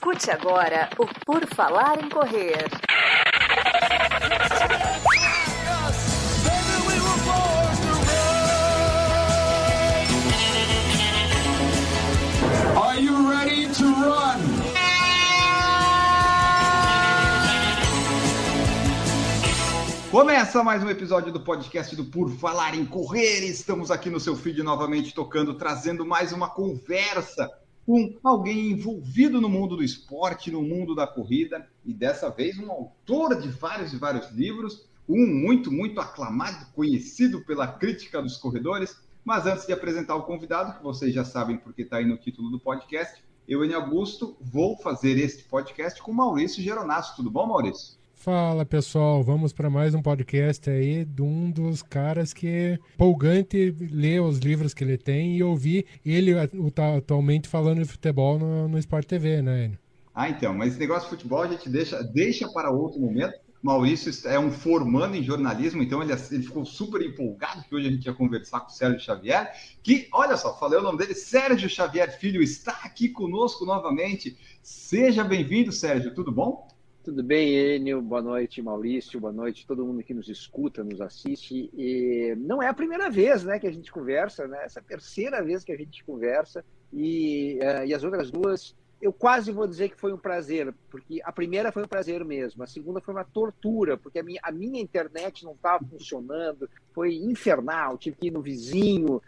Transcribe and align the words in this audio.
Escute 0.00 0.30
agora 0.30 0.88
o 0.96 1.06
Por 1.26 1.46
Falar 1.46 2.02
em 2.02 2.08
Correr. 2.08 2.70
Começa 20.10 20.64
mais 20.64 20.82
um 20.82 20.88
episódio 20.88 21.30
do 21.30 21.40
podcast 21.40 21.94
do 21.94 22.06
Por 22.06 22.30
Falar 22.30 22.74
em 22.74 22.86
Correr. 22.86 23.44
Estamos 23.44 23.90
aqui 23.90 24.08
no 24.08 24.18
seu 24.18 24.34
feed 24.34 24.62
novamente 24.62 25.14
tocando, 25.14 25.52
trazendo 25.52 26.06
mais 26.06 26.32
uma 26.32 26.48
conversa 26.48 27.46
com 27.90 28.16
alguém 28.22 28.70
envolvido 28.70 29.40
no 29.40 29.48
mundo 29.48 29.76
do 29.76 29.82
esporte, 29.82 30.48
no 30.48 30.62
mundo 30.62 30.94
da 30.94 31.08
corrida, 31.08 31.68
e 31.84 31.92
dessa 31.92 32.30
vez 32.30 32.56
um 32.56 32.70
autor 32.70 33.40
de 33.40 33.48
vários 33.48 33.92
e 33.92 33.96
vários 33.96 34.30
livros, 34.30 34.88
um 35.08 35.26
muito, 35.26 35.72
muito 35.72 36.00
aclamado, 36.00 36.72
conhecido 36.72 37.44
pela 37.44 37.66
crítica 37.66 38.22
dos 38.22 38.36
corredores. 38.36 38.96
Mas 39.24 39.44
antes 39.44 39.66
de 39.66 39.72
apresentar 39.72 40.14
o 40.14 40.22
convidado, 40.22 40.78
que 40.78 40.84
vocês 40.84 41.12
já 41.12 41.24
sabem 41.24 41.56
porque 41.56 41.82
está 41.82 41.96
aí 41.96 42.04
no 42.04 42.16
título 42.16 42.48
do 42.48 42.60
podcast, 42.60 43.20
eu, 43.48 43.64
Enio 43.64 43.78
Augusto, 43.78 44.36
vou 44.40 44.76
fazer 44.76 45.18
este 45.18 45.42
podcast 45.42 46.00
com 46.00 46.12
Maurício 46.12 46.62
Geronasso. 46.62 47.16
Tudo 47.16 47.28
bom, 47.28 47.48
Maurício? 47.48 47.99
Fala 48.22 48.66
pessoal, 48.66 49.22
vamos 49.22 49.50
para 49.50 49.70
mais 49.70 49.94
um 49.94 50.02
podcast 50.02 50.68
aí 50.68 51.06
de 51.06 51.22
um 51.22 51.50
dos 51.50 51.82
caras 51.82 52.34
que 52.34 52.46
é 52.46 52.78
empolgante 52.94 53.74
ler 53.90 54.20
os 54.20 54.36
livros 54.36 54.74
que 54.74 54.84
ele 54.84 54.98
tem 54.98 55.38
e 55.38 55.42
ouvir 55.42 55.86
ele 56.04 56.34
atualmente 56.98 57.48
falando 57.48 57.78
de 57.78 57.86
futebol 57.86 58.38
no, 58.38 58.68
no 58.68 58.78
Sport 58.78 59.06
TV, 59.06 59.40
né, 59.40 59.64
Enio? 59.64 59.78
Ah, 60.14 60.28
então, 60.28 60.52
mas 60.52 60.72
esse 60.72 60.80
negócio 60.80 61.04
de 61.04 61.16
futebol 61.16 61.40
a 61.40 61.48
gente 61.48 61.66
deixa, 61.70 62.02
deixa 62.02 62.46
para 62.52 62.70
outro 62.70 63.00
momento. 63.00 63.38
Maurício 63.62 64.12
é 64.28 64.38
um 64.38 64.50
formando 64.50 65.16
em 65.16 65.22
jornalismo, 65.22 65.82
então 65.82 66.02
ele, 66.02 66.12
ele, 66.12 66.42
ficou 66.42 66.66
super 66.66 67.00
empolgado 67.00 67.64
que 67.64 67.74
hoje 67.74 67.88
a 67.88 67.90
gente 67.90 68.04
ia 68.04 68.12
conversar 68.12 68.60
com 68.60 68.68
o 68.68 68.70
Sérgio 68.70 69.00
Xavier, 69.00 69.50
que, 69.82 70.08
olha 70.12 70.36
só, 70.36 70.54
falei 70.58 70.78
o 70.78 70.82
nome 70.82 70.98
dele, 70.98 71.14
Sérgio 71.14 71.70
Xavier 71.70 72.14
Filho, 72.18 72.42
está 72.42 72.80
aqui 72.84 73.08
conosco 73.08 73.64
novamente. 73.64 74.36
Seja 74.62 75.24
bem-vindo, 75.24 75.72
Sérgio, 75.72 76.14
tudo 76.14 76.30
bom? 76.30 76.69
Tudo 77.02 77.22
bem, 77.22 77.76
Enio? 77.76 78.02
Boa 78.02 78.20
noite, 78.20 78.60
Maurício. 78.60 79.18
Boa 79.18 79.32
noite 79.32 79.66
todo 79.66 79.86
mundo 79.86 80.02
que 80.02 80.12
nos 80.12 80.28
escuta, 80.28 80.84
nos 80.84 81.00
assiste. 81.00 81.70
E 81.72 82.34
não 82.36 82.62
é 82.62 82.68
a 82.68 82.74
primeira 82.74 83.08
vez 83.08 83.42
né, 83.42 83.58
que 83.58 83.66
a 83.66 83.72
gente 83.72 83.90
conversa, 83.90 84.46
né? 84.46 84.64
Essa 84.64 84.80
é 84.80 84.82
a 84.82 84.84
terceira 84.84 85.42
vez 85.42 85.64
que 85.64 85.72
a 85.72 85.76
gente 85.78 86.04
conversa. 86.04 86.62
E, 86.92 87.58
uh, 87.62 87.86
e 87.86 87.94
as 87.94 88.04
outras 88.04 88.30
duas, 88.30 88.76
eu 89.00 89.14
quase 89.14 89.50
vou 89.50 89.66
dizer 89.66 89.88
que 89.88 89.98
foi 89.98 90.12
um 90.12 90.18
prazer, 90.18 90.74
porque 90.90 91.22
a 91.24 91.32
primeira 91.32 91.72
foi 91.72 91.84
um 91.84 91.88
prazer 91.88 92.22
mesmo, 92.22 92.62
a 92.62 92.66
segunda 92.66 93.00
foi 93.00 93.14
uma 93.14 93.24
tortura, 93.24 93.96
porque 93.96 94.18
a 94.18 94.22
minha, 94.22 94.40
a 94.42 94.52
minha 94.52 94.78
internet 94.78 95.42
não 95.42 95.52
estava 95.52 95.82
funcionando, 95.82 96.68
foi 96.92 97.14
infernal, 97.14 97.96
tive 97.96 98.16
que 98.16 98.26
ir 98.26 98.30
no 98.30 98.42
vizinho. 98.42 99.22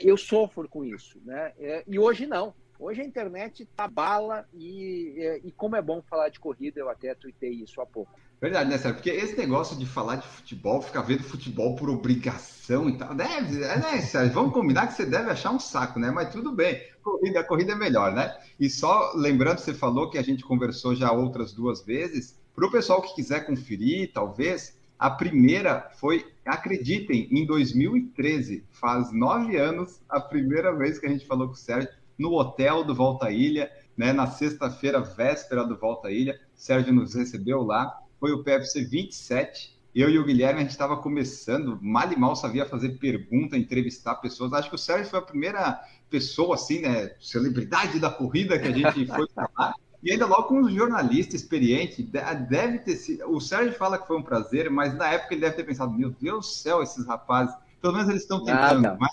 Eu 0.00 0.16
sofro 0.16 0.68
com 0.68 0.84
isso, 0.84 1.20
né? 1.24 1.52
E 1.86 2.00
hoje 2.00 2.26
não. 2.26 2.52
Hoje 2.82 3.00
a 3.00 3.04
internet 3.04 3.64
tá 3.76 3.86
bala 3.86 4.44
e, 4.52 5.40
e 5.44 5.52
como 5.52 5.76
é 5.76 5.80
bom 5.80 6.02
falar 6.02 6.30
de 6.30 6.40
corrida, 6.40 6.80
eu 6.80 6.88
até 6.88 7.14
tuitei 7.14 7.50
isso 7.50 7.80
há 7.80 7.86
pouco. 7.86 8.18
Verdade, 8.40 8.68
né, 8.68 8.76
Sérgio? 8.76 8.96
Porque 8.96 9.10
esse 9.10 9.38
negócio 9.38 9.78
de 9.78 9.86
falar 9.86 10.16
de 10.16 10.26
futebol, 10.26 10.82
ficar 10.82 11.02
vendo 11.02 11.22
futebol 11.22 11.76
por 11.76 11.88
obrigação 11.88 12.90
e 12.90 12.98
tal, 12.98 13.14
deve, 13.14 13.60
né, 13.60 14.00
Sérgio? 14.00 14.34
Vamos 14.34 14.52
combinar 14.52 14.88
que 14.88 14.94
você 14.94 15.06
deve 15.06 15.30
achar 15.30 15.52
um 15.52 15.60
saco, 15.60 16.00
né? 16.00 16.10
Mas 16.10 16.32
tudo 16.32 16.50
bem, 16.50 16.82
corrida, 17.04 17.38
a 17.38 17.44
corrida 17.44 17.70
é 17.70 17.76
melhor, 17.76 18.12
né? 18.12 18.36
E 18.58 18.68
só 18.68 19.12
lembrando, 19.14 19.58
você 19.58 19.72
falou 19.72 20.10
que 20.10 20.18
a 20.18 20.22
gente 20.22 20.42
conversou 20.42 20.92
já 20.92 21.12
outras 21.12 21.52
duas 21.52 21.84
vezes, 21.84 22.36
para 22.52 22.66
o 22.66 22.70
pessoal 22.72 23.00
que 23.00 23.14
quiser 23.14 23.46
conferir, 23.46 24.10
talvez, 24.12 24.76
a 24.98 25.08
primeira 25.08 25.88
foi, 26.00 26.26
acreditem, 26.44 27.28
em 27.30 27.46
2013, 27.46 28.64
faz 28.72 29.12
nove 29.12 29.56
anos, 29.56 30.00
a 30.08 30.20
primeira 30.20 30.74
vez 30.74 30.98
que 30.98 31.06
a 31.06 31.10
gente 31.10 31.24
falou 31.28 31.46
com 31.46 31.54
o 31.54 31.56
Sérgio 31.56 32.01
no 32.22 32.34
hotel 32.34 32.84
do 32.84 32.94
Volta 32.94 33.32
Ilha, 33.32 33.68
né, 33.96 34.12
na 34.12 34.28
sexta-feira, 34.28 35.00
véspera 35.00 35.64
do 35.64 35.76
Volta 35.76 36.10
Ilha. 36.10 36.38
Sérgio 36.54 36.94
nos 36.94 37.14
recebeu 37.14 37.62
lá. 37.62 37.92
Foi 38.20 38.30
o 38.30 38.44
PFC 38.44 38.84
27. 38.84 39.76
Eu 39.92 40.08
e 40.08 40.18
o 40.18 40.24
Guilherme, 40.24 40.60
a 40.60 40.62
gente 40.62 40.70
estava 40.70 40.96
começando, 40.96 41.78
mal 41.82 42.10
e 42.10 42.16
mal 42.16 42.36
sabia 42.36 42.64
fazer 42.64 42.90
pergunta, 42.98 43.58
entrevistar 43.58 44.14
pessoas. 44.14 44.52
Acho 44.52 44.70
que 44.70 44.76
o 44.76 44.78
Sérgio 44.78 45.10
foi 45.10 45.18
a 45.18 45.22
primeira 45.22 45.80
pessoa, 46.08 46.54
assim, 46.54 46.80
né, 46.80 47.10
celebridade 47.20 47.98
da 47.98 48.08
corrida 48.08 48.58
que 48.58 48.68
a 48.68 48.72
gente 48.72 49.04
foi 49.12 49.26
falar. 49.34 49.74
E 50.02 50.12
ainda 50.12 50.26
logo 50.26 50.44
com 50.44 50.60
um 50.60 50.70
jornalista 50.70 51.36
experiente, 51.36 52.02
deve 52.02 52.78
ter 52.78 52.96
sido. 52.96 53.28
O 53.30 53.40
Sérgio 53.40 53.74
fala 53.74 53.98
que 53.98 54.06
foi 54.06 54.16
um 54.16 54.22
prazer, 54.22 54.70
mas 54.70 54.94
na 54.96 55.08
época 55.08 55.34
ele 55.34 55.42
deve 55.42 55.56
ter 55.56 55.64
pensado: 55.64 55.92
meu 55.92 56.10
Deus 56.10 56.46
do 56.46 56.52
céu, 56.52 56.82
esses 56.82 57.06
rapazes. 57.06 57.54
Pelo 57.80 57.94
menos 57.94 58.08
eles 58.08 58.22
estão 58.22 58.44
tentando. 58.44 58.86
Ah, 58.86 58.96
mas 58.98 59.12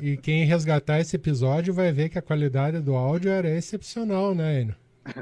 e 0.00 0.16
quem 0.16 0.44
resgatar 0.44 1.00
esse 1.00 1.16
episódio 1.16 1.74
vai 1.74 1.92
ver 1.92 2.08
que 2.08 2.18
a 2.18 2.22
qualidade 2.22 2.80
do 2.80 2.94
áudio 2.94 3.30
era 3.30 3.50
excepcional, 3.50 4.34
né, 4.34 4.62
Enio? 4.62 4.76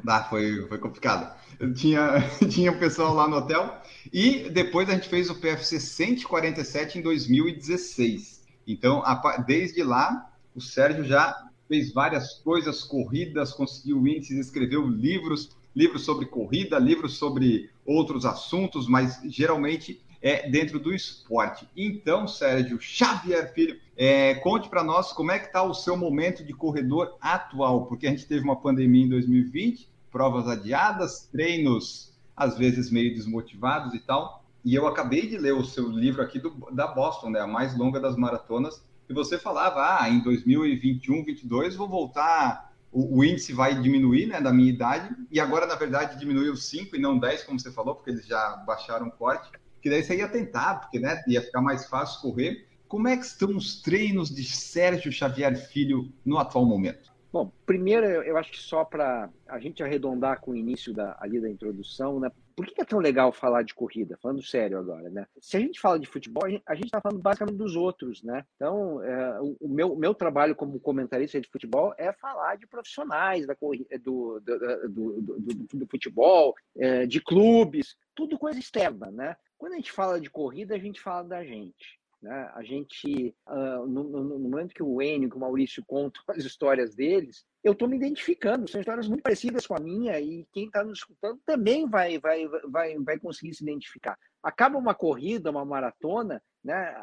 Ah, 0.07 0.25
foi, 0.25 0.67
foi 0.69 0.79
complicado. 0.79 1.35
Tinha, 1.75 2.23
tinha 2.49 2.71
um 2.71 2.79
pessoal 2.79 3.15
lá 3.15 3.29
no 3.29 3.37
hotel. 3.37 3.81
E 4.13 4.49
depois 4.51 4.89
a 4.89 4.93
gente 4.93 5.09
fez 5.09 5.29
o 5.29 5.41
PFC 5.41 5.81
147 5.81 6.99
em 6.99 7.03
2016. 7.03 8.43
Então, 8.67 9.03
desde 9.47 9.83
lá, 9.83 10.31
o 10.55 10.61
Sérgio 10.61 11.05
já 11.05 11.35
fez 11.69 11.93
várias 11.93 12.35
coisas, 12.35 12.85
corridas, 12.85 13.53
conseguiu 13.53 14.07
índices, 14.07 14.47
escreveu 14.47 14.87
livros, 14.87 15.51
livros 15.75 16.05
sobre 16.05 16.27
corrida, 16.27 16.79
livros 16.79 17.15
sobre 17.15 17.71
outros 17.85 18.25
assuntos, 18.25 18.87
mas 18.87 19.21
geralmente 19.25 20.01
é, 20.23 20.49
dentro 20.49 20.79
do 20.79 20.95
esporte. 20.95 21.69
Então, 21.77 22.29
Sérgio 22.29 22.81
Xavier 22.81 23.53
Filho, 23.53 23.79
é, 23.97 24.37
conte 24.37 24.69
para 24.69 24.85
nós 24.85 25.13
como 25.13 25.33
é 25.33 25.39
que 25.39 25.47
está 25.47 25.63
o 25.63 25.75
seu 25.75 25.97
momento 25.97 26.45
de 26.45 26.53
corredor 26.53 27.17
atual, 27.21 27.87
porque 27.87 28.07
a 28.07 28.11
gente 28.11 28.27
teve 28.27 28.45
uma 28.45 28.57
pandemia 28.57 29.05
em 29.05 29.09
2020, 29.09 29.89
provas 30.11 30.47
adiadas, 30.47 31.29
treinos 31.33 32.13
às 32.37 32.57
vezes 32.57 32.91
meio 32.91 33.15
desmotivados 33.15 33.93
e 33.95 33.99
tal. 33.99 34.45
E 34.65 34.75
eu 34.75 34.87
acabei 34.87 35.27
de 35.27 35.37
ler 35.37 35.55
o 35.55 35.65
seu 35.65 35.91
livro 35.91 36.23
aqui 36.23 36.39
do, 36.39 36.51
da 36.71 36.87
Boston, 36.87 37.31
né, 37.31 37.41
a 37.41 37.47
mais 37.47 37.77
longa 37.77 37.99
das 37.99 38.17
maratonas, 38.17 38.83
e 39.09 39.13
você 39.13 39.37
falava, 39.37 40.01
ah, 40.01 40.09
em 40.09 40.21
2021, 40.21 41.15
2022 41.17 41.75
vou 41.75 41.89
voltar, 41.89 42.73
o, 42.93 43.19
o, 43.19 43.25
índice 43.25 43.53
vai 43.53 43.75
diminuir, 43.81 44.27
né, 44.27 44.41
da 44.41 44.53
minha 44.53 44.71
idade, 44.71 45.15
e 45.31 45.41
agora, 45.41 45.67
na 45.67 45.75
verdade, 45.75 46.19
diminuiu 46.19 46.57
5 46.57 46.95
e 46.95 47.01
não 47.01 47.19
10, 47.19 47.43
como 47.43 47.59
você 47.59 47.73
falou, 47.73 47.97
porque 47.97 48.11
eles 48.11 48.25
já 48.25 48.57
baixaram 48.65 49.09
o 49.09 49.11
corte 49.11 49.51
que 49.83 49.91
daí 49.91 50.03
você 50.03 50.17
ia 50.17 50.29
tentar, 50.29 50.77
porque 50.77 51.01
né, 51.01 51.23
ia 51.27 51.43
ficar 51.43 51.61
mais 51.61 51.87
fácil 51.89 52.23
correr. 52.23 52.69
Como 52.87 53.09
é 53.09 53.17
que 53.17 53.25
estão 53.25 53.57
os 53.57 53.83
treinos 53.83 54.29
de 54.31 54.45
Sérgio 54.45 55.11
Xavier 55.11 55.57
Filho 55.57 56.13
no 56.25 56.39
atual 56.39 56.65
momento? 56.65 57.13
Bom, 57.33 57.51
primeiro 57.65 58.05
eu 58.05 58.37
acho 58.37 58.53
que 58.53 58.59
só 58.59 58.85
para 58.85 59.31
a 59.49 59.59
gente 59.59 59.83
arredondar 59.83 60.41
com 60.41 60.51
o 60.51 60.57
início 60.57 60.93
da, 60.93 61.17
ali 61.19 61.41
da 61.41 61.49
introdução, 61.49 62.21
né? 62.21 62.31
Por 62.55 62.67
que 62.67 62.83
é 62.83 62.85
tão 62.85 62.99
legal 62.99 63.33
falar 63.33 63.63
de 63.63 63.75
corrida? 63.75 64.19
Falando 64.21 64.43
sério 64.43 64.79
agora, 64.79 65.09
né? 65.09 65.27
Se 65.41 65.57
a 65.57 65.61
gente 65.61 65.81
fala 65.81 65.99
de 65.99 66.07
futebol, 66.07 66.45
a 66.45 66.75
gente 66.75 66.85
está 66.85 67.01
falando 67.01 67.23
basicamente 67.23 67.57
dos 67.57 67.75
outros, 67.75 68.23
né? 68.23 68.45
Então, 68.57 69.03
é, 69.03 69.41
o, 69.41 69.69
meu, 69.69 69.97
meu 69.97 70.15
trabalho 70.15 70.55
como 70.55 70.79
comentarista 70.79 71.41
de 71.41 71.49
futebol 71.49 71.95
é 71.97 72.13
falar 72.13 72.57
de 72.57 72.67
profissionais 72.67 73.47
da 73.47 73.57
corrida, 73.57 73.99
do, 73.99 74.39
do, 74.41 74.59
do, 74.91 75.21
do, 75.21 75.79
do 75.79 75.87
futebol, 75.87 76.55
é, 76.77 77.07
de 77.07 77.23
clubes, 77.23 77.97
tudo 78.15 78.39
coisa 78.39 78.59
externa, 78.59 79.11
né? 79.11 79.35
Quando 79.63 79.75
a 79.75 79.77
gente 79.77 79.93
fala 79.93 80.21
de 80.21 80.29
corrida, 80.29 80.75
a 80.75 80.79
gente 80.79 81.01
fala 81.01 81.23
da 81.23 81.45
gente. 81.45 81.97
Né? 82.21 82.51
A 82.53 82.65
gente, 82.65 83.33
uh, 83.47 83.87
no, 83.87 84.03
no, 84.03 84.25
no, 84.25 84.39
momento 84.41 84.75
que 84.75 84.83
o 84.83 85.01
Enio, 85.01 85.31
que 85.31 85.37
o 85.37 85.39
Maurício 85.39 85.85
contam 85.87 86.21
as 86.31 86.39
histórias 86.39 86.97
deles, 86.97 87.47
eu 87.63 87.71
estou 87.71 87.87
me 87.87 87.95
identificando. 87.95 88.69
São 88.69 88.81
histórias 88.81 89.07
muito 89.07 89.23
parecidas 89.23 89.65
com 89.65 89.77
a 89.77 89.81
minha 89.81 90.19
e 90.19 90.45
quem 90.53 90.67
está 90.67 90.83
nos 90.83 90.99
escutando 90.99 91.41
também 91.47 91.89
vai, 91.89 92.19
vai, 92.19 92.49
vai, 92.69 92.99
vai 92.99 93.21
conseguir 93.21 93.55
se 93.55 93.63
identificar. 93.63 94.19
Acaba 94.43 94.77
uma 94.77 94.97
corrida, 94.97 95.53
uma 95.53 95.65
maratona, 95.65 96.43
né? 96.65 96.97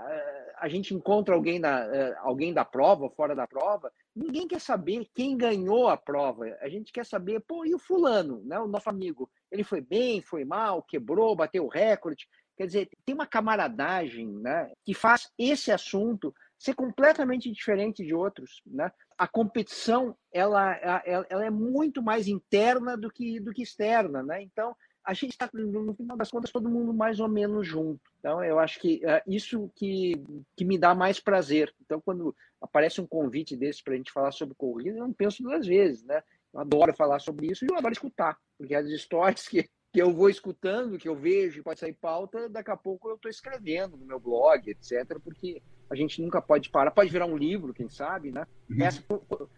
a 0.60 0.68
gente 0.68 0.94
encontra 0.94 1.36
alguém 1.36 1.62
da, 1.62 2.20
alguém 2.20 2.54
da 2.54 2.66
prova, 2.66 3.10
fora 3.10 3.34
da 3.34 3.48
prova, 3.48 3.92
ninguém 4.14 4.48
quer 4.48 4.60
saber 4.60 5.08
quem 5.16 5.38
ganhou 5.38 5.88
a 5.88 5.96
prova. 5.96 6.46
A 6.60 6.68
gente 6.68 6.92
quer 6.92 7.06
saber, 7.06 7.40
pô, 7.40 7.66
e 7.66 7.74
o 7.74 7.80
fulano, 7.80 8.42
né? 8.44 8.60
o 8.60 8.68
nosso 8.68 8.90
amigo? 8.90 9.30
Ele 9.50 9.64
foi 9.64 9.80
bem, 9.80 10.22
foi 10.22 10.44
mal, 10.44 10.84
quebrou, 10.84 11.36
bateu 11.36 11.66
o 11.66 11.70
recorde. 11.70 12.28
Quer 12.60 12.68
dizer, 12.68 12.90
tem 13.06 13.16
uma 13.16 13.26
camaradagem 13.26 14.28
né, 14.28 14.70
que 14.84 14.94
faz 14.94 15.32
esse 15.38 15.72
assunto 15.72 16.36
ser 16.58 16.74
completamente 16.74 17.50
diferente 17.50 18.06
de 18.06 18.14
outros. 18.14 18.62
Né? 18.66 18.92
A 19.18 19.26
competição 19.26 20.14
ela, 20.30 20.76
ela, 20.76 21.26
ela 21.30 21.46
é 21.46 21.50
muito 21.50 22.04
mais 22.04 22.28
interna 22.28 22.98
do 22.98 23.10
que, 23.10 23.40
do 23.40 23.54
que 23.54 23.64
externa. 23.64 24.22
Né? 24.22 24.44
Então, 24.44 24.76
a 25.06 25.14
gente 25.14 25.30
está, 25.30 25.50
no 25.54 25.94
final 25.94 26.18
das 26.18 26.30
contas, 26.30 26.52
todo 26.52 26.70
mundo 26.70 26.94
mais 26.94 27.22
ou 27.22 27.30
menos 27.30 27.66
junto. 27.66 28.02
Então, 28.20 28.44
eu 28.44 28.60
acho 28.60 28.78
que 28.82 29.00
é 29.06 29.24
isso 29.26 29.72
que, 29.74 30.22
que 30.54 30.66
me 30.66 30.78
dá 30.78 30.94
mais 30.94 31.18
prazer. 31.18 31.74
Então, 31.80 32.02
quando 32.02 32.36
aparece 32.60 33.00
um 33.00 33.08
convite 33.08 33.56
desse 33.56 33.82
para 33.82 33.94
a 33.94 33.96
gente 33.96 34.12
falar 34.12 34.34
sobre 34.34 34.54
corrida, 34.54 34.98
eu 34.98 35.08
não 35.08 35.14
penso 35.14 35.42
duas 35.42 35.66
vezes. 35.66 36.04
Né? 36.04 36.22
Eu 36.54 36.60
adoro 36.60 36.94
falar 36.94 37.20
sobre 37.20 37.48
isso 37.48 37.64
e 37.64 37.70
eu 37.72 37.78
adoro 37.78 37.94
escutar, 37.94 38.38
porque 38.58 38.76
as 38.76 38.88
histórias 38.90 39.48
que, 39.48 39.70
que 39.92 40.02
eu 40.02 40.14
vou 40.14 40.30
escutando, 40.30 40.98
que 40.98 41.10
eu 41.10 41.16
vejo, 41.16 41.64
pode 41.64 41.80
sair 41.80 41.94
pauta, 41.94 42.48
daqui 42.48 42.70
a 42.70 42.78
pouco 42.78 43.10
eu 43.10 43.16
estou 43.16 43.30
escrevendo 43.30 43.98
no 43.98 44.06
meu 44.06 44.20
blog, 44.20 44.70
etc., 44.70 45.20
porque 45.24 45.62
a 45.90 45.96
gente 45.96 46.22
nunca 46.22 46.40
pode 46.40 46.70
parar. 46.70 46.92
Pode 46.92 47.10
virar 47.10 47.26
um 47.26 47.36
livro, 47.36 47.74
quem 47.74 47.90
sabe, 47.90 48.32
né? 48.32 48.46
Uhum. 48.70 48.84
Essas 48.84 49.04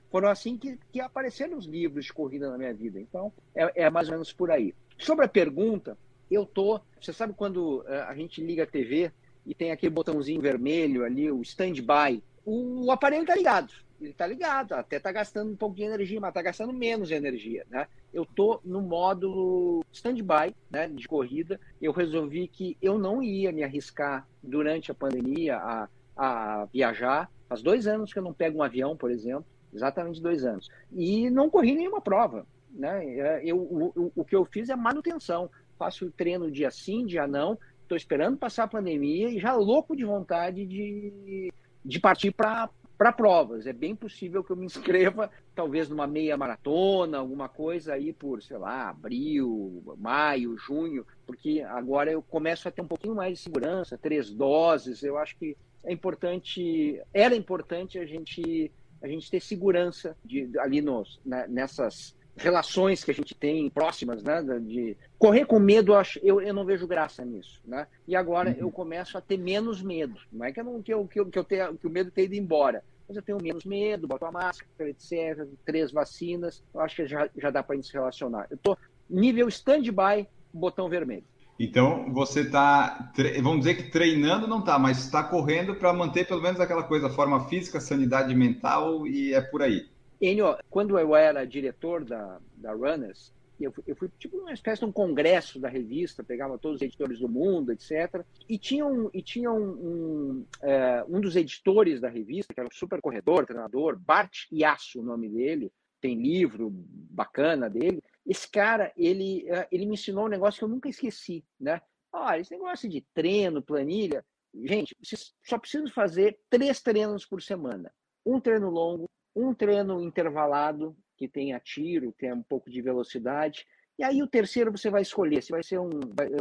foram 0.10 0.30
assim 0.30 0.58
que, 0.58 0.80
que 0.92 1.02
apareceram 1.02 1.58
os 1.58 1.66
livros 1.66 2.06
de 2.06 2.14
corrida 2.14 2.50
na 2.50 2.58
minha 2.58 2.74
vida. 2.74 3.00
Então, 3.00 3.34
é, 3.54 3.84
é 3.84 3.90
mais 3.90 4.08
ou 4.08 4.14
menos 4.14 4.32
por 4.32 4.50
aí. 4.50 4.74
Sobre 4.98 5.26
a 5.26 5.30
pergunta, 5.30 5.98
eu 6.30 6.46
tô. 6.46 6.80
Você 7.02 7.12
sabe 7.12 7.34
quando 7.34 7.80
uh, 7.82 8.06
a 8.08 8.16
gente 8.16 8.42
liga 8.42 8.64
a 8.64 8.68
TV 8.68 9.12
e 9.46 9.54
tem 9.54 9.72
aquele 9.72 9.90
botãozinho 9.90 10.40
vermelho 10.40 11.04
ali, 11.04 11.30
o 11.30 11.42
stand-by, 11.42 12.24
o, 12.46 12.86
o 12.86 12.92
aparelho 12.92 13.24
está 13.24 13.36
ligado 13.36 13.74
ele 14.02 14.12
está 14.12 14.26
ligado, 14.26 14.74
até 14.74 14.98
está 14.98 15.12
gastando 15.12 15.52
um 15.52 15.56
pouco 15.56 15.76
de 15.76 15.84
energia, 15.84 16.20
mas 16.20 16.30
está 16.30 16.42
gastando 16.42 16.74
menos 16.74 17.12
energia, 17.12 17.66
né? 17.70 17.88
Eu 18.12 18.26
tô 18.26 18.60
no 18.66 18.82
módulo 18.82 19.86
stand-by, 19.92 20.56
né, 20.70 20.88
de 20.88 21.08
corrida. 21.08 21.60
Eu 21.80 21.92
resolvi 21.92 22.48
que 22.48 22.76
eu 22.82 22.98
não 22.98 23.22
ia 23.22 23.52
me 23.52 23.64
arriscar 23.64 24.28
durante 24.42 24.92
a 24.92 24.96
pandemia 24.96 25.58
a, 25.58 25.88
a 26.18 26.66
viajar. 26.74 27.32
Faz 27.48 27.62
dois 27.62 27.86
anos 27.86 28.12
que 28.12 28.18
eu 28.18 28.24
não 28.24 28.34
pego 28.34 28.60
um 28.60 28.64
avião, 28.64 28.98
por 28.98 29.12
exemplo, 29.12 29.46
exatamente 29.74 30.22
dois 30.22 30.44
anos, 30.44 30.70
e 30.92 31.30
não 31.30 31.50
corri 31.50 31.76
nenhuma 31.76 32.02
prova, 32.02 32.46
né? 32.72 33.06
É, 33.06 33.42
eu, 33.46 33.58
o, 33.58 34.12
o 34.16 34.26
que 34.26 34.36
eu 34.36 34.44
fiz 34.46 34.70
é 34.70 34.76
manutenção. 34.76 35.50
Faço 35.78 36.12
treino 36.12 36.52
dia 36.52 36.72
sim, 36.72 37.06
dia 37.06 37.28
não. 37.28 37.58
Estou 37.84 37.98
esperando 37.98 38.38
passar 38.38 38.64
a 38.64 38.68
pandemia 38.68 39.30
e 39.30 39.40
já 39.40 39.54
louco 39.54 39.96
de 39.96 40.06
vontade 40.06 40.66
de, 40.66 41.52
de 41.84 42.00
partir 42.00 42.32
para 42.32 42.70
para 43.02 43.12
provas. 43.12 43.66
É 43.66 43.74
bem 43.74 43.96
possível 43.96 44.44
que 44.44 44.52
eu 44.52 44.56
me 44.56 44.68
inscreva, 44.68 45.32
talvez 45.56 45.90
numa 45.90 46.06
meia 46.06 46.38
maratona, 46.38 47.18
alguma 47.18 47.50
coisa 47.50 47.94
aí 47.94 48.14
por, 48.14 48.44
sei 48.44 48.60
lá, 48.60 48.90
abril, 48.90 49.82
maio, 49.98 50.56
junho, 50.56 51.04
porque 51.26 51.62
agora 51.68 52.12
eu 52.12 52.22
começo 52.22 52.68
a 52.68 52.72
ter 52.72 52.84
um 52.84 52.88
pouquinho 52.88 53.16
mais 53.16 53.40
de 53.40 53.44
segurança, 53.44 53.98
três 53.98 54.30
doses. 54.30 55.02
Eu 55.02 55.18
acho 55.18 55.36
que 55.36 55.58
é 55.84 55.92
importante, 55.92 57.02
era 57.12 57.36
importante 57.36 57.98
a 57.98 58.06
gente 58.06 58.72
a 59.02 59.08
gente 59.08 59.32
ter 59.32 59.42
segurança 59.42 60.16
de, 60.24 60.52
ali 60.60 60.80
nos, 60.80 61.20
né, 61.26 61.48
nessas 61.50 62.16
relações 62.36 63.04
que 63.04 63.12
a 63.12 63.14
gente 63.14 63.36
tem 63.36 63.70
próximas, 63.70 64.24
né? 64.24 64.42
De 64.62 64.96
correr 65.18 65.46
com 65.46 65.60
medo, 65.60 65.94
eu, 66.22 66.42
eu 66.42 66.54
não 66.54 66.66
vejo 66.66 66.88
graça 66.88 67.24
nisso, 67.26 67.62
né? 67.66 67.88
E 68.08 68.16
agora 68.16 68.52
uhum. 68.52 68.58
eu 68.60 68.72
começo 68.72 69.18
a 69.18 69.22
ter 69.22 69.38
menos 69.38 69.82
medo. 69.82 70.20
Não 70.32 70.46
é 70.46 70.52
que 70.52 70.60
eu 70.60 70.64
não 70.64 70.82
que 70.82 70.94
eu, 70.94 71.08
que 71.08 71.20
eu, 71.20 71.26
que 71.26 71.40
eu 71.40 71.44
tenha 71.44 71.74
que 71.74 71.88
o 71.88 71.90
medo 71.90 72.12
tenha 72.12 72.26
ido 72.26 72.36
embora, 72.36 72.84
mas 73.12 73.18
eu 73.18 73.22
tenho 73.22 73.38
menos 73.42 73.66
medo, 73.66 74.08
boto 74.08 74.26
a 74.26 74.32
máscara, 74.32 74.90
etc. 74.90 75.46
Três 75.66 75.92
vacinas, 75.92 76.64
eu 76.74 76.80
acho 76.80 76.96
que 76.96 77.06
já, 77.06 77.30
já 77.38 77.50
dá 77.50 77.62
para 77.62 77.74
a 77.74 77.76
gente 77.76 77.88
se 77.88 77.94
relacionar. 77.94 78.48
Eu 78.50 78.58
tô 78.58 78.78
nível 79.10 79.50
stand-by, 79.50 80.26
botão 80.54 80.88
vermelho. 80.88 81.26
Então, 81.60 82.12
você 82.14 82.42
está, 82.42 83.12
vamos 83.44 83.60
dizer 83.60 83.76
que 83.76 83.92
treinando 83.92 84.48
não 84.48 84.60
está, 84.60 84.80
mas 84.80 85.00
está 85.00 85.22
correndo 85.24 85.76
para 85.76 85.92
manter 85.94 86.26
pelo 86.26 86.42
menos 86.42 86.60
aquela 86.60 86.84
coisa, 86.84 87.10
forma 87.10 87.48
física, 87.50 87.82
sanidade 87.82 88.34
mental 88.34 89.06
e 89.06 89.34
é 89.34 89.42
por 89.42 89.62
aí. 89.62 89.86
Enio, 90.20 90.56
quando 90.70 90.98
eu 90.98 91.14
era 91.14 91.46
diretor 91.46 92.06
da, 92.06 92.40
da 92.56 92.72
Runners, 92.72 93.34
eu, 93.64 93.74
eu 93.86 93.96
fui 93.96 94.10
tipo 94.18 94.38
uma 94.38 94.54
espécie 94.54 94.80
de 94.82 94.86
um 94.86 94.92
congresso 94.92 95.60
da 95.60 95.70
revista, 95.70 96.24
pegava 96.24 96.58
todos 96.58 96.78
os 96.78 96.82
editores 96.82 97.20
do 97.20 97.30
mundo, 97.30 97.72
etc. 97.72 98.26
E 98.48 98.58
tinha 98.58 98.86
um, 98.86 99.10
e 99.14 99.22
tinha 99.22 99.52
um, 99.52 99.72
um, 99.72 100.46
é, 100.62 101.04
um 101.08 101.20
dos 101.20 101.36
editores 101.36 102.00
da 102.00 102.10
revista, 102.10 102.54
que 102.54 102.60
era 102.60 102.68
um 102.68 102.72
super 102.72 103.02
corredor, 103.02 103.46
treinador, 103.46 103.98
Bart 103.98 104.48
Yasso, 104.52 105.00
o 105.00 105.04
nome 105.04 105.30
dele, 105.30 105.72
tem 106.00 106.16
livro 106.16 106.70
bacana 106.72 107.70
dele. 107.70 108.02
Esse 108.26 108.50
cara, 108.50 108.92
ele, 108.98 109.48
é, 109.50 109.68
ele 109.72 109.86
me 109.86 109.94
ensinou 109.94 110.26
um 110.26 110.30
negócio 110.30 110.60
que 110.60 110.66
eu 110.66 110.70
nunca 110.70 110.90
esqueci, 110.90 111.44
né? 111.60 111.82
Olha, 112.12 112.42
esse 112.42 112.52
negócio 112.52 112.90
de 112.90 113.02
treino, 113.14 113.62
planilha, 113.62 114.26
gente, 114.54 114.96
vocês 115.02 115.34
só 115.44 115.58
precisam 115.58 115.90
fazer 115.92 116.38
três 116.50 116.82
treinos 116.82 117.26
por 117.26 117.42
semana. 117.42 117.92
Um 118.26 118.40
treino 118.40 118.70
longo, 118.70 119.10
um 119.36 119.54
treino 119.54 120.02
intervalado, 120.02 120.96
que 121.22 121.28
tenha 121.28 121.60
tiro, 121.60 122.12
tenha 122.18 122.34
um 122.34 122.42
pouco 122.42 122.68
de 122.68 122.82
velocidade. 122.82 123.68
E 124.00 124.04
aí 124.04 124.24
o 124.24 124.28
terceiro 124.28 124.72
você 124.72 124.90
vai 124.90 125.04
escolher 125.04 125.44
se 125.44 125.52
vai 125.52 125.62
ser 125.62 125.80
um, 125.80 125.92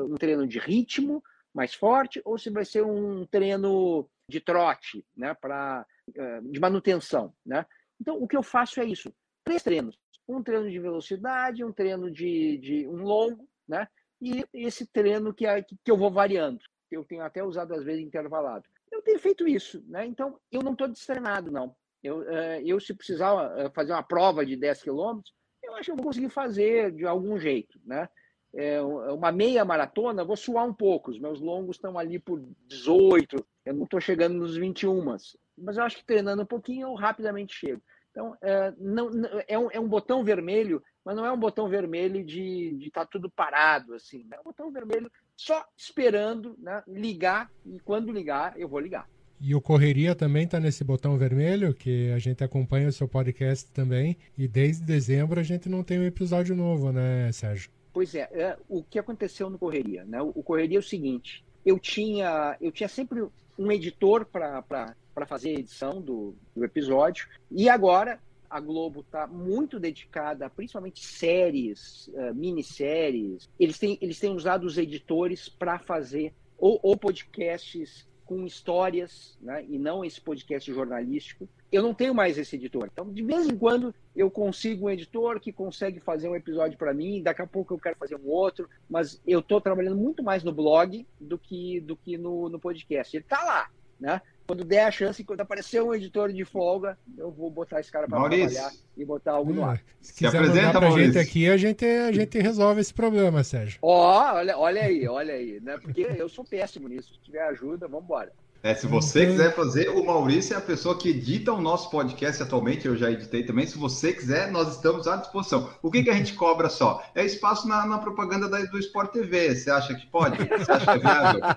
um 0.00 0.14
treino 0.14 0.46
de 0.46 0.58
ritmo 0.58 1.22
mais 1.52 1.74
forte 1.74 2.22
ou 2.24 2.38
se 2.38 2.48
vai 2.48 2.64
ser 2.64 2.82
um 2.82 3.26
treino 3.26 4.08
de 4.26 4.40
trote, 4.40 5.04
né, 5.14 5.34
para 5.34 5.84
eh, 6.16 6.40
de 6.44 6.58
manutenção, 6.58 7.34
né? 7.44 7.66
Então 8.00 8.16
o 8.16 8.26
que 8.26 8.36
eu 8.36 8.42
faço 8.42 8.80
é 8.80 8.86
isso: 8.86 9.12
três 9.44 9.62
treinos, 9.62 9.98
um 10.26 10.42
treino 10.42 10.70
de 10.70 10.78
velocidade, 10.78 11.62
um 11.62 11.72
treino 11.72 12.10
de, 12.10 12.56
de 12.56 12.88
um 12.88 13.02
longo, 13.02 13.46
né? 13.68 13.86
E 14.22 14.46
esse 14.54 14.86
treino 14.86 15.34
que, 15.34 15.46
é, 15.46 15.62
que 15.62 15.90
eu 15.90 15.96
vou 15.96 16.10
variando. 16.10 16.60
Eu 16.90 17.04
tenho 17.04 17.22
até 17.22 17.44
usado 17.44 17.74
às 17.74 17.84
vezes 17.84 18.02
intervalado. 18.02 18.64
Eu 18.90 19.02
tenho 19.02 19.18
feito 19.18 19.46
isso, 19.46 19.84
né? 19.86 20.06
Então 20.06 20.40
eu 20.50 20.62
não 20.62 20.72
estou 20.72 20.88
destreinado, 20.88 21.50
não. 21.50 21.76
Eu, 22.02 22.22
eh, 22.28 22.62
eu 22.64 22.80
se 22.80 22.94
precisar 22.94 23.58
eh, 23.58 23.70
fazer 23.70 23.92
uma 23.92 24.02
prova 24.02 24.44
de 24.44 24.56
10 24.56 24.82
quilômetros, 24.82 25.34
eu 25.62 25.74
acho 25.74 25.84
que 25.84 25.90
eu 25.92 25.96
vou 25.96 26.06
conseguir 26.06 26.30
fazer 26.30 26.92
de 26.92 27.06
algum 27.06 27.38
jeito, 27.38 27.78
né? 27.84 28.08
É 28.52 28.82
uma 28.82 29.30
meia 29.30 29.64
maratona, 29.64 30.24
vou 30.24 30.36
suar 30.36 30.66
um 30.66 30.74
pouco. 30.74 31.12
Os 31.12 31.20
meus 31.20 31.40
longos 31.40 31.76
estão 31.76 31.96
ali 31.96 32.18
por 32.18 32.42
18, 32.66 33.46
eu 33.64 33.74
não 33.74 33.84
estou 33.84 34.00
chegando 34.00 34.34
nos 34.34 34.56
21, 34.56 35.04
mas 35.04 35.76
eu 35.76 35.84
acho 35.84 35.96
que 35.96 36.04
treinando 36.04 36.42
um 36.42 36.46
pouquinho 36.46 36.88
eu 36.88 36.94
rapidamente 36.94 37.54
chego. 37.54 37.80
Então, 38.10 38.36
é, 38.42 38.74
não, 38.76 39.08
é, 39.46 39.56
um, 39.56 39.70
é 39.70 39.78
um 39.78 39.88
botão 39.88 40.24
vermelho, 40.24 40.82
mas 41.04 41.14
não 41.14 41.24
é 41.24 41.30
um 41.30 41.38
botão 41.38 41.68
vermelho 41.68 42.24
de 42.24 42.76
estar 42.80 43.04
tá 43.04 43.06
tudo 43.06 43.30
parado, 43.30 43.94
assim. 43.94 44.26
É 44.32 44.40
um 44.40 44.44
botão 44.44 44.72
vermelho 44.72 45.10
só 45.36 45.64
esperando 45.76 46.56
né, 46.58 46.82
ligar, 46.88 47.50
e 47.64 47.78
quando 47.78 48.12
ligar, 48.12 48.58
eu 48.58 48.68
vou 48.68 48.80
ligar. 48.80 49.08
E 49.40 49.54
o 49.54 49.60
Correria 49.60 50.14
também 50.14 50.44
está 50.44 50.60
nesse 50.60 50.84
botão 50.84 51.16
vermelho, 51.16 51.72
que 51.72 52.10
a 52.10 52.18
gente 52.18 52.44
acompanha 52.44 52.88
o 52.88 52.92
seu 52.92 53.08
podcast 53.08 53.70
também. 53.72 54.16
E 54.36 54.46
desde 54.46 54.84
dezembro 54.84 55.40
a 55.40 55.42
gente 55.42 55.66
não 55.66 55.82
tem 55.82 55.98
um 55.98 56.04
episódio 56.04 56.54
novo, 56.54 56.92
né, 56.92 57.32
Sérgio? 57.32 57.70
Pois 57.90 58.14
é, 58.14 58.28
é 58.32 58.56
o 58.68 58.82
que 58.82 58.98
aconteceu 58.98 59.48
no 59.48 59.58
Correria? 59.58 60.04
Né? 60.04 60.20
O, 60.20 60.42
Correria 60.42 60.76
é 60.76 60.80
o 60.80 60.82
seguinte: 60.82 61.42
eu 61.64 61.78
tinha, 61.78 62.56
eu 62.60 62.70
tinha 62.70 62.88
sempre 62.88 63.26
um 63.58 63.72
editor 63.72 64.26
para 64.26 64.94
fazer 65.26 65.50
a 65.50 65.60
edição 65.60 66.02
do, 66.02 66.34
do 66.54 66.62
episódio, 66.62 67.26
e 67.50 67.68
agora 67.68 68.20
a 68.48 68.60
Globo 68.60 69.00
está 69.00 69.26
muito 69.26 69.78
dedicada 69.78 70.50
principalmente 70.50 71.04
séries, 71.04 72.08
uh, 72.08 72.34
minisséries. 72.34 73.48
Eles 73.58 73.78
têm, 73.78 73.96
eles 74.02 74.18
têm 74.18 74.34
usado 74.34 74.64
os 74.64 74.76
editores 74.76 75.48
para 75.48 75.78
fazer 75.78 76.34
ou, 76.58 76.78
ou 76.82 76.96
podcasts 76.96 78.06
com 78.30 78.46
histórias, 78.46 79.36
né, 79.42 79.66
e 79.68 79.76
não 79.76 80.04
esse 80.04 80.20
podcast 80.20 80.72
jornalístico. 80.72 81.48
Eu 81.72 81.82
não 81.82 81.92
tenho 81.92 82.14
mais 82.14 82.38
esse 82.38 82.54
editor. 82.54 82.88
Então, 82.92 83.12
de 83.12 83.24
vez 83.24 83.48
em 83.48 83.56
quando, 83.56 83.92
eu 84.14 84.30
consigo 84.30 84.86
um 84.86 84.90
editor 84.90 85.40
que 85.40 85.52
consegue 85.52 85.98
fazer 85.98 86.28
um 86.28 86.36
episódio 86.36 86.78
para 86.78 86.94
mim, 86.94 87.24
daqui 87.24 87.42
a 87.42 87.46
pouco 87.46 87.74
eu 87.74 87.78
quero 87.80 87.96
fazer 87.96 88.14
um 88.14 88.28
outro, 88.28 88.70
mas 88.88 89.20
eu 89.26 89.40
estou 89.40 89.60
trabalhando 89.60 89.96
muito 89.96 90.22
mais 90.22 90.44
no 90.44 90.52
blog 90.52 91.04
do 91.20 91.36
que, 91.36 91.80
do 91.80 91.96
que 91.96 92.16
no, 92.16 92.48
no 92.48 92.60
podcast. 92.60 93.16
Ele 93.16 93.24
está 93.24 93.42
lá, 93.42 93.68
né? 93.98 94.22
Quando 94.50 94.64
der 94.64 94.84
a 94.86 94.90
chance, 94.90 95.22
quando 95.22 95.42
aparecer 95.42 95.80
um 95.80 95.94
editor 95.94 96.32
de 96.32 96.44
folga, 96.44 96.98
eu 97.16 97.30
vou 97.30 97.48
botar 97.48 97.78
esse 97.78 97.88
cara 97.88 98.08
para 98.08 98.18
trabalhar 98.18 98.72
e 98.96 99.04
botar 99.04 99.34
algo 99.34 99.52
no 99.52 99.64
ar. 99.64 99.80
Se 100.00 100.12
quiser 100.12 100.30
Se 100.32 100.36
apresenta 100.38 100.70
pra 100.72 100.88
Maurício. 100.88 101.12
gente 101.12 101.18
aqui, 101.20 101.48
a 101.48 101.56
gente, 101.56 101.84
a 101.84 102.10
gente 102.10 102.36
resolve 102.36 102.80
esse 102.80 102.92
problema, 102.92 103.44
Sérgio. 103.44 103.78
Ó, 103.80 103.92
oh, 103.92 104.34
olha, 104.38 104.58
olha 104.58 104.82
aí, 104.82 105.06
olha 105.06 105.34
aí, 105.34 105.60
né? 105.60 105.78
Porque 105.78 106.00
eu 106.00 106.28
sou 106.28 106.44
péssimo 106.44 106.88
nisso. 106.88 107.14
Se 107.14 107.20
tiver 107.20 107.42
ajuda, 107.44 107.86
vamos 107.86 108.06
embora. 108.06 108.32
É, 108.62 108.74
se 108.74 108.86
você 108.86 109.24
uhum. 109.24 109.32
quiser 109.32 109.54
fazer, 109.54 109.88
o 109.88 110.04
Maurício 110.04 110.54
é 110.54 110.58
a 110.58 110.60
pessoa 110.60 110.96
que 110.96 111.08
edita 111.08 111.52
o 111.52 111.60
nosso 111.60 111.90
podcast 111.90 112.42
atualmente, 112.42 112.86
eu 112.86 112.94
já 112.94 113.10
editei 113.10 113.42
também. 113.42 113.66
Se 113.66 113.78
você 113.78 114.12
quiser, 114.12 114.50
nós 114.50 114.76
estamos 114.76 115.08
à 115.08 115.16
disposição. 115.16 115.70
O 115.82 115.90
que, 115.90 116.02
que 116.02 116.10
a 116.10 116.14
gente 116.14 116.34
cobra 116.34 116.68
só? 116.68 117.02
É 117.14 117.24
espaço 117.24 117.66
na, 117.66 117.86
na 117.86 117.98
propaganda 117.98 118.48
da, 118.48 118.58
do 118.64 118.78
Sport 118.78 119.12
TV. 119.12 119.54
Você 119.54 119.70
acha 119.70 119.94
que 119.94 120.06
pode? 120.06 120.36
Você 120.36 120.72
acha 120.72 120.84
que 120.84 120.90
é 120.90 120.98
viável? 120.98 121.40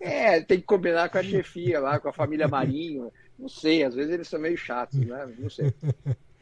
É, 0.00 0.40
tem 0.40 0.58
que 0.58 0.66
combinar 0.66 1.08
com 1.08 1.18
a 1.18 1.22
chefia 1.22 1.80
lá, 1.80 1.98
com 1.98 2.08
a 2.08 2.12
família 2.12 2.48
Marinho. 2.48 3.12
Não 3.38 3.48
sei, 3.48 3.84
às 3.84 3.94
vezes 3.94 4.12
eles 4.12 4.28
são 4.28 4.40
meio 4.40 4.56
chatos, 4.56 4.98
né? 4.98 5.28
Não 5.38 5.48
sei. 5.48 5.72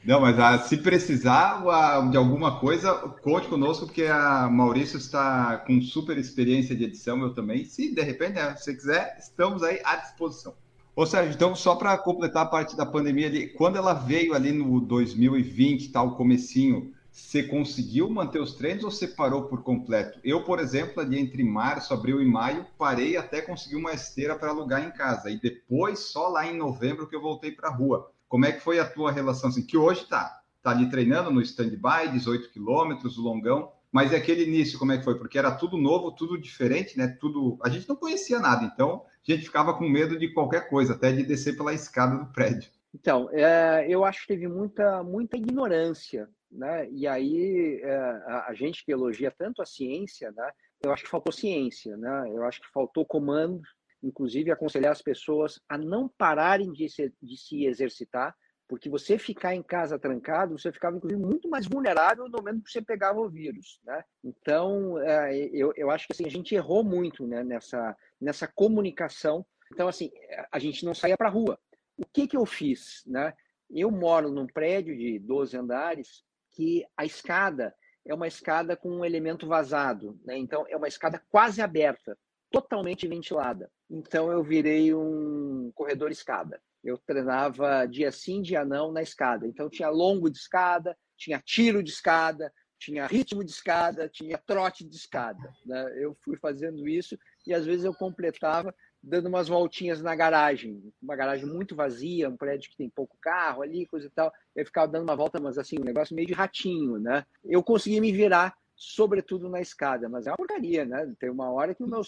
Não, 0.06 0.20
mas 0.20 0.38
ah, 0.38 0.56
se 0.60 0.76
precisar 0.76 1.64
ah, 1.68 2.08
de 2.08 2.16
alguma 2.16 2.60
coisa, 2.60 2.94
conte 2.94 3.48
conosco, 3.48 3.86
porque 3.86 4.04
a 4.04 4.48
Maurício 4.48 4.98
está 4.98 5.56
com 5.56 5.82
super 5.82 6.16
experiência 6.16 6.76
de 6.76 6.84
edição, 6.84 7.20
eu 7.22 7.34
também. 7.34 7.64
Se 7.64 7.92
de 7.92 8.02
repente 8.02 8.34
né, 8.34 8.54
você 8.56 8.72
quiser, 8.72 9.16
estamos 9.18 9.64
aí 9.64 9.80
à 9.84 9.96
disposição. 9.96 10.54
Ô 10.94 11.04
Sérgio, 11.04 11.34
então 11.34 11.56
só 11.56 11.75
para 11.75 11.98
completar 11.98 12.44
a 12.44 12.48
parte 12.48 12.76
da 12.76 12.86
pandemia 12.86 13.26
ali, 13.26 13.48
quando 13.48 13.78
ela 13.78 13.94
veio 13.94 14.32
ali 14.32 14.52
no 14.52 14.80
2020, 14.80 15.90
tal, 15.90 16.14
comecinho, 16.14 16.92
você 17.10 17.42
conseguiu 17.42 18.08
manter 18.08 18.40
os 18.40 18.54
treinos 18.54 18.84
ou 18.84 18.92
você 18.92 19.08
parou 19.08 19.46
por 19.46 19.64
completo? 19.64 20.20
Eu, 20.22 20.44
por 20.44 20.60
exemplo, 20.60 21.02
ali 21.02 21.18
entre 21.18 21.42
março, 21.42 21.92
abril 21.92 22.22
e 22.22 22.25
maio, 22.25 22.64
parei 22.78 23.16
até 23.16 23.42
conseguir 23.42 23.75
uma 23.75 23.92
esteira 23.92 24.36
para 24.36 24.50
alugar 24.50 24.86
em 24.86 24.92
casa. 24.92 25.30
E 25.30 25.40
depois, 25.40 25.98
só 25.98 26.28
lá 26.28 26.46
em 26.46 26.56
novembro, 26.56 27.08
que 27.08 27.16
eu 27.16 27.20
voltei 27.20 27.50
para 27.50 27.70
a 27.70 27.75
rua. 27.75 28.12
Como 28.28 28.45
é 28.45 28.52
que 28.52 28.61
foi 28.61 28.78
a 28.78 28.88
tua 28.88 29.12
relação? 29.12 29.50
Assim, 29.50 29.64
que 29.64 29.76
hoje 29.76 30.06
tá, 30.06 30.40
tá 30.62 30.71
ali 30.71 30.88
treinando 30.88 31.30
no 31.30 31.40
stand-by, 31.40 32.11
18 32.12 32.50
quilômetros, 32.50 33.18
o 33.18 33.23
longão. 33.23 33.73
Mas 33.92 34.12
é 34.12 34.16
aquele 34.16 34.45
início, 34.45 34.78
como 34.78 34.92
é 34.92 34.99
que 34.99 35.04
foi? 35.04 35.16
Porque 35.16 35.38
era 35.38 35.50
tudo 35.50 35.78
novo, 35.78 36.12
tudo 36.12 36.38
diferente, 36.38 36.99
né? 36.99 37.16
Tudo. 37.21 37.59
A 37.62 37.68
gente 37.68 37.88
não 37.88 37.97
conhecia 37.97 38.38
nada, 38.38 38.64
então 38.64 39.04
a 39.26 39.33
gente 39.33 39.45
ficava 39.45 39.75
com 39.75 39.88
medo 39.88 40.18
de 40.18 40.33
qualquer 40.33 40.68
coisa, 40.68 40.92
até 40.92 41.12
de 41.12 41.23
descer 41.23 41.56
pela 41.56 41.73
escada 41.73 42.16
do 42.16 42.33
prédio. 42.33 42.71
Então, 42.95 43.28
é, 43.33 43.87
eu 43.88 44.04
acho 44.04 44.23
que 44.23 44.28
teve 44.28 44.49
muita, 44.49 45.02
muita 45.02 45.37
ignorância, 45.37 46.28
né? 46.50 46.88
E 46.90 47.06
aí 47.06 47.80
é, 47.83 47.97
a, 47.97 48.47
a, 48.49 48.54
gente 48.54 48.85
que 48.85 48.92
elogia 48.92 49.30
tanto 49.30 49.61
a 49.61 49.66
ciência, 49.66 50.33
né? 50.33 50.50
Eu 50.83 50.92
acho 50.92 51.04
que 51.04 51.11
faltou 51.11 51.33
ciência, 51.33 51.97
né? 51.97 52.30
Eu 52.33 52.45
acho 52.45 52.61
que 52.61 52.73
faltou 52.73 53.04
comando, 53.04 53.61
inclusive 54.06 54.50
aconselhar 54.50 54.92
as 54.92 55.02
pessoas 55.02 55.60
a 55.68 55.76
não 55.76 56.08
pararem 56.08 56.72
de 56.72 56.88
se, 56.88 57.12
de 57.20 57.36
se 57.36 57.66
exercitar, 57.66 58.34
porque 58.68 58.88
você 58.88 59.18
ficar 59.18 59.54
em 59.54 59.62
casa 59.62 59.98
trancado, 59.98 60.58
você 60.58 60.72
ficava 60.72 60.96
inclusive 60.96 61.20
muito 61.20 61.48
mais 61.48 61.66
vulnerável 61.66 62.25
no 62.25 62.38
momento 62.38 62.64
que 62.64 62.70
você 62.70 62.82
pegava 62.82 63.20
o 63.20 63.28
vírus, 63.28 63.80
né? 63.84 64.02
Então, 64.25 64.98
é, 65.00 65.36
eu, 65.52 65.72
eu 65.76 65.90
acho 65.90 66.06
que 66.06 66.12
assim, 66.12 66.26
a 66.26 66.30
gente 66.30 66.54
errou 66.54 66.82
muito 66.82 67.26
né, 67.26 67.44
nessa, 67.44 67.96
nessa 68.20 68.46
comunicação. 68.46 69.46
Então, 69.72 69.88
assim, 69.88 70.10
a 70.50 70.58
gente 70.58 70.84
não 70.84 70.94
saía 70.94 71.16
para 71.16 71.28
a 71.28 71.32
rua. 71.32 71.58
O 71.96 72.04
que, 72.06 72.26
que 72.26 72.36
eu 72.36 72.44
fiz, 72.44 73.02
né? 73.06 73.32
Eu 73.70 73.90
moro 73.90 74.30
num 74.30 74.46
prédio 74.46 74.96
de 74.96 75.18
12 75.18 75.56
andares 75.56 76.25
que 76.52 76.84
a 76.96 77.04
escada 77.04 77.75
é 78.04 78.14
uma 78.14 78.28
escada 78.28 78.76
com 78.76 78.88
um 78.88 79.04
elemento 79.04 79.46
vazado, 79.46 80.18
né? 80.25 80.36
Então, 80.36 80.64
é 80.68 80.76
uma 80.76 80.88
escada 80.88 81.22
quase 81.28 81.60
aberta, 81.60 82.16
totalmente 82.50 83.06
ventilada. 83.06 83.70
Então, 83.90 84.30
eu 84.30 84.42
virei 84.42 84.94
um 84.94 85.70
corredor 85.74 86.10
escada 86.10 86.60
eu 86.86 86.96
treinava 86.98 87.84
dia 87.86 88.12
sim, 88.12 88.40
dia 88.40 88.64
não 88.64 88.92
na 88.92 89.02
escada. 89.02 89.46
Então 89.46 89.68
tinha 89.68 89.88
longo 89.88 90.30
de 90.30 90.38
escada, 90.38 90.96
tinha 91.16 91.42
tiro 91.44 91.82
de 91.82 91.90
escada, 91.90 92.52
tinha 92.78 93.06
ritmo 93.06 93.44
de 93.44 93.50
escada, 93.50 94.08
tinha 94.08 94.38
trote 94.38 94.84
de 94.84 94.94
escada. 94.94 95.52
Né? 95.64 95.92
Eu 95.96 96.16
fui 96.24 96.36
fazendo 96.36 96.88
isso 96.88 97.18
e 97.46 97.52
às 97.52 97.66
vezes 97.66 97.84
eu 97.84 97.92
completava 97.92 98.74
dando 99.02 99.28
umas 99.28 99.48
voltinhas 99.48 100.00
na 100.00 100.14
garagem, 100.14 100.82
uma 101.00 101.14
garagem 101.14 101.46
muito 101.46 101.76
vazia, 101.76 102.28
um 102.28 102.36
prédio 102.36 102.70
que 102.70 102.76
tem 102.76 102.88
pouco 102.88 103.16
carro 103.20 103.62
ali, 103.62 103.86
coisa 103.86 104.06
e 104.06 104.10
tal. 104.10 104.32
Eu 104.54 104.64
ficava 104.64 104.90
dando 104.90 105.04
uma 105.04 105.16
volta, 105.16 105.40
mas 105.40 105.58
assim, 105.58 105.76
um 105.80 105.84
negócio 105.84 106.14
meio 106.14 106.26
de 106.26 106.34
ratinho, 106.34 106.98
né? 106.98 107.24
Eu 107.44 107.62
conseguia 107.62 108.00
me 108.00 108.12
virar, 108.12 108.56
sobretudo 108.76 109.49
na 109.49 109.61
escada, 109.61 110.09
mas 110.09 110.26
é 110.26 110.30
uma 110.30 110.37
porcaria, 110.37 110.85
né? 110.85 111.12
Tem 111.18 111.30
uma 111.30 111.50
hora 111.50 111.75
que 111.75 111.83
o 111.83 111.88
meu 111.88 112.02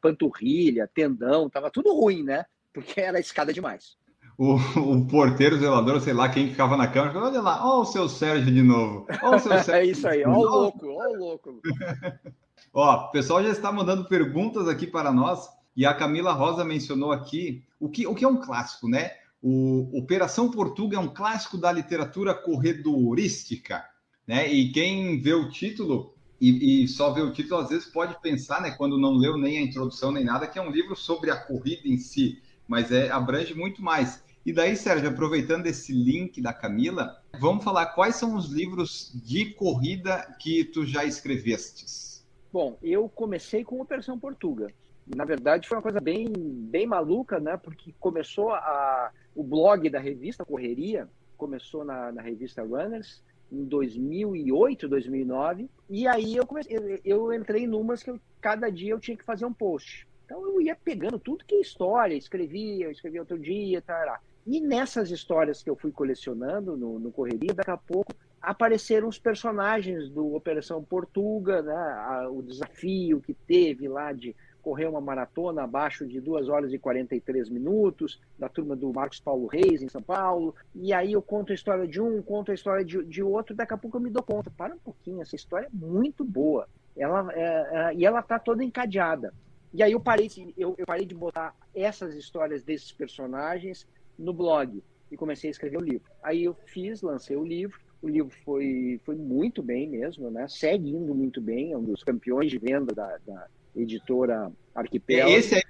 panturrilha, 0.00 0.88
tendão, 0.94 1.50
tava 1.50 1.70
tudo 1.70 1.92
ruim, 1.92 2.22
né? 2.22 2.46
Porque 2.72 3.00
era 3.00 3.20
escada 3.20 3.52
demais 3.52 3.96
o, 4.38 4.56
o 4.56 5.06
porteiro, 5.06 5.56
o 5.56 5.58
zelador, 5.58 6.00
sei 6.00 6.12
lá, 6.12 6.28
quem 6.28 6.50
ficava 6.50 6.76
na 6.76 6.88
câmera, 6.88 7.18
olha 7.20 7.40
lá, 7.40 7.64
ó 7.64 7.82
o 7.82 7.84
seu 7.84 8.08
Sérgio 8.08 8.52
de 8.52 8.62
novo. 8.62 9.06
Ó 9.22 9.36
o 9.36 9.38
seu 9.38 9.52
Sérgio. 9.62 9.74
é 9.74 9.84
isso 9.86 10.08
aí, 10.08 10.24
ó 10.24 10.30
o 10.30 10.42
louco, 10.42 10.86
ó 10.88 11.08
o 11.08 11.16
louco. 11.16 11.60
ó, 12.72 13.06
o 13.06 13.10
pessoal 13.10 13.42
já 13.42 13.50
está 13.50 13.70
mandando 13.70 14.06
perguntas 14.06 14.68
aqui 14.68 14.86
para 14.86 15.12
nós, 15.12 15.48
e 15.76 15.86
a 15.86 15.94
Camila 15.94 16.32
Rosa 16.32 16.64
mencionou 16.64 17.12
aqui 17.12 17.64
o 17.78 17.88
que, 17.88 18.06
o 18.06 18.14
que 18.14 18.24
é 18.24 18.28
um 18.28 18.40
clássico, 18.40 18.88
né? 18.88 19.12
O 19.40 19.98
Operação 19.98 20.50
Portuga 20.50 20.96
é 20.96 21.00
um 21.00 21.12
clássico 21.12 21.58
da 21.58 21.72
literatura 21.72 22.34
corredorística, 22.34 23.84
né? 24.26 24.52
E 24.52 24.70
quem 24.72 25.20
vê 25.20 25.34
o 25.34 25.50
título 25.50 26.14
e, 26.40 26.82
e, 26.82 26.88
só 26.88 27.12
vê 27.12 27.20
o 27.20 27.32
título, 27.32 27.60
às 27.60 27.68
vezes 27.68 27.86
pode 27.86 28.20
pensar, 28.20 28.60
né, 28.60 28.72
quando 28.72 28.98
não 28.98 29.12
leu 29.12 29.38
nem 29.38 29.58
a 29.58 29.62
introdução 29.62 30.10
nem 30.10 30.24
nada, 30.24 30.46
que 30.46 30.58
é 30.58 30.62
um 30.62 30.72
livro 30.72 30.96
sobre 30.96 31.30
a 31.30 31.36
corrida 31.36 31.86
em 31.86 31.98
si 31.98 32.42
mas 32.66 32.90
é, 32.90 33.10
abrange 33.10 33.54
muito 33.54 33.82
mais. 33.82 34.24
E 34.44 34.52
daí, 34.52 34.74
Sérgio, 34.76 35.10
aproveitando 35.10 35.66
esse 35.66 35.92
link 35.92 36.40
da 36.40 36.52
Camila, 36.52 37.22
vamos 37.38 37.62
falar 37.62 37.86
quais 37.86 38.16
são 38.16 38.34
os 38.34 38.50
livros 38.50 39.12
de 39.14 39.52
corrida 39.52 40.34
que 40.40 40.64
tu 40.64 40.84
já 40.84 41.04
escrevestes? 41.04 42.26
Bom, 42.52 42.76
eu 42.82 43.08
comecei 43.08 43.62
com 43.62 43.80
Operação 43.80 44.18
Portuga. 44.18 44.68
Na 45.14 45.24
verdade, 45.24 45.68
foi 45.68 45.76
uma 45.76 45.82
coisa 45.82 46.00
bem, 46.00 46.32
bem 46.34 46.86
maluca, 46.86 47.38
né? 47.38 47.56
Porque 47.56 47.94
começou 48.00 48.52
a, 48.52 49.10
o 49.34 49.42
blog 49.42 49.88
da 49.90 50.00
revista 50.00 50.44
Correria, 50.44 51.08
começou 51.36 51.84
na, 51.84 52.10
na 52.10 52.22
revista 52.22 52.62
Runners, 52.62 53.22
em 53.52 53.64
2008, 53.64 54.88
2009, 54.88 55.68
e 55.90 56.08
aí 56.08 56.36
eu, 56.36 56.46
comecei, 56.46 56.76
eu, 56.76 57.00
eu 57.04 57.32
entrei 57.34 57.66
numas 57.66 58.02
que 58.02 58.10
eu, 58.10 58.18
cada 58.40 58.70
dia 58.70 58.92
eu 58.92 58.98
tinha 58.98 59.16
que 59.16 59.24
fazer 59.24 59.44
um 59.44 59.52
post. 59.52 60.08
Então 60.24 60.42
eu 60.42 60.60
ia 60.62 60.74
pegando 60.74 61.18
tudo 61.18 61.44
que 61.44 61.56
é 61.56 61.60
história, 61.60 62.14
escrevia, 62.14 62.90
escrevia 62.90 63.20
outro 63.20 63.38
dia, 63.38 63.82
tará. 63.82 64.18
E 64.46 64.60
nessas 64.60 65.10
histórias 65.10 65.62
que 65.62 65.68
eu 65.68 65.76
fui 65.76 65.92
colecionando 65.92 66.76
no, 66.76 66.98
no 66.98 67.12
Correria, 67.12 67.54
daqui 67.54 67.70
a 67.70 67.76
pouco 67.76 68.14
apareceram 68.40 69.06
os 69.06 69.18
personagens 69.18 70.08
do 70.08 70.34
Operação 70.34 70.82
Portuga, 70.82 71.62
né? 71.62 72.28
O 72.28 72.42
desafio 72.42 73.20
que 73.20 73.34
teve 73.34 73.86
lá 73.86 74.12
de 74.12 74.34
correr 74.62 74.86
uma 74.86 75.00
maratona 75.00 75.64
abaixo 75.64 76.06
de 76.06 76.20
2 76.20 76.48
horas 76.48 76.72
e 76.72 76.78
43 76.78 77.50
minutos, 77.50 78.20
da 78.38 78.48
turma 78.48 78.76
do 78.76 78.92
Marcos 78.92 79.20
Paulo 79.20 79.46
Reis, 79.46 79.82
em 79.82 79.88
São 79.88 80.00
Paulo. 80.00 80.54
E 80.74 80.92
aí 80.92 81.12
eu 81.12 81.20
conto 81.20 81.52
a 81.52 81.54
história 81.54 81.86
de 81.86 82.00
um, 82.00 82.22
conto 82.22 82.52
a 82.52 82.54
história 82.54 82.84
de, 82.84 83.04
de 83.04 83.22
outro, 83.22 83.54
daqui 83.54 83.74
a 83.74 83.76
pouco 83.76 83.96
eu 83.96 84.00
me 84.00 84.08
dou 84.08 84.22
conta. 84.22 84.50
Para 84.50 84.74
um 84.74 84.78
pouquinho, 84.78 85.20
essa 85.20 85.34
história 85.34 85.66
é 85.66 85.70
muito 85.72 86.24
boa. 86.24 86.68
Ela, 86.96 87.32
é, 87.32 87.42
é, 87.42 87.94
e 87.94 88.06
ela 88.06 88.20
está 88.20 88.38
toda 88.38 88.62
encadeada. 88.62 89.34
E 89.74 89.82
aí 89.82 89.92
eu 89.92 90.00
parei, 90.00 90.28
eu, 90.56 90.74
eu 90.78 90.86
parei 90.86 91.06
de 91.06 91.14
botar 91.14 91.54
essas 91.74 92.14
histórias 92.14 92.62
desses 92.62 92.92
personagens 92.92 93.86
no 94.18 94.32
blog 94.32 94.82
e 95.10 95.16
comecei 95.16 95.48
a 95.48 95.50
escrever 95.50 95.78
o 95.78 95.84
livro. 95.84 96.10
Aí 96.22 96.44
eu 96.44 96.54
fiz, 96.66 97.02
lancei 97.02 97.36
o 97.36 97.44
livro. 97.44 97.80
O 98.00 98.08
livro 98.08 98.34
foi, 98.44 99.00
foi 99.04 99.14
muito 99.14 99.62
bem 99.62 99.88
mesmo, 99.88 100.30
né? 100.30 100.46
Segue 100.48 100.90
indo 100.90 101.14
muito 101.14 101.40
bem, 101.40 101.72
é 101.72 101.78
um 101.78 101.84
dos 101.84 102.02
campeões 102.02 102.50
de 102.50 102.58
venda 102.58 102.92
da, 102.94 103.16
da 103.24 103.46
editora 103.74 104.50
Arquipélago. 104.74 105.30
Esse 105.30 105.56
aí 105.56 105.62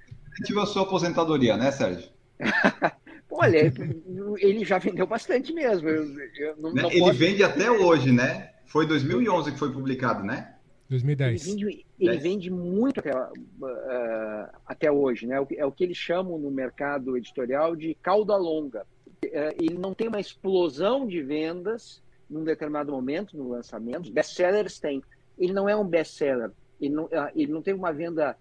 tive 0.43 0.59
a 0.59 0.65
sua 0.65 0.83
aposentadoria, 0.83 1.57
né, 1.57 1.71
Sérgio? 1.71 2.09
Olha, 3.29 3.73
ele 4.37 4.63
já 4.63 4.77
vendeu 4.77 5.07
bastante 5.07 5.51
mesmo. 5.53 5.89
Eu, 5.89 6.05
eu 6.35 6.57
não, 6.57 6.73
né? 6.73 6.83
não 6.83 6.91
ele 6.91 6.99
posso... 6.99 7.13
vende 7.13 7.43
até 7.43 7.71
hoje, 7.71 8.11
né? 8.11 8.51
Foi 8.65 8.85
2011 8.87 9.51
que 9.51 9.59
foi 9.59 9.71
publicado, 9.71 10.23
né? 10.23 10.55
2010. 10.89 11.47
Ele 11.47 11.55
vende, 11.55 11.85
ele 11.99 12.17
vende 12.17 12.51
muito 12.51 12.99
até, 12.99 13.11
uh, 13.15 14.49
até 14.65 14.91
hoje, 14.91 15.25
né? 15.25 15.43
É 15.57 15.65
o 15.65 15.71
que 15.71 15.83
eles 15.83 15.97
chamam 15.97 16.37
no 16.37 16.51
mercado 16.51 17.17
editorial 17.17 17.75
de 17.75 17.95
cauda 17.95 18.35
longa. 18.35 18.85
Uh, 19.25 19.55
ele 19.59 19.77
não 19.77 19.93
tem 19.93 20.07
uma 20.07 20.19
explosão 20.19 21.07
de 21.07 21.21
vendas 21.21 22.03
num 22.29 22.43
determinado 22.43 22.91
momento 22.91 23.35
no 23.35 23.49
lançamento. 23.49 24.11
Best-sellers 24.11 24.79
tem. 24.79 25.03
Ele 25.37 25.53
não 25.53 25.67
é 25.67 25.75
um 25.75 25.85
best-seller. 25.85 26.51
Ele 26.85 26.93
não, 26.93 27.09
ele 27.35 27.51
não 27.51 27.61
teve 27.61 27.77
uma 27.77 27.91
venda 27.91 28.37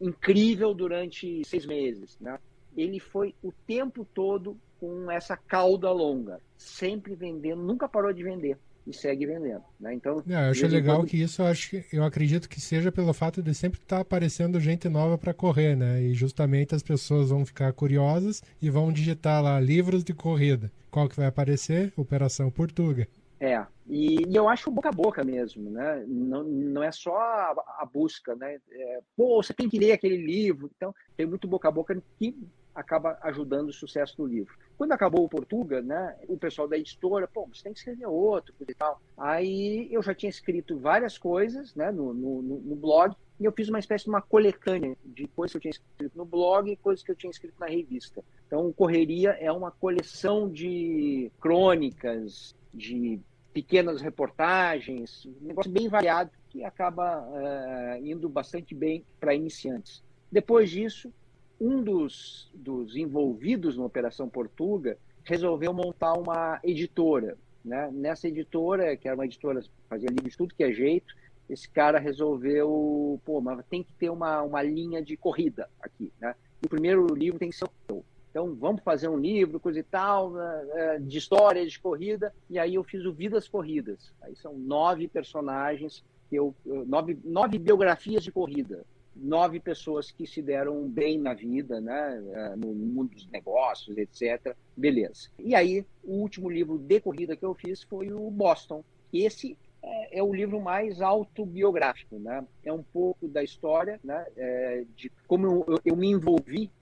incrível 0.00 0.72
durante 0.72 1.42
seis 1.44 1.66
meses, 1.66 2.16
né? 2.20 2.38
Ele 2.76 2.98
foi 3.00 3.34
o 3.42 3.52
tempo 3.66 4.06
todo 4.14 4.56
com 4.80 5.10
essa 5.10 5.36
cauda 5.36 5.90
longa, 5.90 6.40
sempre 6.56 7.14
vendendo, 7.14 7.62
nunca 7.62 7.88
parou 7.88 8.12
de 8.12 8.22
vender 8.22 8.58
e 8.86 8.92
segue 8.92 9.26
vendendo. 9.26 9.62
Né? 9.80 9.94
Então, 9.94 10.22
é, 10.28 10.46
eu 10.46 10.50
acho 10.50 10.66
legal 10.66 10.98
quando... 10.98 11.08
que 11.08 11.16
isso, 11.16 11.40
eu, 11.40 11.46
acho 11.46 11.70
que, 11.70 11.84
eu 11.92 12.04
acredito 12.04 12.48
que 12.48 12.60
seja 12.60 12.92
pelo 12.92 13.14
fato 13.14 13.42
de 13.42 13.54
sempre 13.54 13.80
estar 13.80 13.96
tá 13.96 14.02
aparecendo 14.02 14.60
gente 14.60 14.88
nova 14.88 15.16
para 15.16 15.32
correr, 15.32 15.76
né? 15.76 16.02
E 16.02 16.14
justamente 16.14 16.74
as 16.74 16.82
pessoas 16.82 17.30
vão 17.30 17.46
ficar 17.46 17.72
curiosas 17.72 18.42
e 18.60 18.68
vão 18.68 18.92
digitar 18.92 19.42
lá 19.42 19.58
livros 19.58 20.04
de 20.04 20.12
corrida. 20.12 20.70
Qual 20.90 21.08
que 21.08 21.16
vai 21.16 21.26
aparecer? 21.26 21.92
Operação 21.96 22.50
Portuga. 22.50 23.08
É, 23.40 23.66
e, 23.86 24.26
e, 24.28 24.36
eu 24.36 24.48
acho 24.48 24.70
boca 24.70 24.88
a 24.88 24.92
boca 24.92 25.24
mesmo, 25.24 25.70
né? 25.70 26.04
Não, 26.06 26.44
não 26.44 26.82
é 26.82 26.92
só 26.92 27.16
a, 27.16 27.54
a 27.78 27.88
busca, 27.92 28.34
né? 28.34 28.60
É, 28.70 29.00
Pô, 29.16 29.42
você 29.42 29.52
tem 29.52 29.68
que 29.68 29.78
ler 29.78 29.92
aquele 29.92 30.16
livro. 30.16 30.70
Então, 30.76 30.94
tem 31.16 31.26
muito 31.26 31.48
boca 31.48 31.68
a 31.68 31.72
boca 31.72 32.00
que 32.18 32.36
acaba 32.74 33.18
ajudando 33.22 33.68
o 33.68 33.72
sucesso 33.72 34.16
do 34.16 34.26
livro. 34.26 34.54
Quando 34.76 34.92
acabou 34.92 35.24
o 35.24 35.28
Portuga, 35.28 35.80
né, 35.80 36.16
o 36.26 36.36
pessoal 36.36 36.66
da 36.66 36.76
editora, 36.76 37.28
pô, 37.28 37.46
você 37.46 37.62
tem 37.62 37.72
que 37.72 37.78
escrever 37.78 38.06
outro 38.06 38.52
e 38.68 38.74
tal. 38.74 39.00
Aí 39.16 39.88
eu 39.92 40.02
já 40.02 40.12
tinha 40.12 40.28
escrito 40.28 40.76
várias 40.78 41.16
coisas 41.16 41.74
né, 41.74 41.92
no, 41.92 42.12
no, 42.12 42.42
no 42.42 42.74
blog 42.74 43.14
e 43.38 43.44
eu 43.44 43.52
fiz 43.52 43.68
uma 43.68 43.78
espécie 43.78 44.04
de 44.04 44.10
uma 44.10 44.22
coletânea 44.22 44.96
de 45.04 45.26
coisas 45.28 45.52
que 45.52 45.56
eu 45.58 45.60
tinha 45.60 45.70
escrito 45.70 46.16
no 46.16 46.24
blog 46.24 46.70
e 46.70 46.76
coisas 46.76 47.04
que 47.04 47.12
eu 47.12 47.16
tinha 47.16 47.30
escrito 47.30 47.54
na 47.58 47.66
revista. 47.66 48.24
Então, 48.46 48.72
Correria 48.72 49.30
é 49.40 49.50
uma 49.50 49.70
coleção 49.70 50.50
de 50.50 51.30
crônicas, 51.40 52.54
de 52.74 53.20
pequenas 53.52 54.00
reportagens, 54.00 55.26
um 55.26 55.46
negócio 55.46 55.70
bem 55.70 55.88
variado 55.88 56.30
que 56.50 56.64
acaba 56.64 57.22
uh, 57.22 58.06
indo 58.06 58.28
bastante 58.28 58.74
bem 58.74 59.04
para 59.20 59.34
iniciantes. 59.34 60.02
Depois 60.30 60.70
disso, 60.70 61.12
um 61.60 61.82
dos, 61.82 62.50
dos 62.52 62.96
envolvidos 62.96 63.76
na 63.76 63.84
Operação 63.84 64.28
Portuga 64.28 64.98
resolveu 65.22 65.72
montar 65.72 66.14
uma 66.14 66.60
editora. 66.64 67.38
Né? 67.64 67.90
Nessa 67.92 68.28
editora, 68.28 68.96
que 68.96 69.08
era 69.08 69.16
uma 69.16 69.24
editora 69.24 69.62
fazia 69.88 70.08
livro 70.08 70.28
de 70.28 70.36
tudo 70.36 70.54
que 70.54 70.64
é 70.64 70.72
jeito, 70.72 71.14
esse 71.48 71.68
cara 71.68 71.98
resolveu, 71.98 73.20
pô, 73.24 73.40
mas 73.40 73.64
tem 73.66 73.82
que 73.82 73.92
ter 73.94 74.10
uma, 74.10 74.42
uma 74.42 74.62
linha 74.62 75.02
de 75.02 75.16
corrida 75.16 75.68
aqui, 75.80 76.10
né? 76.20 76.34
O 76.64 76.68
primeiro 76.68 77.06
livro 77.14 77.38
tem 77.38 77.50
que 77.50 77.56
ser 77.56 77.66
o 77.90 78.03
Então, 78.34 78.52
vamos 78.52 78.82
fazer 78.82 79.06
um 79.06 79.16
livro, 79.16 79.60
coisa 79.60 79.78
e 79.78 79.82
tal, 79.84 80.32
né, 80.32 80.98
de 81.00 81.18
história 81.18 81.64
de 81.64 81.78
corrida. 81.78 82.34
E 82.50 82.58
aí 82.58 82.74
eu 82.74 82.82
fiz 82.82 83.04
o 83.04 83.12
Vidas 83.12 83.46
Corridas. 83.46 84.12
Aí 84.20 84.34
são 84.34 84.58
nove 84.58 85.06
personagens, 85.06 86.04
que 86.28 86.34
eu, 86.34 86.52
nove, 86.64 87.16
nove 87.22 87.60
biografias 87.60 88.24
de 88.24 88.32
corrida 88.32 88.84
nove 89.16 89.60
pessoas 89.60 90.10
que 90.10 90.26
se 90.26 90.42
deram 90.42 90.88
bem 90.88 91.20
na 91.20 91.34
vida, 91.34 91.80
né, 91.80 92.20
é, 92.32 92.56
no 92.56 92.74
mundo 92.74 93.14
dos 93.14 93.28
negócios, 93.28 93.96
etc. 93.96 94.56
Beleza. 94.76 95.28
E 95.38 95.54
aí, 95.54 95.86
o 96.02 96.14
último 96.14 96.50
livro 96.50 96.76
de 96.76 96.98
corrida 96.98 97.36
que 97.36 97.44
eu 97.44 97.54
fiz 97.54 97.84
foi 97.84 98.12
o 98.12 98.28
Boston. 98.28 98.82
Esse 99.12 99.56
é, 99.80 100.18
é 100.18 100.22
o 100.22 100.34
livro 100.34 100.60
mais 100.60 101.00
autobiográfico, 101.00 102.18
né? 102.18 102.44
É 102.64 102.72
um 102.72 102.82
pouco 102.82 103.28
da 103.28 103.44
história, 103.44 104.00
né, 104.02 104.26
é, 104.36 104.84
de 104.96 105.12
como 105.28 105.64
eu 105.84 105.94
me 105.94 106.08
envolvi 106.08 106.72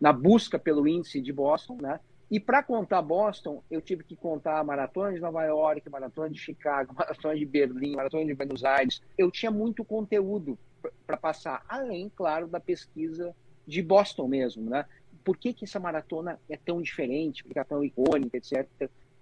na 0.00 0.12
busca 0.12 0.58
pelo 0.58 0.88
índice 0.88 1.20
de 1.20 1.32
Boston, 1.32 1.78
né? 1.80 2.00
E 2.30 2.38
para 2.38 2.62
contar 2.62 3.02
Boston, 3.02 3.62
eu 3.68 3.80
tive 3.80 4.04
que 4.04 4.14
contar 4.14 4.60
a 4.60 4.64
maratona 4.64 5.12
de 5.12 5.20
Nova 5.20 5.44
York, 5.44 5.90
maratona 5.90 6.30
de 6.30 6.38
Chicago, 6.38 6.94
maratona 6.96 7.34
de 7.36 7.44
Berlim, 7.44 7.96
maratona 7.96 8.24
de 8.24 8.34
Buenos 8.34 8.64
Aires. 8.64 9.02
Eu 9.18 9.30
tinha 9.30 9.50
muito 9.50 9.84
conteúdo 9.84 10.56
para 11.06 11.16
passar, 11.16 11.64
além, 11.68 12.10
claro, 12.14 12.46
da 12.46 12.60
pesquisa 12.60 13.34
de 13.66 13.82
Boston 13.82 14.28
mesmo, 14.28 14.70
né? 14.70 14.86
Por 15.24 15.36
que, 15.36 15.52
que 15.52 15.64
essa 15.64 15.80
maratona 15.80 16.38
é 16.48 16.56
tão 16.56 16.80
diferente, 16.80 17.42
por 17.42 17.52
que 17.52 17.58
é 17.58 17.64
tão 17.64 17.84
icônica, 17.84 18.36
etc. 18.36 18.66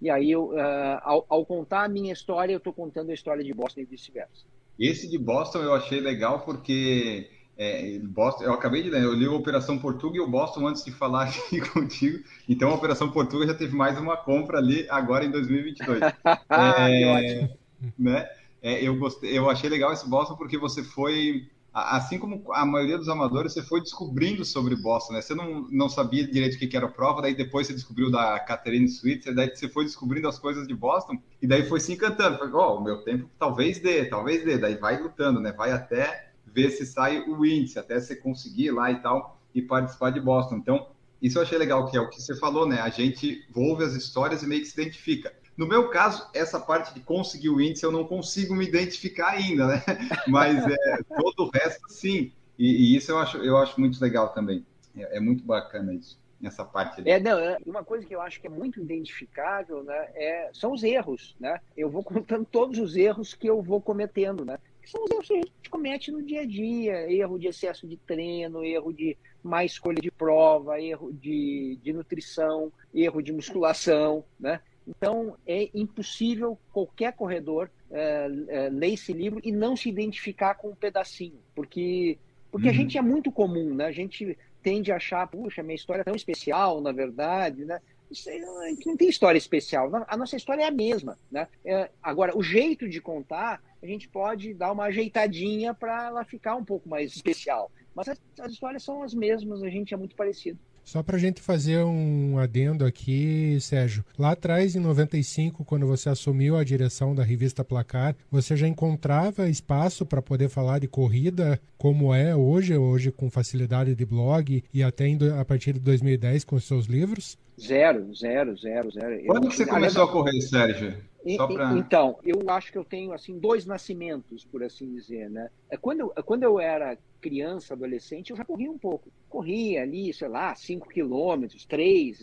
E 0.00 0.11
aí, 0.11 0.30
eu, 0.30 0.50
uh, 0.50 1.00
ao, 1.02 1.26
ao, 1.28 1.47
contar 1.47 1.85
a 1.85 1.88
minha 1.88 2.12
história, 2.12 2.52
eu 2.52 2.58
estou 2.58 2.73
contando 2.73 3.11
a 3.11 3.14
história 3.14 3.42
de 3.42 3.52
Boston 3.52 3.80
e 3.80 3.85
vice-versa. 3.85 4.44
Esse 4.78 5.08
de 5.08 5.18
Boston 5.18 5.58
eu 5.58 5.75
achei 5.75 5.99
legal 5.99 6.44
porque 6.44 7.28
é, 7.59 7.99
Boston, 7.99 8.45
eu 8.45 8.53
acabei 8.53 8.85
de 8.85 8.88
ler, 8.88 9.03
eu 9.03 9.12
li 9.12 9.27
a 9.27 9.33
Operação 9.33 9.77
Portuga 9.81 10.17
e 10.17 10.21
o 10.21 10.31
Boston 10.31 10.69
antes 10.69 10.85
de 10.85 10.93
falar 10.93 11.25
aqui 11.29 11.61
contigo. 11.61 12.23
Então, 12.49 12.71
a 12.71 12.75
Operação 12.75 13.11
Portuga 13.11 13.49
já 13.49 13.55
teve 13.55 13.75
mais 13.75 13.99
uma 13.99 14.17
compra 14.17 14.59
ali 14.59 14.87
agora 14.88 15.25
em 15.25 15.31
2022. 15.33 16.00
é, 16.50 17.50
né? 17.99 18.29
É, 18.62 18.81
eu, 18.81 18.97
gostei, 18.97 19.37
eu 19.37 19.50
achei 19.50 19.69
legal 19.69 19.93
esse 19.93 20.09
Boston 20.09 20.37
porque 20.37 20.57
você 20.57 20.85
foi, 20.85 21.49
assim 21.75 22.17
como 22.17 22.45
a 22.53 22.65
maioria 22.65 22.97
dos 22.97 23.09
amadores, 23.09 23.55
você 23.55 23.62
foi 23.62 23.81
descobrindo 23.81 24.45
sobre 24.45 24.77
Boston, 24.77 25.15
né? 25.15 25.21
Você 25.21 25.35
não, 25.35 25.67
não 25.69 25.88
sabia 25.88 26.25
direito 26.29 26.55
o 26.55 26.59
que 26.59 26.77
era 26.77 26.87
a 26.87 26.91
prova, 26.91 27.23
daí 27.23 27.35
depois 27.35 27.67
você 27.67 27.75
descobriu 27.75 28.09
da 28.09 28.38
Catherine 28.38 28.88
Switzer, 28.88 29.35
daí 29.35 29.50
você 29.53 29.69
foi 29.69 29.85
descobrindo 29.85 30.29
as 30.29 30.38
coisas 30.38 30.67
de 30.67 30.75
Boston, 30.75 31.21
e 31.43 31.47
daí 31.47 31.65
foi 31.69 31.81
se 31.81 31.93
encantando. 31.93 32.38
Foi, 32.38 32.53
ó, 32.53 32.75
oh, 32.75 32.79
o 32.79 32.85
meu 32.85 33.03
tempo 33.03 33.29
talvez 33.37 33.81
dê, 33.81 34.05
talvez 34.05 34.45
dê, 34.45 34.59
daí 34.59 34.77
vai 34.77 35.00
lutando, 35.00 35.41
né? 35.41 35.53
Vai 35.53 35.73
até 35.73 36.27
ver 36.59 36.71
se 36.71 36.85
sai 36.85 37.21
o 37.21 37.47
índice, 37.47 37.79
até 37.79 38.00
você 38.00 38.17
conseguir 38.17 38.73
lá 38.73 38.91
e 38.91 39.00
tal, 39.00 39.41
e 39.55 39.62
participar 39.62 40.11
de 40.11 40.21
Boston. 40.21 40.57
Então, 40.57 40.88
isso 41.23 41.38
eu 41.38 41.43
achei 41.43 41.57
legal, 41.57 41.87
que 41.87 41.97
é 41.97 42.00
o 42.00 42.11
que 42.11 42.21
você 42.21 42.37
falou, 42.37 42.67
né? 42.67 42.81
A 42.81 42.88
gente 42.88 43.47
ouve 43.55 43.85
as 43.85 43.95
histórias 43.95 44.43
e 44.43 44.47
meio 44.47 44.62
que 44.62 44.69
se 44.69 44.81
identifica. 44.81 45.33
No 45.57 45.67
meu 45.67 45.88
caso, 45.88 46.29
essa 46.35 46.59
parte 46.59 46.95
de 46.95 47.00
conseguir 47.00 47.49
o 47.49 47.61
índice 47.61 47.85
eu 47.85 47.93
não 47.93 48.05
consigo 48.05 48.55
me 48.55 48.67
identificar 48.67 49.31
ainda, 49.31 49.67
né? 49.67 49.83
Mas 50.29 50.65
é, 50.67 51.03
todo 51.17 51.47
o 51.47 51.50
resto, 51.50 51.88
sim. 51.88 52.33
E, 52.59 52.67
e, 52.67 52.97
isso 52.97 53.12
eu 53.12 53.19
acho, 53.19 53.38
eu 53.38 53.57
acho 53.57 53.79
muito 53.79 54.00
legal 54.00 54.31
também. 54.31 54.67
É, 54.97 55.19
é 55.19 55.21
muito 55.21 55.45
bacana 55.45 55.95
isso, 55.95 56.19
essa 56.43 56.65
parte. 56.65 57.00
Ali. 57.00 57.11
É, 57.11 57.21
não, 57.21 57.38
é, 57.38 57.57
uma 57.65 57.85
coisa 57.85 58.05
que 58.05 58.15
eu 58.15 58.21
acho 58.21 58.41
que 58.41 58.49
é 58.49 58.50
muito 58.50 58.81
identificável, 58.81 59.83
né? 59.85 60.09
É, 60.15 60.50
são 60.53 60.73
os 60.73 60.83
erros, 60.83 61.37
né? 61.38 61.61
Eu 61.77 61.88
vou 61.88 62.03
contando 62.03 62.45
todos 62.45 62.79
os 62.79 62.97
erros 62.97 63.35
que 63.35 63.49
eu 63.49 63.62
vou 63.62 63.81
cometendo, 63.81 64.45
né? 64.45 64.59
São 64.90 65.04
os 65.04 65.11
erros 65.11 65.26
que 65.26 65.33
a 65.35 65.37
gente 65.37 65.71
comete 65.71 66.11
no 66.11 66.23
dia 66.23 66.42
a 66.42 66.47
dia, 66.47 67.12
erro 67.12 67.38
de 67.38 67.49
excesso 67.49 67.87
de 67.87 67.97
treino, 67.97 68.64
erro 68.64 68.92
de 68.92 69.16
má 69.42 69.64
escolha 69.64 70.00
de 70.00 70.11
prova, 70.11 70.80
erro 70.80 71.12
de, 71.12 71.78
de 71.83 71.92
nutrição, 71.92 72.73
erro 72.95 73.23
de 73.23 73.33
musculação, 73.33 74.25
né? 74.38 74.61
Então, 74.87 75.37
é 75.47 75.68
impossível 75.75 76.59
qualquer 76.73 77.12
corredor 77.12 77.71
é, 77.90 78.30
é, 78.49 78.68
ler 78.71 78.95
esse 78.95 79.12
livro 79.12 79.40
e 79.44 79.53
não 79.53 79.77
se 79.77 79.88
identificar 79.88 80.55
com 80.55 80.70
um 80.70 80.74
pedacinho, 80.74 81.38
porque, 81.55 82.18
porque 82.51 82.68
uhum. 82.68 82.72
a 82.72 82.77
gente 82.77 82.96
é 82.96 83.03
muito 83.03 83.31
comum, 83.31 83.74
né? 83.74 83.85
A 83.85 83.92
gente 83.92 84.37
tende 84.62 84.90
a 84.90 84.96
achar, 84.96 85.27
puxa, 85.27 85.62
minha 85.62 85.74
história 85.74 86.01
é 86.01 86.05
tão 86.05 86.14
especial, 86.14 86.81
na 86.81 86.92
verdade, 86.92 87.64
né? 87.64 87.81
A 88.11 88.68
gente 88.70 88.87
não 88.87 88.96
tem 88.96 89.09
história 89.11 89.37
especial, 89.37 89.90
a 90.09 90.16
nossa 90.16 90.37
história 90.37 90.62
é 90.62 90.66
a 90.66 90.70
mesma, 90.70 91.18
né? 91.31 91.46
É, 91.62 91.90
agora, 92.03 92.37
o 92.37 92.42
jeito 92.42 92.88
de 92.88 93.03
contar, 93.03 93.62
a 93.83 93.87
gente 93.87 94.09
pode 94.09 94.55
dar 94.55 94.73
uma 94.73 94.85
ajeitadinha 94.85 95.73
para 95.73 96.07
ela 96.07 96.25
ficar 96.25 96.57
um 96.57 96.64
pouco 96.64 96.88
mais 96.88 97.14
especial. 97.14 97.71
Mas 97.95 98.09
as, 98.09 98.21
as 98.41 98.53
histórias 98.53 98.83
são 98.83 99.03
as 99.03 99.14
mesmas, 99.14 99.62
a 99.62 99.69
gente 99.69 99.95
é 99.95 99.97
muito 99.97 100.14
parecido. 100.14 100.59
Só 100.88 101.03
para 101.03 101.17
a 101.17 101.19
gente 101.19 101.43
fazer 101.43 101.85
um 101.85 102.38
adendo 102.38 102.83
aqui, 102.83 103.59
Sérgio. 103.61 104.03
Lá 104.19 104.31
atrás, 104.31 104.75
em 104.75 104.81
95, 104.81 105.62
quando 105.62 105.87
você 105.87 106.09
assumiu 106.09 106.57
a 106.57 106.64
direção 106.64 107.14
da 107.14 107.23
revista 107.23 107.62
Placar, 107.62 108.17
você 108.31 108.57
já 108.57 108.67
encontrava 108.67 109.51
espaço 109.51 110.07
para 110.07 110.23
poder 110.23 110.49
falar 110.49 110.79
de 110.79 110.88
corrida 110.88 111.61
como 111.77 112.14
é 112.14 112.35
hoje, 112.35 112.75
hoje 112.75 113.12
com 113.12 113.31
facilidade 113.31 113.95
de 113.95 114.07
blog 114.07 114.64
e 114.73 114.83
até 114.83 115.05
a 115.38 115.45
partir 115.45 115.75
de 115.75 115.81
2010 115.81 116.45
com 116.45 116.59
seus 116.59 116.87
livros? 116.87 117.37
Zero, 117.61 118.14
zero, 118.14 118.57
zero, 118.57 118.91
zero. 118.91 119.27
Quando 119.27 119.45
eu, 119.45 119.51
que 119.51 119.57
você 119.57 119.67
começou 119.67 120.05
a 120.05 120.11
correr, 120.11 120.41
Sérgio? 120.41 120.97
Pra... 121.37 121.77
Então, 121.77 122.19
eu 122.25 122.49
acho 122.49 122.73
que 122.73 122.79
eu 122.79 122.85
tenho 122.85 123.12
assim 123.12 123.38
dois 123.38 123.67
nascimentos, 123.67 124.45
por 124.45 124.62
assim 124.62 124.88
dizer, 124.95 125.29
né? 125.29 125.51
É 125.71 125.77
quando 125.77 126.01
eu, 126.01 126.09
quando 126.25 126.45
eu 126.45 126.59
era 126.59 126.97
criança, 127.21 127.75
adolescente, 127.75 128.31
eu 128.31 128.37
já 128.37 128.45
corria 128.45 128.71
um 128.71 128.79
pouco. 128.79 129.11
Corria 129.29 129.83
ali, 129.83 130.12
sei 130.12 130.29
lá, 130.29 130.55
5 130.55 130.88
quilômetros, 130.88 131.67
3, 131.67 132.21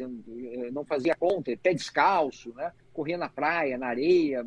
não 0.72 0.86
fazia 0.86 1.15
conta, 1.15 1.56
pé 1.62 1.74
descalço, 1.74 2.54
né? 2.56 2.72
Corria 2.94 3.18
na 3.18 3.30
praia, 3.30 3.78
na 3.78 3.88
areia, 3.88 4.46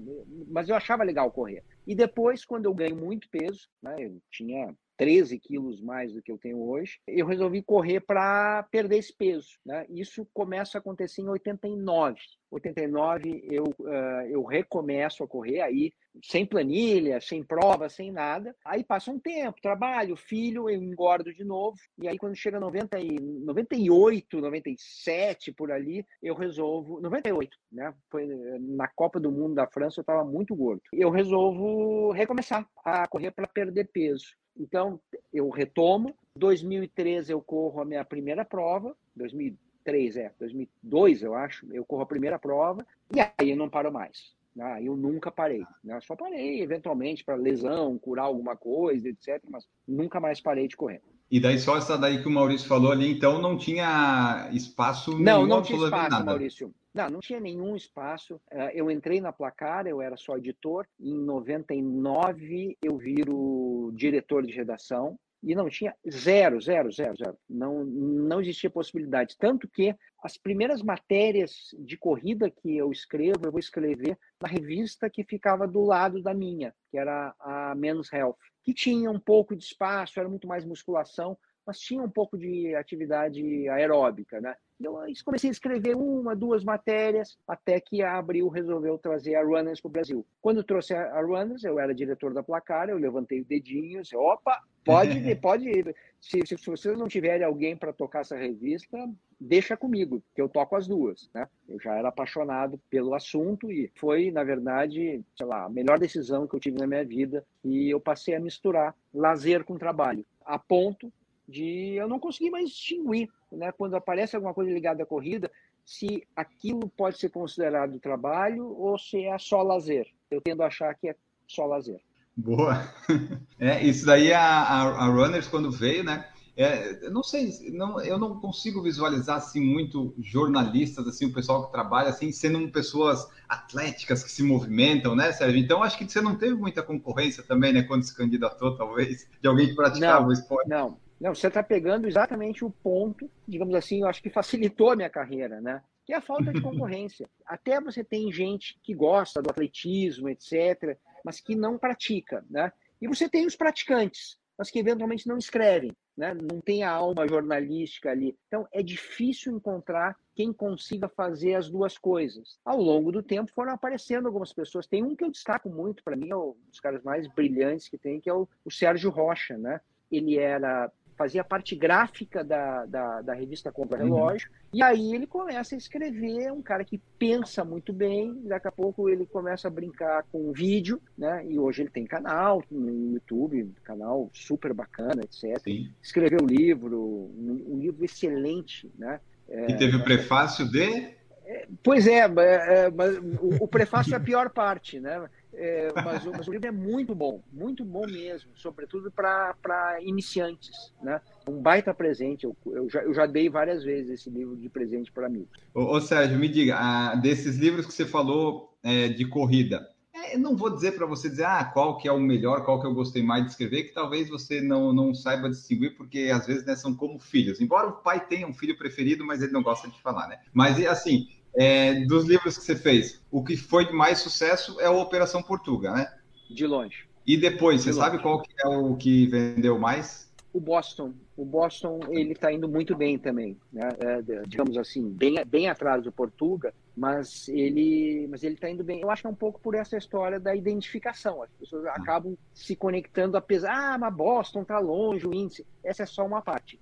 mas 0.49 0.69
eu 0.69 0.75
achava 0.75 1.05
legal 1.05 1.31
correr. 1.31 1.63
E 1.87 1.95
depois, 1.95 2.45
quando 2.45 2.65
eu 2.65 2.75
ganho 2.75 2.97
muito 2.97 3.29
peso, 3.29 3.69
né? 3.83 3.95
Eu 3.99 4.21
tinha 4.31 4.75
13 4.99 5.39
quilos 5.39 5.81
mais 5.81 6.13
do 6.13 6.21
que 6.21 6.31
eu 6.31 6.37
tenho 6.37 6.61
hoje, 6.61 6.99
eu 7.07 7.25
resolvi 7.25 7.63
correr 7.63 8.01
para 8.01 8.65
perder 8.65 8.99
esse 8.99 9.17
peso. 9.17 9.49
Né? 9.65 9.87
Isso 9.89 10.27
começa 10.35 10.77
a 10.77 10.81
acontecer 10.81 11.23
em 11.23 11.29
89. 11.29 12.19
89 12.51 13.47
eu, 13.51 13.65
uh, 13.65 14.27
eu 14.29 14.43
recomeço 14.43 15.23
a 15.23 15.29
correr 15.29 15.61
aí, 15.61 15.93
sem 16.25 16.45
planilha, 16.45 17.21
sem 17.21 17.45
prova, 17.45 17.89
sem 17.89 18.11
nada. 18.11 18.55
Aí 18.65 18.83
passa 18.83 19.11
um 19.11 19.21
tempo, 19.21 19.61
trabalho, 19.63 20.17
filho, 20.17 20.69
eu 20.69 20.83
engordo 20.83 21.33
de 21.33 21.45
novo. 21.45 21.77
E 22.03 22.09
aí 22.09 22.19
quando 22.19 22.35
chega 22.35 22.59
90 22.59 22.99
e, 22.99 23.21
98, 23.21 24.41
97 24.41 25.53
por 25.53 25.71
ali, 25.71 26.05
eu 26.23 26.35
resolvo. 26.35 27.01
98, 27.01 27.57
né? 27.71 27.95
Foi 28.11 28.27
na 28.61 28.89
Copa 28.89 29.21
do 29.21 29.31
Mundo 29.31 29.55
da 29.55 29.69
França, 29.69 30.01
eu 30.01 30.03
estava 30.03 30.25
muito 30.25 30.57
gordo. 30.57 30.83
Eu 30.93 31.11
resolvo 31.11 32.11
recomeçar 32.13 32.67
a 32.85 33.07
correr 33.07 33.31
para 33.31 33.47
perder 33.47 33.91
peso. 33.93 34.27
Então, 34.59 35.01
eu 35.33 35.49
retomo. 35.49 36.15
2013 36.37 37.33
eu 37.33 37.41
corro 37.41 37.81
a 37.81 37.85
minha 37.85 38.05
primeira 38.05 38.45
prova. 38.45 38.97
2003, 39.17 40.17
é, 40.17 40.33
2002 40.39 41.23
eu 41.23 41.35
acho, 41.35 41.67
eu 41.73 41.85
corro 41.85 42.03
a 42.03 42.07
primeira 42.07 42.39
prova. 42.39 42.87
E 43.15 43.21
aí 43.21 43.51
eu 43.51 43.57
não 43.57 43.69
paro 43.69 43.93
mais. 43.93 44.33
Né? 44.55 44.83
Eu 44.83 44.97
nunca 44.97 45.31
parei. 45.31 45.65
Né? 45.83 46.01
Só 46.01 46.17
parei, 46.17 46.61
eventualmente, 46.61 47.25
para 47.25 47.37
lesão, 47.37 47.99
curar 47.99 48.25
alguma 48.25 48.57
coisa, 48.57 49.09
etc. 49.09 49.43
Mas 49.49 49.69
nunca 49.87 50.19
mais 50.19 50.41
parei 50.41 50.67
de 50.67 50.77
correr. 50.77 51.01
E 51.31 51.39
daí 51.39 51.59
só 51.59 51.77
essa 51.77 51.99
daí 51.99 52.23
que 52.23 52.29
o 52.29 52.31
Maurício 52.31 52.67
falou 52.67 52.91
ali, 52.91 53.13
então 53.13 53.41
não 53.41 53.57
tinha 53.57 54.49
espaço 54.53 55.19
Não, 55.19 55.47
não 55.47 55.63
tinha 55.63 55.85
espaço, 55.85 56.11
nada. 56.11 56.25
Maurício. 56.25 56.75
Não, 56.95 57.11
não 57.11 57.21
tinha 57.21 57.39
nenhum 57.39 57.77
espaço. 57.77 58.41
Eh, 58.51 58.73
eu 58.75 58.91
entrei 58.91 59.21
na 59.21 59.33
Placar, 59.33 59.87
eu 59.87 60.01
era 60.01 60.17
só 60.17 60.37
editor. 60.37 60.87
Em 60.99 61.15
99 61.15 62.79
eu 62.83 62.97
viro 62.97 63.93
diretor 63.95 64.45
de 64.45 64.53
redação 64.53 65.19
e 65.43 65.55
não 65.55 65.69
tinha 65.69 65.95
zero, 66.09 66.61
zero, 66.61 66.91
zero, 66.91 67.17
zero. 67.17 67.39
Não, 67.49 67.85
não 67.85 68.41
existia 68.41 68.71
possibilidade. 68.71 69.37
Tanto 69.39 69.69
que 69.69 69.95
as 70.23 70.37
primeiras 70.37 70.83
matérias 70.83 71.69
de 71.79 71.97
corrida 71.97 72.51
que 72.51 72.77
eu 72.77 72.91
escrevo, 72.91 73.45
eu 73.45 73.53
vou 73.53 73.61
escrever 73.61 74.19
na 74.43 74.49
revista 74.49 75.09
que 75.09 75.23
ficava 75.23 75.67
do 75.67 75.85
lado 75.85 76.23
da 76.23 76.35
minha, 76.35 76.75
que 76.91 76.99
era 76.99 77.35
a 77.39 77.75
Men's 77.77 78.13
Health, 78.13 78.39
que 78.69 78.75
tinha 78.75 79.11
um 79.11 79.19
pouco 79.19 79.57
de 79.57 79.65
espaço, 79.65 80.21
era 80.21 80.29
muito 80.29 80.47
mais 80.47 80.63
musculação, 80.63 81.39
mas 81.67 81.79
tinha 81.79 82.03
um 82.03 82.11
pouco 82.11 82.37
de 82.37 82.75
atividade 82.75 83.67
aeróbica, 83.67 84.43
né? 84.43 84.55
Eu 84.79 84.99
comecei 85.25 85.49
a 85.49 85.53
escrever 85.53 85.97
uma, 85.97 86.37
duas 86.37 86.63
matérias, 86.63 87.39
até 87.49 87.81
que 87.81 88.03
a 88.03 88.19
Abril 88.19 88.47
resolveu 88.49 88.99
trazer 88.99 89.37
a 89.37 89.43
Runners 89.43 89.81
para 89.81 89.89
o 89.89 89.93
Brasil. 89.93 90.27
Quando 90.43 90.63
trouxe 90.63 90.93
a 90.93 91.19
Runners, 91.23 91.65
eu 91.65 91.81
era 91.81 91.95
diretor 91.95 92.35
da 92.35 92.43
placar, 92.43 92.91
eu 92.91 92.99
levantei 92.99 93.41
o 93.41 93.45
dedinho, 93.45 94.03
disse, 94.03 94.15
opa, 94.15 94.63
pode, 94.85 95.35
pode 95.41 95.67
ir. 95.67 95.97
Se, 96.21 96.45
se, 96.47 96.57
vocês 96.67 96.99
não 96.99 97.07
tiverem 97.07 97.47
alguém 97.47 97.77
para 97.77 97.93
tocar 97.93 98.21
essa 98.21 98.37
revista, 98.37 99.09
deixa 99.41 99.77
comigo, 99.77 100.23
que 100.35 100.43
eu 100.43 100.49
toco 100.49 100.75
as 100.75 100.87
duas, 100.87 101.31
né? 101.33 101.49
Eu 101.69 101.81
já 101.81 101.95
era 101.95 102.09
apaixonado 102.09 102.79
pelo 102.91 103.15
assunto 103.15 103.71
e 103.71 103.91
foi, 103.95 104.31
na 104.31 104.43
verdade, 104.43 105.23
sei 105.37 105.47
lá, 105.47 105.65
a 105.65 105.69
melhor 105.69 105.99
decisão 105.99 106.47
que 106.47 106.55
eu 106.55 106.61
tive 106.61 106.79
na 106.79 106.87
minha 106.87 107.05
vida 107.05 107.47
e 107.65 107.89
eu 107.89 108.01
passei 108.01 108.35
a 108.35 108.41
misturar 108.41 108.95
lazer 109.15 109.65
com 109.65 109.79
trabalho, 109.79 110.27
a 110.45 110.59
ponto 110.59 111.13
de 111.49 111.95
eu 111.95 112.09
não 112.09 112.19
conseguir 112.19 112.51
mais 112.51 112.69
distinguir, 112.69 113.29
né? 113.51 113.73
Quando 113.73 113.95
aparece 113.95 114.35
alguma 114.35 114.53
coisa 114.53 114.71
ligada 114.71 115.03
à 115.03 115.07
corrida, 115.07 115.51
se 115.85 116.27
aquilo 116.37 116.89
pode 116.91 117.19
ser 117.19 117.31
considerado 117.31 117.99
trabalho 117.99 118.77
ou 118.77 118.99
se 118.99 119.25
é 119.25 119.39
só 119.39 119.63
lazer. 119.63 120.07
Eu 120.31 120.43
tendo 120.43 120.63
a 120.63 120.67
achar 120.67 120.95
que 120.95 121.09
é 121.09 121.17
só 121.47 121.65
lazer. 121.65 122.03
Boa. 122.39 122.89
É, 123.61 123.85
isso 123.85 124.07
daí 124.07 124.33
a, 124.33 124.41
a, 124.41 124.83
a 124.83 125.07
Runners 125.07 125.49
quando 125.49 125.69
veio, 125.69 126.05
né? 126.05 126.25
É, 126.57 127.07
eu 127.07 127.11
não 127.11 127.25
sei, 127.25 127.51
não, 127.73 128.01
eu 128.01 128.17
não 128.17 128.39
consigo 128.39 128.81
visualizar 128.81 129.39
assim 129.39 129.61
muito 129.61 130.15
jornalistas, 130.21 131.09
assim, 131.09 131.27
o 131.27 131.33
pessoal 131.33 131.67
que 131.67 131.73
trabalha 131.73 132.11
assim, 132.11 132.31
sendo 132.31 132.71
pessoas 132.71 133.29
atléticas 133.49 134.23
que 134.23 134.31
se 134.31 134.45
movimentam, 134.45 135.17
né, 135.17 135.33
Sérgio? 135.33 135.59
Então 135.59 135.83
acho 135.83 135.99
que 135.99 136.09
você 136.09 136.21
não 136.21 136.37
teve 136.37 136.55
muita 136.55 136.81
concorrência 136.81 137.43
também, 137.43 137.73
né, 137.73 137.83
quando 137.83 138.05
se 138.05 138.17
candidatou, 138.17 138.77
talvez, 138.77 139.29
de 139.43 139.49
alguém 139.49 139.67
que 139.67 139.75
praticava 139.75 140.21
não, 140.21 140.29
o 140.29 140.33
esporte. 140.33 140.69
Não, 140.69 140.99
não, 141.21 141.35
você 141.35 141.49
está 141.49 141.65
pegando 141.65 142.07
exatamente 142.07 142.65
o 142.65 142.71
ponto, 142.71 143.29
digamos 143.47 143.75
assim, 143.75 144.03
eu 144.03 144.07
acho 144.07 144.23
que 144.23 144.31
facilitou 144.31 144.93
a 144.93 144.97
minha 144.97 145.11
carreira, 145.11 145.61
né? 145.61 145.83
Que 146.09 146.15
é 146.15 146.17
a 146.17 146.23
falta 146.23 146.51
de 146.51 146.61
concorrência. 146.63 147.29
Até 147.45 147.81
você 147.81 148.03
tem 148.03 148.33
gente 148.33 148.81
que 148.83 148.95
gosta 148.95 149.43
do 149.43 149.51
atletismo, 149.51 150.29
etc., 150.29 150.99
mas 151.23 151.39
que 151.39 151.55
não 151.55 151.79
pratica, 151.79 152.45
né? 152.49 152.73
E 153.01 153.07
você 153.07 153.29
tem 153.29 153.47
os 153.47 153.55
praticantes, 153.55 154.39
mas 154.57 154.71
que 154.71 154.79
eventualmente 154.79 155.29
não 155.29 155.37
escrevem 155.37 155.95
né? 156.19 156.35
não 156.35 156.61
tem 156.61 156.83
a 156.83 156.91
alma 156.91 157.29
jornalística 157.29 158.11
ali. 158.11 158.37
Então, 158.49 158.67
é 158.73 158.83
difícil 158.83 159.55
encontrar 159.55 160.17
quem 160.35 160.53
consiga 160.53 161.09
fazer 161.09 161.55
as 161.55 161.71
duas 161.71 161.97
coisas. 161.97 162.59
Ao 162.65 162.77
longo 162.77 163.13
do 163.13 163.23
tempo 163.23 163.53
foram 163.55 163.73
aparecendo 163.73 164.27
algumas 164.27 164.53
pessoas. 164.53 164.89
Tem 164.89 165.03
um 165.03 165.15
que 165.15 165.23
eu 165.23 165.31
destaco 165.31 165.71
muito, 165.71 166.03
para 166.03 166.17
mim, 166.17 166.31
é 166.31 166.37
um 166.37 166.57
dos 166.69 166.81
caras 166.81 167.05
mais 167.05 167.29
brilhantes 167.29 167.89
que 167.89 167.97
tem, 167.97 168.21
que 168.21 168.29
é 168.29 168.35
o, 168.35 168.49
o 168.65 168.71
Sérgio 168.71 169.11
Rocha. 169.11 169.57
Né? 169.57 169.81
Ele 170.11 170.37
era 170.37 170.91
fazia 171.19 171.43
parte 171.43 171.75
gráfica 171.75 172.45
da, 172.45 172.87
da, 172.87 173.21
da 173.23 173.35
revista 173.35 173.73
Contra 173.73 173.99
Relógio, 173.99 174.49
uhum. 174.49 174.79
e 174.79 174.83
aí 174.83 175.15
ele 175.15 175.27
começa 175.27 175.75
a 175.75 175.79
escrever, 175.79 176.45
é 176.45 176.53
um 176.53 176.63
cara 176.63 176.85
que 176.85 177.01
pensa 177.19 177.65
muito 177.65 177.93
bem, 177.93 178.41
daqui 178.45 178.69
a 178.69 178.73
pouco 178.73 179.09
ele 179.09 179.27
começa 179.27 179.67
a 179.67 179.71
brincar 179.71 180.25
com 180.31 180.53
vídeo, 180.53 181.03
né? 181.17 181.45
E 181.47 181.59
hoje 181.59 181.83
ele 181.83 181.91
tem 181.91 182.07
canal 182.07 182.63
no 182.71 183.15
YouTube, 183.15 183.75
canal 183.83 184.31
super 184.33 184.73
bacana, 184.73 185.23
etc. 185.25 185.61
Sim. 185.65 185.91
Escreveu 186.01 186.39
um 186.41 186.47
livro, 186.47 186.97
um, 186.97 187.65
um 187.71 187.79
livro 187.81 188.05
excelente, 188.05 188.89
né? 188.97 189.21
E 189.49 189.75
teve 189.75 189.97
o 189.97 190.05
prefácio 190.05 190.71
de? 190.71 191.19
É, 191.47 191.67
pois 191.83 192.07
é, 192.07 192.19
é, 192.19 192.91
mas 192.91 193.17
o, 193.41 193.65
o 193.65 193.69
prefácio 193.69 194.13
é 194.13 194.17
a 194.19 194.21
pior 194.21 194.51
parte, 194.51 195.01
né? 195.01 195.29
É, 195.61 195.93
mas, 196.05 196.25
o, 196.25 196.31
mas, 196.31 196.47
o, 196.47 196.53
livro 196.53 196.69
é 196.69 196.71
muito 196.71 197.17
bom, 197.17 197.43
muito 197.53 197.85
bom 197.85 198.07
mesmo, 198.07 198.51
sobretudo 198.55 199.11
para 199.11 199.99
iniciantes. 200.01 200.95
Né? 201.03 201.21
Um 201.49 201.61
baita 201.61 201.93
presente, 201.93 202.45
eu, 202.45 202.57
eu, 202.67 202.89
já, 202.89 203.03
eu 203.03 203.13
já 203.13 203.27
dei 203.27 203.51
várias 203.51 203.83
vezes 203.83 204.21
esse 204.21 204.31
livro 204.31 204.57
de 204.57 204.69
presente 204.69 205.11
para 205.11 205.27
amigos. 205.27 205.59
Ô, 205.75 205.97
ô, 205.97 206.01
Sérgio, 206.01 206.39
me 206.39 206.49
diga, 206.49 206.77
ah, 206.79 207.17
desses 207.17 207.57
livros 207.57 207.87
que 207.87 207.93
você 207.93 208.07
falou 208.07 208.73
é, 208.85 209.09
de 209.09 209.27
corrida, 209.27 209.85
é, 210.15 210.37
não 210.37 210.57
vou 210.57 210.71
dizer 210.71 210.93
para 210.93 211.07
você 211.07 211.29
dizer 211.29 211.45
ah, 211.45 211.65
qual 211.65 211.99
que 211.99 212.07
é 212.07 212.13
o 212.13 212.21
melhor, 212.21 212.65
qual 212.65 212.81
que 212.81 212.87
eu 212.87 212.95
gostei 212.95 213.23
mais 213.23 213.45
de 213.45 213.51
escrever, 213.51 213.85
que 213.85 213.95
talvez 213.95 214.29
você 214.29 214.61
não, 214.61 214.93
não 214.93 215.15
saiba 215.15 215.49
distinguir, 215.49 215.97
porque 215.97 216.31
às 216.33 216.47
vezes 216.47 216.65
né, 216.65 216.77
são 216.77 216.95
como 216.95 217.19
filhos. 217.19 217.61
Embora 217.61 217.89
o 217.89 217.93
pai 217.93 218.27
tenha 218.27 218.47
um 218.47 218.55
filho 218.55 218.77
preferido, 218.77 219.25
mas 219.25 219.43
ele 219.43 219.53
não 219.53 219.63
gosta 219.63 219.89
de 219.89 220.01
falar, 220.01 220.29
né? 220.29 220.39
Mas 220.53 220.85
assim, 220.87 221.29
é, 221.57 222.05
dos 222.05 222.25
livros 222.27 222.57
que 222.59 222.65
você 222.65 222.77
fez, 222.77 223.21
o 223.31 223.43
que 223.43 223.57
foi 223.57 223.87
de 223.87 223.93
mais 223.93 224.19
sucesso 224.19 224.81
é 224.81 224.89
o 224.89 225.01
Operação 225.01 225.43
Portuga, 225.43 225.93
né? 225.93 226.13
De 226.51 226.67
longe. 226.67 227.07
E 227.27 227.37
depois, 227.37 227.79
de 227.79 227.85
você 227.85 227.91
longe. 227.91 228.01
sabe 228.01 228.23
qual 228.23 228.43
que 228.43 228.51
é 228.65 228.69
o 228.69 228.97
que 228.97 229.27
vendeu 229.27 229.79
mais? 229.79 230.29
O 230.53 230.61
Boston. 230.61 231.13
O 231.37 231.45
Boston 231.45 232.01
ele 232.09 232.33
está 232.33 232.53
indo 232.53 232.69
muito 232.69 232.97
bem 232.97 233.19
também, 233.19 233.57
né? 233.73 233.89
É, 233.99 234.23
digamos 234.47 234.77
assim, 234.77 235.09
bem, 235.11 235.35
bem 235.45 235.69
atrás 235.69 236.03
do 236.03 236.11
Portuga, 236.11 236.73
mas 236.99 237.49
ele 237.49 238.27
mas 238.29 238.43
ele 238.43 238.55
está 238.55 238.69
indo 238.69 238.83
bem. 238.83 239.01
Eu 239.01 239.11
acho 239.11 239.23
que 239.23 239.29
é 239.29 239.31
um 239.31 239.35
pouco 239.35 239.61
por 239.61 239.75
essa 239.75 239.97
história 239.97 240.41
da 240.41 240.55
identificação. 240.55 241.43
As 241.43 241.51
pessoas 241.53 241.87
ah. 241.87 241.93
acabam 241.93 242.37
se 242.53 242.75
conectando 242.75 243.37
apesar, 243.37 243.95
ah, 243.95 243.99
mas 243.99 244.15
Boston 244.15 244.63
está 244.63 244.79
longe, 244.81 245.27
o 245.27 245.33
índice. 245.33 245.65
Essa 245.85 246.03
é 246.03 246.07
só 246.07 246.27
uma 246.27 246.43
parte. 246.43 246.79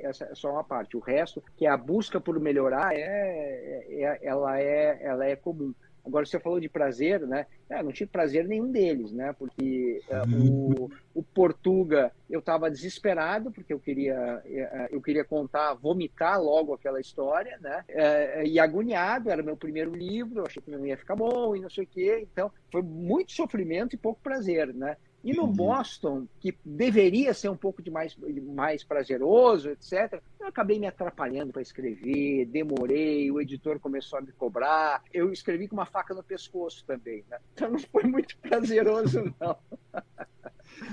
Essa 0.00 0.26
é 0.26 0.34
só 0.34 0.52
uma 0.52 0.64
parte. 0.64 0.96
O 0.96 1.00
resto, 1.00 1.42
que 1.56 1.66
é 1.66 1.70
a 1.70 1.76
busca 1.76 2.20
por 2.20 2.38
melhorar, 2.38 2.94
é, 2.94 3.00
é, 3.00 4.02
é 4.02 4.18
ela 4.22 4.60
é 4.60 4.98
ela 5.02 5.24
é 5.24 5.34
comum. 5.34 5.74
Agora, 6.04 6.26
você 6.26 6.38
falou 6.38 6.60
de 6.60 6.68
prazer, 6.68 7.20
né? 7.26 7.46
É, 7.68 7.82
não 7.82 7.90
tive 7.90 8.10
prazer 8.10 8.46
nenhum 8.46 8.70
deles, 8.70 9.10
né? 9.12 9.32
Porque 9.38 10.02
uh, 10.08 10.82
o, 10.84 10.90
o 11.14 11.22
Portuga, 11.22 12.12
eu 12.28 12.40
estava 12.40 12.70
desesperado, 12.70 13.50
porque 13.50 13.72
eu 13.72 13.80
queria, 13.80 14.42
uh, 14.44 14.88
eu 14.90 15.00
queria 15.00 15.24
contar, 15.24 15.72
vomitar 15.74 16.40
logo 16.40 16.74
aquela 16.74 17.00
história, 17.00 17.58
né? 17.60 17.84
Uh, 17.88 18.46
e 18.46 18.60
agoniado, 18.60 19.30
era 19.30 19.42
meu 19.42 19.56
primeiro 19.56 19.94
livro, 19.94 20.40
eu 20.40 20.46
achei 20.46 20.62
que 20.62 20.70
não 20.70 20.86
ia 20.86 20.96
ficar 20.96 21.16
bom 21.16 21.56
e 21.56 21.60
não 21.60 21.70
sei 21.70 21.84
o 21.84 21.88
quê. 21.88 22.26
Então, 22.30 22.52
foi 22.70 22.82
muito 22.82 23.32
sofrimento 23.32 23.94
e 23.94 23.98
pouco 23.98 24.20
prazer, 24.22 24.74
né? 24.74 24.96
E 25.24 25.32
no 25.32 25.46
Boston, 25.46 26.26
que 26.38 26.54
deveria 26.62 27.32
ser 27.32 27.48
um 27.48 27.56
pouco 27.56 27.80
de 27.80 27.90
mais, 27.90 28.14
mais 28.54 28.84
prazeroso, 28.84 29.70
etc., 29.70 30.20
eu 30.38 30.48
acabei 30.48 30.78
me 30.78 30.86
atrapalhando 30.86 31.50
para 31.50 31.62
escrever, 31.62 32.44
demorei, 32.44 33.30
o 33.30 33.40
editor 33.40 33.80
começou 33.80 34.18
a 34.18 34.22
me 34.22 34.32
cobrar. 34.32 35.02
Eu 35.12 35.32
escrevi 35.32 35.66
com 35.66 35.76
uma 35.76 35.86
faca 35.86 36.12
no 36.12 36.22
pescoço 36.22 36.84
também, 36.84 37.24
né? 37.30 37.38
Então 37.54 37.70
não 37.70 37.78
foi 37.78 38.02
muito 38.02 38.36
prazeroso, 38.36 39.34
não. 39.40 39.56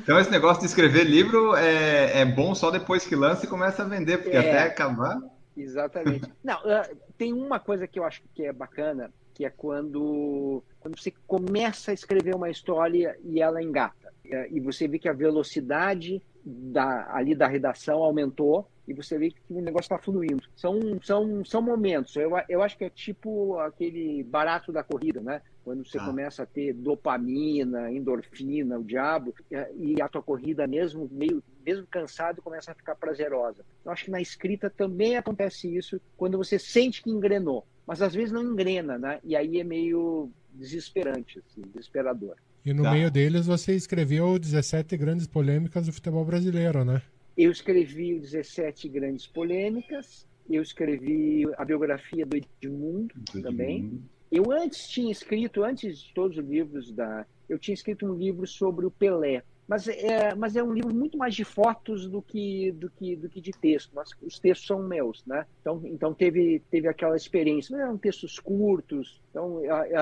Então 0.02 0.18
esse 0.18 0.32
negócio 0.32 0.62
de 0.62 0.68
escrever 0.68 1.04
livro 1.04 1.54
é, 1.58 2.22
é 2.22 2.26
bom 2.26 2.56
só 2.56 2.72
depois 2.72 3.06
que 3.06 3.18
lança 3.18 3.46
e 3.46 3.50
começa 3.50 3.84
a 3.84 3.86
vender, 3.86 4.20
porque 4.20 4.38
é, 4.38 4.40
até 4.40 4.64
acabar. 4.64 5.20
Exatamente. 5.58 6.32
Não, 6.42 6.58
uh, 6.60 6.98
tem 7.18 7.34
uma 7.34 7.60
coisa 7.60 7.86
que 7.86 8.00
eu 8.00 8.06
acho 8.06 8.22
que 8.34 8.46
é 8.46 8.54
bacana, 8.54 9.12
que 9.34 9.46
é 9.46 9.50
quando, 9.50 10.64
quando 10.80 10.98
você 10.98 11.12
começa 11.28 11.92
a 11.92 11.94
escrever 11.94 12.36
uma 12.36 12.50
história 12.50 13.18
e 13.24 13.42
ela 13.42 13.62
engata. 13.62 14.01
É, 14.26 14.50
e 14.52 14.60
você 14.60 14.88
vê 14.88 15.00
que 15.00 15.10
a 15.10 15.14
velocidade 15.14 16.22
da, 16.44 17.14
ali 17.14 17.36
da 17.36 17.48
redação 17.48 18.02
aumentou 18.02 18.68
e 18.88 18.94
você 18.94 19.18
vê 19.18 19.30
que 19.32 19.40
o 19.50 19.62
negócio 19.62 19.86
está 19.86 19.98
fluindo. 19.98 20.44
São, 20.56 21.00
são, 21.02 21.46
são 21.46 21.62
momentos. 21.62 22.16
Eu, 22.16 22.32
eu 22.50 22.62
acho 22.62 22.78
que 22.78 22.84
é 22.84 22.90
tipo 22.90 23.58
aquele 23.60 24.24
barato 24.24 24.72
da 24.72 24.84
corrida, 24.84 25.22
né? 25.22 25.42
Quando 25.64 25.86
você 25.86 25.98
ah. 26.00 26.06
começa 26.06 26.44
a 26.44 26.46
ter 26.46 26.74
dopamina, 26.74 27.92
endorfina, 27.92 28.80
o 28.80 28.84
diabo, 28.84 29.34
e 29.78 30.02
a 30.02 30.08
tua 30.08 30.22
corrida, 30.22 30.66
mesmo 30.66 31.08
meio 31.12 31.44
mesmo 31.64 31.86
cansado, 31.86 32.42
começa 32.42 32.72
a 32.72 32.76
ficar 32.76 32.96
prazerosa. 32.96 33.64
Eu 33.86 33.92
acho 33.92 34.06
que 34.06 34.12
na 34.12 34.20
escrita 34.20 34.70
também 34.70 35.16
acontece 35.16 35.74
isso 35.74 36.02
quando 36.18 36.38
você 36.38 36.58
sente 36.58 37.04
que 37.04 37.12
engrenou, 37.12 37.66
mas 37.86 38.02
às 38.02 38.16
vezes 38.16 38.32
não 38.32 38.42
engrena, 38.42 38.98
né? 38.98 39.20
E 39.24 39.36
aí 39.36 39.60
é 39.60 39.64
meio 39.64 40.32
desesperante, 40.52 41.40
assim, 41.40 41.62
desesperador. 41.62 42.36
E 42.66 42.74
no 42.74 42.84
tá. 42.84 42.92
meio 42.92 43.10
deles 43.10 43.46
você 43.48 43.76
escreveu 43.76 44.38
17 44.38 44.96
grandes 44.98 45.28
polêmicas 45.28 45.88
do 45.88 45.94
futebol 45.94 46.24
brasileiro, 46.24 46.86
né? 46.86 47.02
Eu 47.36 47.52
escrevi 47.52 48.20
17 48.20 48.88
grandes 48.90 49.26
polêmicas, 49.26 50.28
eu 50.50 50.62
escrevi 50.62 51.46
a 51.58 51.66
biografia 51.66 52.26
do 52.26 52.38
Edmundo 52.38 53.14
do 53.34 53.42
também. 53.42 53.78
Edmundo. 53.78 54.04
Eu 54.32 54.52
antes 54.52 54.88
tinha 54.88 55.12
escrito, 55.12 55.64
antes 55.64 56.00
de 56.00 56.14
todos 56.14 56.38
os 56.38 56.46
livros 56.46 56.92
da. 56.92 57.26
Eu 57.50 57.60
tinha 57.60 57.74
escrito 57.74 58.06
um 58.06 58.16
livro 58.16 58.48
sobre 58.48 58.86
o 58.86 58.92
Pelé 58.92 59.44
mas 59.68 59.88
é, 59.88 60.36
mas 60.36 60.56
é 60.56 60.64
um 60.64 60.74
livro 60.74 60.94
muito 60.94 61.18
mais 61.18 61.34
de 61.34 61.44
fotos 61.44 62.08
do 62.08 62.22
que 62.22 62.72
do 62.74 62.90
que 62.90 63.16
do 63.16 63.30
que 63.30 63.40
de 63.40 63.52
texto. 63.52 63.92
Mas 63.94 64.12
os 64.22 64.40
textos 64.40 64.68
são 64.68 64.84
meus, 64.84 65.26
né? 65.26 65.46
Então, 65.62 65.82
então 65.86 66.14
teve 66.14 66.62
teve 66.70 66.88
aquela 66.88 67.16
experiência. 67.16 67.76
Eram 67.76 67.98
textos 67.98 68.40
curtos, 68.40 69.22
então 69.30 69.62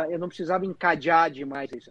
eu 0.10 0.18
não 0.18 0.28
precisava 0.28 0.66
encadear 0.66 1.30
demais 1.30 1.70
as, 1.74 1.90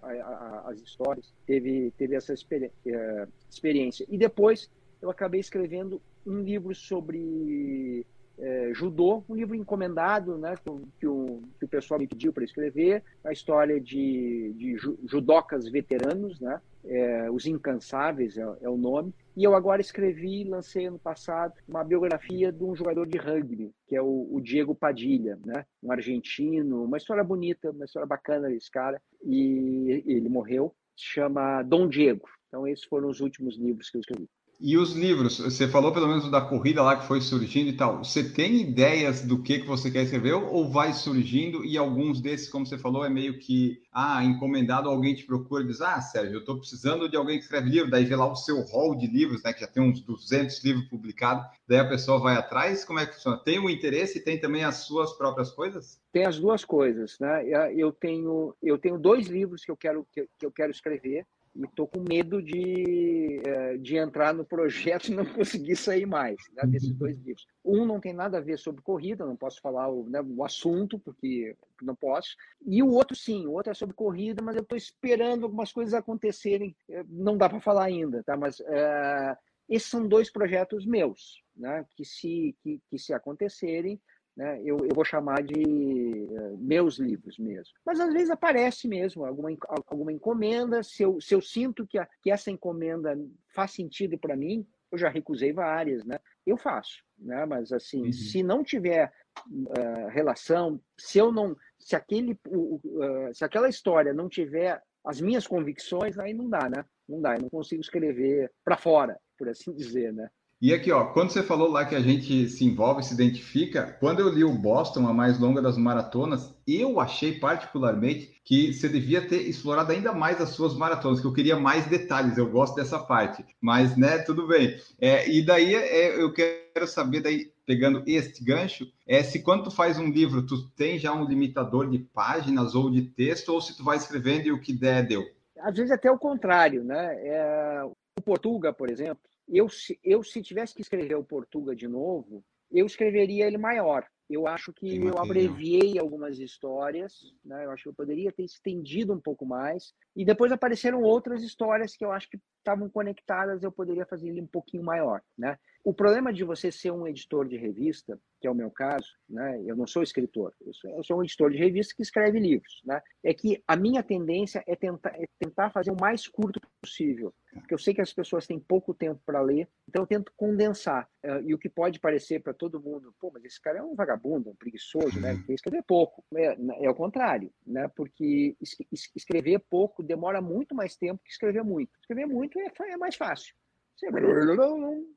as 0.67 0.81
histórias. 0.81 1.33
Teve 1.47 1.93
teve 1.97 2.17
essa 2.17 2.33
é, 2.33 3.29
experiência. 3.51 4.07
E 4.09 4.19
depois 4.19 4.71
eu 5.01 5.11
acabei 5.11 5.41
escrevendo 5.41 6.01
um 6.27 6.41
livro 6.43 6.75
sobre 6.75 8.05
é, 8.39 8.71
judô, 8.73 9.25
um 9.29 9.35
livro 9.35 9.55
encomendado, 9.55 10.39
né, 10.39 10.55
que, 10.99 11.07
o, 11.07 11.43
que 11.59 11.65
o 11.65 11.69
pessoal 11.69 11.99
me 11.99 12.07
pediu 12.07 12.33
para 12.33 12.45
escrever, 12.45 13.03
a 13.25 13.33
história 13.33 13.81
de, 13.81 14.53
de 14.57 14.77
judocas 15.07 15.69
veteranos, 15.69 16.41
né, 16.41 16.61
é, 16.85 17.31
Os 17.31 17.47
Incansáveis 17.47 18.39
é, 18.39 18.43
é, 18.61 18.69
o 18.69 18.77
nome, 18.77 19.13
e 19.37 19.45
eu 19.45 19.55
agora 19.55 19.81
escrevi, 19.81 20.45
lancei 20.45 20.87
ano 20.87 20.99
passado, 20.99 21.55
uma 21.69 21.85
biografia 21.85 22.53
de 22.53 22.63
um 22.63 22.75
jogador 22.75 23.07
de 23.07 23.19
rugby, 23.19 23.73
que 23.87 23.97
é 23.97 24.03
o, 24.03 24.29
o 24.31 24.41
Diego 24.41 24.75
Padilha, 24.75 25.39
né, 25.45 25.65
um 25.83 25.91
argentino, 25.91 26.85
uma 26.85 26.97
história 26.97 27.25
bonita, 27.25 27.71
uma 27.71 27.85
história 27.85 28.07
bacana 28.07 28.49
desse 28.49 28.71
cara, 28.71 29.01
e 29.25 30.03
ele 30.07 30.29
morreu, 30.29 30.75
se 30.97 31.05
chama 31.05 31.63
Dom 31.63 31.89
Diego. 31.89 32.29
Então 32.49 32.67
esses 32.67 32.85
foram 32.85 33.09
os 33.09 33.21
últimos 33.21 33.59
livros 33.59 33.91
que 33.91 33.99
eu 33.99 34.01
escrevi. 34.01 34.29
E 34.61 34.77
os 34.77 34.93
livros, 34.93 35.39
você 35.39 35.69
falou 35.69 35.93
pelo 35.93 36.09
menos 36.09 36.29
da 36.29 36.41
corrida 36.41 36.83
lá 36.83 36.97
que 36.97 37.07
foi 37.07 37.21
surgindo 37.21 37.69
e 37.69 37.77
tal. 37.77 38.03
Você 38.03 38.29
tem 38.29 38.61
ideias 38.61 39.21
do 39.21 39.41
que, 39.41 39.61
que 39.61 39.67
você 39.67 39.89
quer 39.89 40.03
escrever 40.03 40.33
ou 40.35 40.69
vai 40.69 40.93
surgindo 40.93 41.65
e 41.65 41.79
alguns 41.79 42.21
desses, 42.21 42.49
como 42.49 42.67
você 42.67 42.77
falou, 42.77 43.05
é 43.05 43.09
meio 43.09 43.39
que 43.39 43.81
ah, 43.93 44.25
encomendado, 44.25 44.89
alguém 44.89 45.15
te 45.15 45.25
procura 45.25 45.63
e 45.63 45.67
diz: 45.69 45.81
Ah, 45.81 46.01
Sérgio, 46.01 46.35
eu 46.35 46.41
estou 46.41 46.59
precisando 46.59 47.09
de 47.09 47.17
alguém 47.17 47.39
que 47.39 47.45
escreve 47.45 47.71
livro, 47.71 47.89
daí 47.89 48.05
vê 48.05 48.17
lá 48.17 48.27
o 48.27 48.35
seu 48.35 48.61
hall 48.63 48.97
de 48.97 49.07
livros, 49.07 49.45
né, 49.45 49.53
que 49.53 49.61
já 49.61 49.69
tem 49.69 49.81
uns 49.81 50.01
200 50.01 50.65
livros 50.65 50.87
publicados, 50.87 51.47
daí 51.69 51.79
a 51.79 51.89
pessoa 51.89 52.19
vai 52.19 52.35
atrás. 52.35 52.85
Como 52.85 52.99
é 52.99 53.07
que 53.07 53.15
funciona? 53.15 53.39
Tem 53.39 53.61
o 53.61 53.71
interesse 53.71 54.19
e 54.19 54.25
tem 54.25 54.41
também 54.41 54.65
as 54.65 54.79
suas 54.79 55.13
próprias 55.17 55.53
coisas? 55.53 56.01
Tem 56.13 56.27
as 56.27 56.37
duas 56.37 56.65
coisas, 56.65 57.17
né? 57.21 57.45
Eu 57.77 57.93
tenho, 57.93 58.53
eu 58.61 58.77
tenho 58.77 58.99
dois 58.99 59.29
livros 59.29 59.65
que 59.65 59.71
eu 59.71 59.77
quero, 59.77 60.05
que 60.13 60.27
eu 60.43 60.51
quero 60.51 60.73
escrever 60.73 61.25
e 61.55 61.65
estou 61.65 61.87
com 61.87 62.01
medo 62.01 62.43
de, 62.43 63.41
é, 63.45 63.77
de 63.77 63.97
entrar 63.97 64.33
no 64.35 64.45
projeto 64.45 65.09
e 65.09 65.15
não 65.15 65.25
conseguir 65.35 65.77
sair 65.77 66.07
mais 66.07 66.37
né, 66.53 66.65
desses 66.67 66.93
dois 66.93 67.19
livros. 67.19 67.47
Um 67.65 67.85
não 67.85 68.01
tem 68.01 68.13
nada 68.13 68.39
a 68.39 68.41
ver 68.41 68.59
sobre 68.59 68.83
corrida, 68.83 69.27
não 69.27 69.37
posso 69.37 69.61
falar 69.61 69.89
o, 69.89 70.09
né, 70.09 70.21
o 70.23 70.45
assunto, 70.45 70.99
porque 70.99 71.57
não 71.83 71.95
posso. 71.95 72.37
E 72.67 72.83
o 72.83 72.91
outro, 72.91 73.17
sim, 73.17 73.47
o 73.47 73.53
outro 73.53 73.73
é 73.73 73.75
sobre 73.75 73.95
corrida, 73.95 74.43
mas 74.43 74.57
eu 74.57 74.63
estou 74.63 74.77
esperando 74.77 75.45
algumas 75.45 75.73
coisas 75.73 75.95
acontecerem. 75.95 76.75
É, 76.89 77.05
não 77.09 77.37
dá 77.37 77.49
para 77.49 77.61
falar 77.61 77.85
ainda, 77.85 78.23
tá? 78.23 78.37
mas 78.37 78.61
é, 78.61 79.37
esses 79.69 79.89
são 79.89 80.07
dois 80.07 80.31
projetos 80.31 80.87
meus, 80.87 81.43
né, 81.57 81.85
que, 81.97 82.05
se, 82.05 82.57
que, 82.63 82.81
que 82.89 82.99
se 82.99 83.13
acontecerem, 83.13 84.01
né, 84.39 84.63
eu, 84.65 84.79
eu, 84.85 84.95
vou 84.95 85.05
chamar 85.05 85.43
de 85.43 85.61
uh, 85.61 86.57
meus 86.59 86.97
livros 86.97 87.37
mesmo. 87.39 87.75
Mas 87.85 87.99
às 87.99 88.13
vezes 88.13 88.31
aparece 88.31 88.87
mesmo 88.87 89.25
alguma, 89.25 89.51
alguma 89.89 90.13
encomenda, 90.13 90.81
se 90.85 91.03
eu, 91.03 91.21
se 91.21 91.35
eu 91.35 91.41
sinto 91.41 91.85
que, 91.85 91.99
a, 91.99 92.09
que 92.23 92.31
essa 92.31 92.49
encomenda 92.49 93.19
faz 93.53 93.73
sentido 93.73 94.17
para 94.17 94.37
mim, 94.37 94.65
eu 94.93 94.97
já 94.97 95.09
recusei 95.09 95.53
várias, 95.53 96.05
né? 96.05 96.21
Eu 96.47 96.57
faço, 96.57 97.03
né? 97.19 97.45
Mas 97.47 97.73
assim, 97.73 98.07
uhum. 98.07 98.13
se 98.13 98.41
não 98.45 98.63
tiver 98.63 99.13
uh, 99.45 100.07
relação, 100.09 100.81
se 100.97 101.19
eu 101.19 101.33
não, 101.33 101.57
se 101.77 101.97
aquele, 101.97 102.39
uh, 102.47 103.35
se 103.35 103.45
aquela 103.45 103.69
história 103.69 104.15
não 104.15 104.29
tiver 104.29 104.81
as 105.05 105.21
minhas 105.21 105.49
convicções, 105.49 106.17
aí 106.17 106.33
não 106.33 106.49
dá, 106.49 106.71
né? 106.71 106.85
Não 107.09 107.21
dá, 107.21 107.35
eu 107.35 107.43
não 107.43 107.51
consigo 107.51 107.81
escrever 107.81 108.53
para 108.65 108.77
fora, 108.77 109.19
por 109.37 109.49
assim 109.49 109.73
dizer, 109.75 110.13
né? 110.13 110.31
E 110.61 110.75
aqui, 110.75 110.91
ó, 110.91 111.05
quando 111.05 111.31
você 111.31 111.41
falou 111.41 111.71
lá 111.71 111.85
que 111.85 111.95
a 111.95 112.01
gente 112.01 112.49
se 112.49 112.65
envolve, 112.65 113.05
se 113.05 113.15
identifica, 113.15 113.97
quando 114.01 114.19
eu 114.19 114.29
li 114.29 114.43
o 114.43 114.53
Boston, 114.53 115.07
a 115.07 115.15
mais 115.15 115.39
longa 115.39 115.63
das 115.63 115.79
maratonas, 115.79 116.53
eu 116.67 116.99
achei 116.99 117.39
particularmente 117.39 118.37
que 118.43 118.73
você 118.73 118.89
devia 118.89 119.25
ter 119.25 119.43
explorado 119.43 119.93
ainda 119.93 120.13
mais 120.13 120.41
as 120.41 120.49
suas 120.49 120.75
maratonas, 120.75 121.21
que 121.21 121.27
eu 121.29 121.33
queria 121.33 121.57
mais 121.57 121.87
detalhes, 121.87 122.37
eu 122.37 122.51
gosto 122.51 122.75
dessa 122.75 122.99
parte. 122.99 123.45
Mas, 123.61 123.97
né, 123.97 124.19
tudo 124.19 124.49
bem. 124.49 124.77
É, 125.01 125.31
e 125.31 125.47
daí 125.47 125.77
é, 125.77 126.21
eu 126.21 126.33
quero 126.33 126.89
saber, 126.89 127.21
daí, 127.21 127.53
pegando 127.65 128.03
este 128.05 128.43
gancho, 128.43 128.91
é 129.07 129.23
se 129.23 129.45
quando 129.45 129.65
tu 129.65 129.71
faz 129.71 129.97
um 129.97 130.11
livro, 130.11 130.45
tu 130.45 130.69
tem 130.71 130.99
já 130.99 131.13
um 131.13 131.25
limitador 131.25 131.89
de 131.89 132.01
páginas 132.01 132.75
ou 132.75 132.91
de 132.91 133.03
texto, 133.03 133.51
ou 133.51 133.61
se 133.61 133.77
tu 133.77 133.85
vai 133.85 133.97
escrevendo 133.97 134.47
e 134.49 134.53
o 134.53 134.61
que 134.61 134.73
der, 134.73 135.07
deu? 135.07 135.25
Às 135.61 135.77
vezes 135.77 135.93
até 135.93 136.11
o 136.11 136.19
contrário, 136.19 136.83
né? 136.83 137.15
É, 137.21 137.83
o 137.85 138.23
Portuga, 138.23 138.73
por 138.73 138.91
exemplo, 138.91 139.28
eu, 139.49 139.67
eu, 140.05 140.23
se 140.23 140.43
tivesse 140.43 140.75
que 140.75 140.83
escrever 140.83 141.17
o 141.17 141.25
Portuga 141.25 141.75
de 141.75 141.89
novo, 141.89 142.45
eu 142.71 142.87
escreveria 142.87 143.47
ele 143.47 143.59
maior. 143.59 144.07
Eu 144.29 144.47
acho 144.47 144.75
que 144.75 144.99
eu 144.99 145.17
abreviei 145.17 145.99
algumas 145.99 146.39
histórias, 146.39 147.33
né? 147.43 147.65
eu 147.65 147.71
acho 147.71 147.85
que 147.85 147.89
eu 147.89 147.95
poderia 147.95 148.31
ter 148.31 148.45
estendido 148.45 149.15
um 149.15 149.21
pouco 149.21 149.47
mais. 149.47 149.95
E 150.15 150.23
depois 150.23 150.53
apareceram 150.53 151.01
outras 151.03 151.43
histórias 151.43 151.97
que 151.97 152.05
eu 152.05 152.13
acho 152.13 152.29
que 152.29 152.39
estavam 152.59 152.91
conectadas, 152.91 153.63
eu 153.63 153.73
poderia 153.73 154.05
fazer 154.05 154.29
ele 154.29 154.43
um 154.43 154.47
pouquinho 154.47 154.85
maior. 154.85 155.23
Né? 155.37 155.59
O 155.83 155.95
problema 155.95 156.31
de 156.31 156.45
você 156.45 156.71
ser 156.71 156.91
um 156.91 157.07
editor 157.07 157.49
de 157.49 157.57
revista, 157.57 158.21
que 158.39 158.47
é 158.47 158.51
o 158.51 158.55
meu 158.55 158.71
caso, 158.71 159.09
né? 159.27 159.63
Eu 159.65 159.75
não 159.75 159.87
sou 159.87 160.03
escritor, 160.03 160.53
eu 160.61 160.75
sou, 160.75 160.91
eu 160.91 161.03
sou 161.03 161.19
um 161.19 161.25
editor 161.25 161.51
de 161.51 161.57
revista 161.57 161.95
que 161.97 162.03
escreve 162.03 162.39
livros, 162.39 162.83
né? 162.85 163.01
É 163.25 163.33
que 163.33 163.63
a 163.67 163.75
minha 163.75 164.03
tendência 164.03 164.63
é 164.67 164.77
tentar, 164.77 165.15
é 165.15 165.27
tentar 165.39 165.71
fazer 165.71 165.91
o 165.91 165.97
mais 165.99 166.29
curto 166.29 166.61
possível, 166.83 167.33
porque 167.59 167.75
eu 167.75 167.79
sei 167.79 167.95
que 167.95 168.01
as 168.01 168.13
pessoas 168.13 168.47
têm 168.47 168.59
pouco 168.59 168.95
tempo 168.95 169.21
para 169.25 169.41
ler, 169.41 169.69
então 169.89 170.03
eu 170.03 170.07
tento 170.07 170.33
condensar. 170.37 171.09
Uh, 171.25 171.43
e 171.45 171.55
o 171.55 171.59
que 171.59 171.69
pode 171.69 171.99
parecer 171.99 172.41
para 172.41 172.55
todo 172.55 172.81
mundo, 172.81 173.15
pô, 173.21 173.31
mas 173.33 173.45
esse 173.45 173.61
cara 173.61 173.79
é 173.79 173.83
um 173.83 173.95
vagabundo, 173.95 174.51
um 174.51 174.55
preguiçoso, 174.55 175.21
né? 175.21 175.33
Ele 175.33 175.55
escrever 175.55 175.83
pouco. 175.83 176.25
É, 176.35 176.57
é 176.85 176.91
o 176.91 176.95
contrário, 176.95 177.53
né? 177.67 177.89
Porque 177.89 178.57
es 178.61 178.77
escrever 179.15 179.59
pouco 179.71 180.03
demora 180.03 180.41
muito 180.41 180.75
mais 180.75 180.97
tempo 180.97 181.23
que 181.25 181.31
escrever 181.31 181.65
muito. 181.65 181.91
Escrever 182.01 182.27
muito 182.27 182.59
é, 182.59 182.71
é 182.91 182.97
mais 182.97 183.17
fácil. 183.17 183.55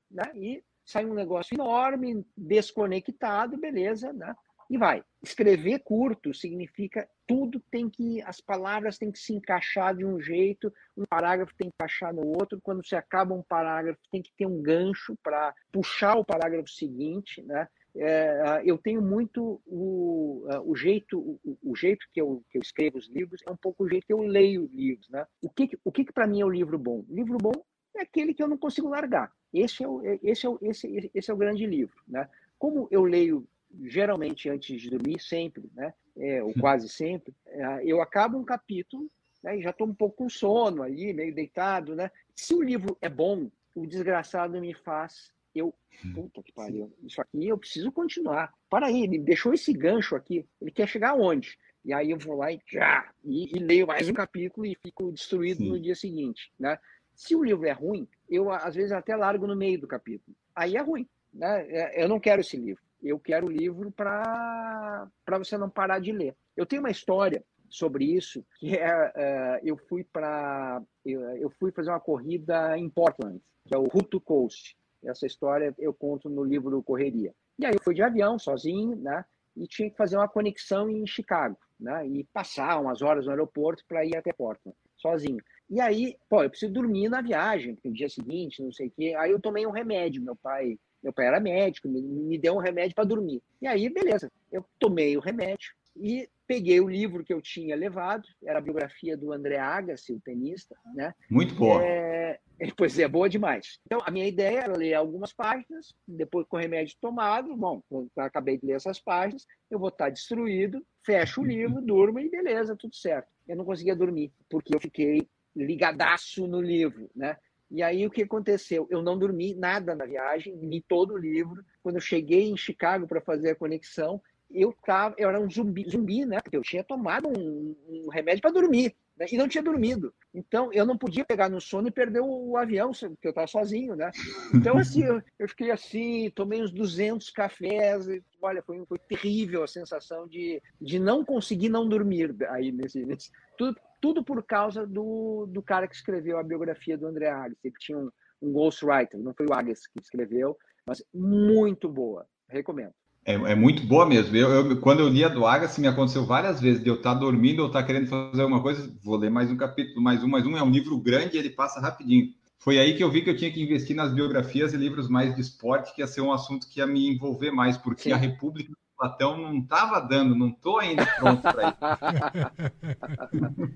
Né? 0.10 0.32
E 0.36 0.64
sai 0.84 1.06
um 1.06 1.14
negócio 1.14 1.54
enorme, 1.54 2.26
desconectado, 2.36 3.58
beleza, 3.58 4.12
né? 4.12 4.36
E 4.72 4.78
vai. 4.78 5.04
Escrever 5.22 5.80
curto 5.80 6.34
significa 6.34 7.06
tudo 7.28 7.62
tem 7.70 7.90
que, 7.90 8.22
as 8.22 8.40
palavras 8.40 8.98
têm 8.98 9.12
que 9.12 9.20
se 9.20 9.34
encaixar 9.34 9.94
de 9.94 10.06
um 10.06 10.18
jeito, 10.18 10.74
um 10.96 11.04
parágrafo 11.06 11.54
tem 11.58 11.70
que 11.70 11.76
encaixar 11.76 12.14
no 12.14 12.26
outro. 12.26 12.62
Quando 12.64 12.82
você 12.82 12.96
acaba 12.96 13.36
um 13.36 13.44
parágrafo, 13.44 14.00
tem 14.10 14.22
que 14.22 14.32
ter 14.38 14.46
um 14.46 14.62
gancho 14.62 15.14
para 15.22 15.54
puxar 15.74 16.16
o 16.16 16.24
parágrafo 16.24 16.70
seguinte, 16.70 17.44
né? 17.44 17.68
É, 17.94 18.62
eu 18.64 18.78
tenho 18.78 19.02
muito 19.02 19.62
o, 19.66 20.48
o 20.64 20.74
jeito 20.74 21.20
o, 21.20 21.58
o, 21.62 21.76
jeito 21.76 22.08
que 22.14 22.22
eu, 22.22 22.42
que 22.50 22.58
eu 22.58 22.62
escrevo 22.62 22.98
os 22.98 23.10
livros 23.10 23.42
é 23.46 23.52
um 23.52 23.58
pouco 23.58 23.84
o 23.84 23.90
jeito 23.90 24.08
que 24.08 24.14
eu 24.14 24.22
leio 24.22 24.70
livros 24.72 25.10
né 25.10 25.28
o 25.42 25.50
que 25.50 25.78
o 25.84 25.92
que, 25.92 26.06
que 26.06 26.14
para 26.14 26.26
mim 26.26 26.40
é 26.40 26.46
o 26.46 26.50
livro 26.50 26.80
bom 26.80 27.04
livro 27.10 27.38
bom 27.38 27.52
é 27.96 28.04
aquele 28.04 28.34
que 28.34 28.42
eu 28.42 28.48
não 28.48 28.58
consigo 28.58 28.88
largar. 28.88 29.32
Esse 29.54 29.84
é 29.84 29.88
o, 29.88 30.02
esse 30.24 30.46
é 30.46 30.50
o, 30.50 30.58
esse, 30.62 31.12
esse 31.14 31.30
é 31.30 31.34
o 31.34 31.38
grande 31.38 31.66
livro. 31.66 31.96
Né? 32.08 32.30
Como 32.58 32.88
eu 32.90 33.04
leio 33.04 33.48
geralmente 33.84 34.50
antes 34.50 34.82
de 34.82 34.90
dormir, 34.90 35.20
sempre, 35.20 35.70
né? 35.74 35.94
É, 36.18 36.44
ou 36.44 36.54
quase 36.54 36.90
sempre, 36.90 37.34
é, 37.48 37.86
eu 37.86 38.02
acabo 38.02 38.38
um 38.38 38.44
capítulo 38.44 39.10
né, 39.42 39.58
e 39.58 39.62
já 39.62 39.70
estou 39.70 39.88
um 39.88 39.94
pouco 39.94 40.18
com 40.18 40.30
sono 40.30 40.84
ali, 40.84 41.14
meio 41.14 41.34
deitado. 41.34 41.96
Né? 41.96 42.12
Se 42.36 42.54
o 42.54 42.62
livro 42.62 42.98
é 43.02 43.08
bom, 43.08 43.50
o 43.74 43.88
desgraçado 43.88 44.60
me 44.60 44.74
faz 44.74 45.32
eu, 45.54 45.74
puta 46.14 46.42
que 46.42 46.52
pariu, 46.54 46.94
isso 47.04 47.22
aqui 47.22 47.48
eu 47.48 47.58
preciso 47.58 47.92
continuar. 47.92 48.54
Para 48.70 48.88
aí, 48.88 49.04
ele 49.04 49.20
deixou 49.20 49.54
esse 49.54 49.74
gancho 49.74 50.16
aqui, 50.16 50.46
ele 50.62 50.72
quer 50.72 50.88
chegar 50.88 51.10
aonde? 51.10 51.58
E 51.84 51.94
aí 51.94 52.12
eu 52.12 52.18
vou 52.18 52.38
lá 52.38 52.52
e, 52.52 52.60
já, 52.72 53.12
e, 53.24 53.56
e 53.56 53.60
leio 53.60 53.88
mais 53.88 54.08
um 54.08 54.14
capítulo 54.14 54.66
e 54.66 54.76
fico 54.76 55.12
destruído 55.12 55.58
Sim. 55.58 55.70
no 55.70 55.80
dia 55.80 55.96
seguinte, 55.96 56.52
né? 56.60 56.78
Se 57.14 57.36
o 57.36 57.44
livro 57.44 57.68
é 57.68 57.72
ruim, 57.72 58.08
eu 58.30 58.50
às 58.50 58.76
vezes 58.76 58.92
até 58.92 59.16
largo 59.16 59.46
no 59.46 59.56
meio 59.56 59.80
do 59.80 59.88
capítulo. 59.88 60.36
Aí 60.56 60.78
é 60.78 60.82
ruim. 60.82 61.08
Né? 61.34 61.68
É, 61.70 62.04
eu 62.04 62.08
não 62.08 62.20
quero 62.20 62.42
esse 62.42 62.58
livro. 62.58 62.82
Eu 63.02 63.20
quero 63.20 63.48
o 63.48 63.52
livro 63.52 63.92
para 63.92 65.10
você 65.38 65.58
não 65.58 65.70
parar 65.70 66.00
de 66.00 66.12
ler. 66.12 66.36
Eu 66.56 66.66
tenho 66.66 66.82
uma 66.82 66.92
história 66.92 67.44
sobre 67.70 68.06
isso 68.06 68.46
que 68.60 68.76
é, 68.76 69.12
é 69.16 69.60
eu 69.64 69.78
fui 69.78 70.04
para 70.04 70.82
eu, 71.06 71.22
eu, 71.38 71.50
fui 71.50 71.72
fazer 71.72 71.90
uma 71.90 72.00
corrida 72.00 72.78
em 72.78 72.90
Portland, 72.90 73.42
que 73.66 73.74
é 73.74 73.78
o 73.78 73.88
Route 73.88 74.10
to 74.10 74.22
Coast. 74.22 74.78
Essa 75.04 75.26
história 75.26 75.74
eu 75.80 75.94
conto 75.94 76.30
no 76.30 76.44
livro 76.44 76.84
Correria. 76.84 77.34
E 77.58 77.66
aí 77.66 77.74
eu 77.74 77.82
fui 77.82 77.96
de 77.96 78.04
avião 78.04 78.38
sozinho, 78.38 78.96
né? 78.96 79.26
E 79.56 79.68
tinha 79.68 79.90
que 79.90 79.98
fazer 79.98 80.16
uma 80.16 80.28
conexão 80.28 80.90
em 80.90 81.06
Chicago, 81.08 81.58
né? 81.80 82.08
E 82.08 82.24
passar 82.26 82.80
umas 82.80 83.02
horas 83.02 83.26
no 83.26 83.32
aeroporto 83.32 83.84
para 83.88 84.06
ir 84.06 84.16
até 84.16 84.32
Portland, 84.32 84.78
sozinho. 84.98 85.42
E 85.70 85.80
aí, 85.80 86.18
pô, 86.30 86.44
eu 86.44 86.50
preciso 86.50 86.74
dormir 86.74 87.10
na 87.10 87.22
viagem, 87.22 87.78
no 87.84 87.94
dia 87.94 88.10
seguinte, 88.10 88.62
não 88.62 88.72
sei 88.72 88.88
o 88.88 88.92
quê. 88.92 89.16
Aí 89.18 89.32
eu 89.32 89.40
tomei 89.40 89.66
um 89.66 89.72
remédio, 89.72 90.22
meu 90.22 90.36
pai, 90.36 90.78
meu 91.04 91.14
pai 91.14 91.28
era 91.28 91.40
médico, 91.40 91.88
me, 91.88 92.02
me 92.02 92.38
deu 92.38 92.56
um 92.56 92.60
remédio 92.60 92.96
para 92.96 93.04
dormir. 93.04 93.42
E 93.62 93.68
aí, 93.68 93.90
beleza, 93.90 94.32
eu 94.52 94.66
tomei 94.80 95.18
o 95.18 95.22
remédio 95.22 95.72
e 95.96 96.30
peguei 96.48 96.80
o 96.82 96.88
livro 96.90 97.24
que 97.24 97.34
eu 97.34 97.42
tinha 97.42 97.76
levado, 97.76 98.28
era 98.44 98.60
a 98.60 98.62
biografia 98.62 99.16
do 99.16 99.32
André 99.32 99.58
Agassi, 99.58 100.14
o 100.14 100.20
tenista, 100.20 100.76
né? 100.94 101.14
Muito 101.30 101.56
boa. 101.56 101.82
É, 101.82 102.40
pois 102.76 103.00
é, 103.00 103.08
boa 103.08 103.30
demais. 103.30 103.80
Então, 103.86 104.00
a 104.04 104.12
minha 104.12 104.28
ideia 104.28 104.60
era 104.60 104.78
ler 104.78 104.94
algumas 104.94 105.32
páginas, 105.32 105.94
depois 106.08 106.46
com 106.48 106.58
o 106.58 106.60
remédio 106.60 106.98
tomado, 107.00 107.56
bom, 107.56 107.82
acabei 108.18 108.58
de 108.58 108.66
ler 108.66 108.74
essas 108.74 109.00
páginas, 109.00 109.46
eu 109.70 109.80
vou 109.80 109.90
estar 109.90 110.10
destruído, 110.10 110.86
fecho 111.06 111.42
o 111.42 111.46
livro, 111.46 111.82
durmo 111.82 112.20
e 112.20 112.30
beleza, 112.30 112.76
tudo 112.76 112.96
certo. 112.96 113.30
Eu 113.48 113.56
não 113.56 113.66
conseguia 113.66 113.96
dormir, 113.96 114.32
porque 114.50 114.76
eu 114.76 114.80
fiquei 114.80 115.28
ligadaço 115.56 116.48
no 116.48 116.62
livro, 116.62 117.10
né? 117.16 117.38
E 117.72 117.82
aí 117.82 118.06
o 118.06 118.12
que 118.12 118.24
aconteceu? 118.24 118.86
Eu 118.90 119.02
não 119.02 119.18
dormi 119.18 119.56
nada 119.56 119.96
na 119.96 120.06
viagem, 120.06 120.56
li 120.58 120.84
todo 120.86 121.14
o 121.14 121.18
livro. 121.18 121.64
Quando 121.82 121.96
eu 121.96 122.02
cheguei 122.02 122.50
em 122.50 122.58
Chicago 122.58 123.08
para 123.08 123.22
fazer 123.22 123.52
a 123.52 123.56
conexão, 123.56 124.22
eu 124.50 124.76
tava, 124.86 125.16
eu 125.18 125.30
era 125.30 125.40
um 125.40 125.50
zumbi, 125.50 125.86
zumbi, 125.90 126.26
né? 126.26 126.42
Porque 126.42 126.58
eu 126.58 126.62
tinha 126.62 126.84
tomado 126.84 127.30
um, 127.30 127.76
um 127.88 128.10
remédio 128.10 128.42
para 128.42 128.52
dormir 128.52 128.94
né? 129.22 129.28
e 129.32 129.38
não 129.38 129.48
tinha 129.48 129.64
dormido. 129.64 130.14
Então 130.34 130.72
eu 130.74 130.86
não 130.86 130.98
podia 130.98 131.24
pegar 131.24 131.50
no 131.50 131.62
sono 131.62 131.88
e 131.88 131.92
perder 131.92 132.22
o, 132.22 132.50
o 132.52 132.58
avião, 132.58 132.92
porque 132.92 133.28
eu 133.28 133.32
estava 133.32 133.48
sozinho, 133.48 133.96
né? 133.96 134.12
Então 134.54 134.78
assim, 134.78 135.04
eu, 135.04 135.22
eu, 135.38 135.48
fiquei 135.48 135.72
assim, 135.72 136.30
tomei 136.32 136.62
uns 136.62 136.72
200 136.72 137.30
cafés, 137.30 138.08
e, 138.08 138.24
olha, 138.42 138.62
foi, 138.62 138.84
foi 138.86 138.98
terrível 138.98 139.64
a 139.64 139.68
sensação 139.68 140.28
de, 140.28 140.62
de 140.82 141.00
não 141.00 141.24
conseguir 141.24 141.70
não 141.70 141.88
dormir 141.88 142.36
aí 142.50 142.72
nesse, 142.72 143.06
nesse 143.06 143.32
tudo 143.58 143.80
tudo 144.02 144.24
por 144.24 144.44
causa 144.44 144.86
do, 144.86 145.46
do 145.48 145.62
cara 145.62 145.88
que 145.88 145.96
escreveu 145.96 146.38
a 146.38 146.44
biografia 146.44 146.98
do 146.98 147.06
André 147.06 147.30
Agassi. 147.30 147.56
Ele 147.64 147.74
tinha 147.80 147.98
um, 147.98 148.10
um 148.42 148.52
ghostwriter, 148.52 149.20
não 149.20 149.34
foi 149.34 149.46
o 149.46 149.54
Agas 149.54 149.86
que 149.88 150.02
escreveu, 150.02 150.58
mas 150.86 151.04
muito 151.14 151.88
boa, 151.88 152.26
recomendo. 152.50 152.92
É, 153.24 153.34
é, 153.34 153.56
muito 153.56 153.86
boa 153.86 154.06
mesmo. 154.06 154.36
Eu, 154.36 154.50
eu, 154.50 154.82
quando 154.82 155.02
eu 155.02 155.08
li 155.08 155.24
a 155.24 155.30
do 155.30 155.46
Agassi, 155.46 155.80
me 155.80 155.88
aconteceu 155.88 156.26
várias 156.26 156.60
vezes 156.60 156.84
de 156.84 156.90
eu 156.90 156.96
estar 156.96 157.14
dormindo 157.14 157.60
ou 157.60 157.68
estar 157.68 157.84
querendo 157.84 158.08
fazer 158.08 158.42
alguma 158.42 158.64
coisa, 158.64 158.92
vou 159.04 159.16
ler 159.16 159.30
mais 159.30 159.52
um 159.52 159.58
capítulo, 159.58 160.02
mais 160.02 160.24
um, 160.24 160.28
mais 160.28 160.46
um. 160.46 160.58
É 160.58 160.64
um 160.64 160.72
livro 160.72 160.98
grande 160.98 161.38
e 161.38 161.40
ele 161.40 161.52
passa 161.52 161.80
rapidinho. 161.80 162.34
Foi 162.58 162.80
aí 162.80 162.96
que 162.96 163.04
eu 163.04 163.12
vi 163.12 163.24
que 163.24 163.30
eu 163.30 163.38
tinha 163.38 163.52
que 163.52 163.62
investir 163.62 163.96
nas 163.96 164.14
biografias 164.14 164.74
e 164.74 164.78
livros 164.78 165.08
mais 165.08 165.36
de 165.36 165.42
esporte, 165.42 165.94
que 165.96 166.02
ia 166.02 166.08
ser 166.08 166.22
um 166.22 166.32
assunto 166.32 166.68
que 166.68 166.80
ia 166.80 166.88
me 166.88 167.08
envolver 167.08 167.52
mais, 167.52 167.78
porque 167.78 168.04
Sim. 168.04 168.12
a 168.12 168.18
República 168.18 168.72
Platão 169.02 169.36
não 169.36 169.58
estava 169.58 170.00
dando, 170.00 170.36
não 170.36 170.50
estou 170.50 170.78
ainda 170.78 171.04
pronto 171.18 171.42
para 171.42 171.70
isso. 171.70 171.80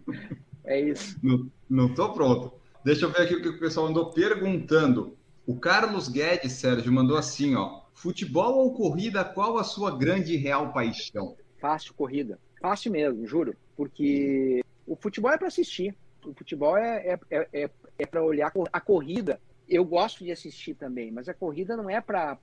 é 0.64 0.82
isso. 0.82 1.20
Não 1.68 1.88
estou 1.88 2.14
pronto. 2.14 2.54
Deixa 2.84 3.06
eu 3.06 3.12
ver 3.12 3.24
aqui 3.24 3.34
o 3.34 3.42
que 3.42 3.50
o 3.50 3.60
pessoal 3.60 3.88
andou 3.88 4.12
perguntando. 4.12 5.18
O 5.48 5.60
Carlos 5.60 6.08
Guedes, 6.08 6.54
Sérgio, 6.54 6.94
mandou 6.94 7.18
assim, 7.18 7.56
ó. 7.56 7.82
Futebol 7.96 8.60
ou 8.60 8.76
corrida, 8.76 9.26
qual 9.26 9.58
a 9.58 9.64
sua 9.64 9.98
grande 9.98 10.34
e 10.34 10.38
real 10.38 10.72
paixão? 10.72 11.36
Fácil 11.60 11.96
corrida. 11.96 12.38
Fácil 12.62 12.92
mesmo, 12.92 13.26
juro. 13.26 13.56
Porque 13.76 14.64
o 14.86 14.96
futebol 14.96 15.32
é 15.32 15.40
para 15.40 15.48
assistir. 15.48 15.98
O 16.24 16.36
futebol 16.36 16.78
é, 16.78 17.18
é, 17.32 17.48
é, 17.52 17.68
é 17.98 18.06
para 18.06 18.24
olhar 18.24 18.54
a 18.72 18.80
corrida. 18.80 19.42
Eu 19.68 19.84
gosto 19.84 20.24
de 20.24 20.32
assistir 20.32 20.76
também, 20.76 21.12
mas 21.12 21.28
a 21.28 21.34
corrida 21.34 21.76
não 21.76 21.90
é 21.90 22.00
para 22.00 22.38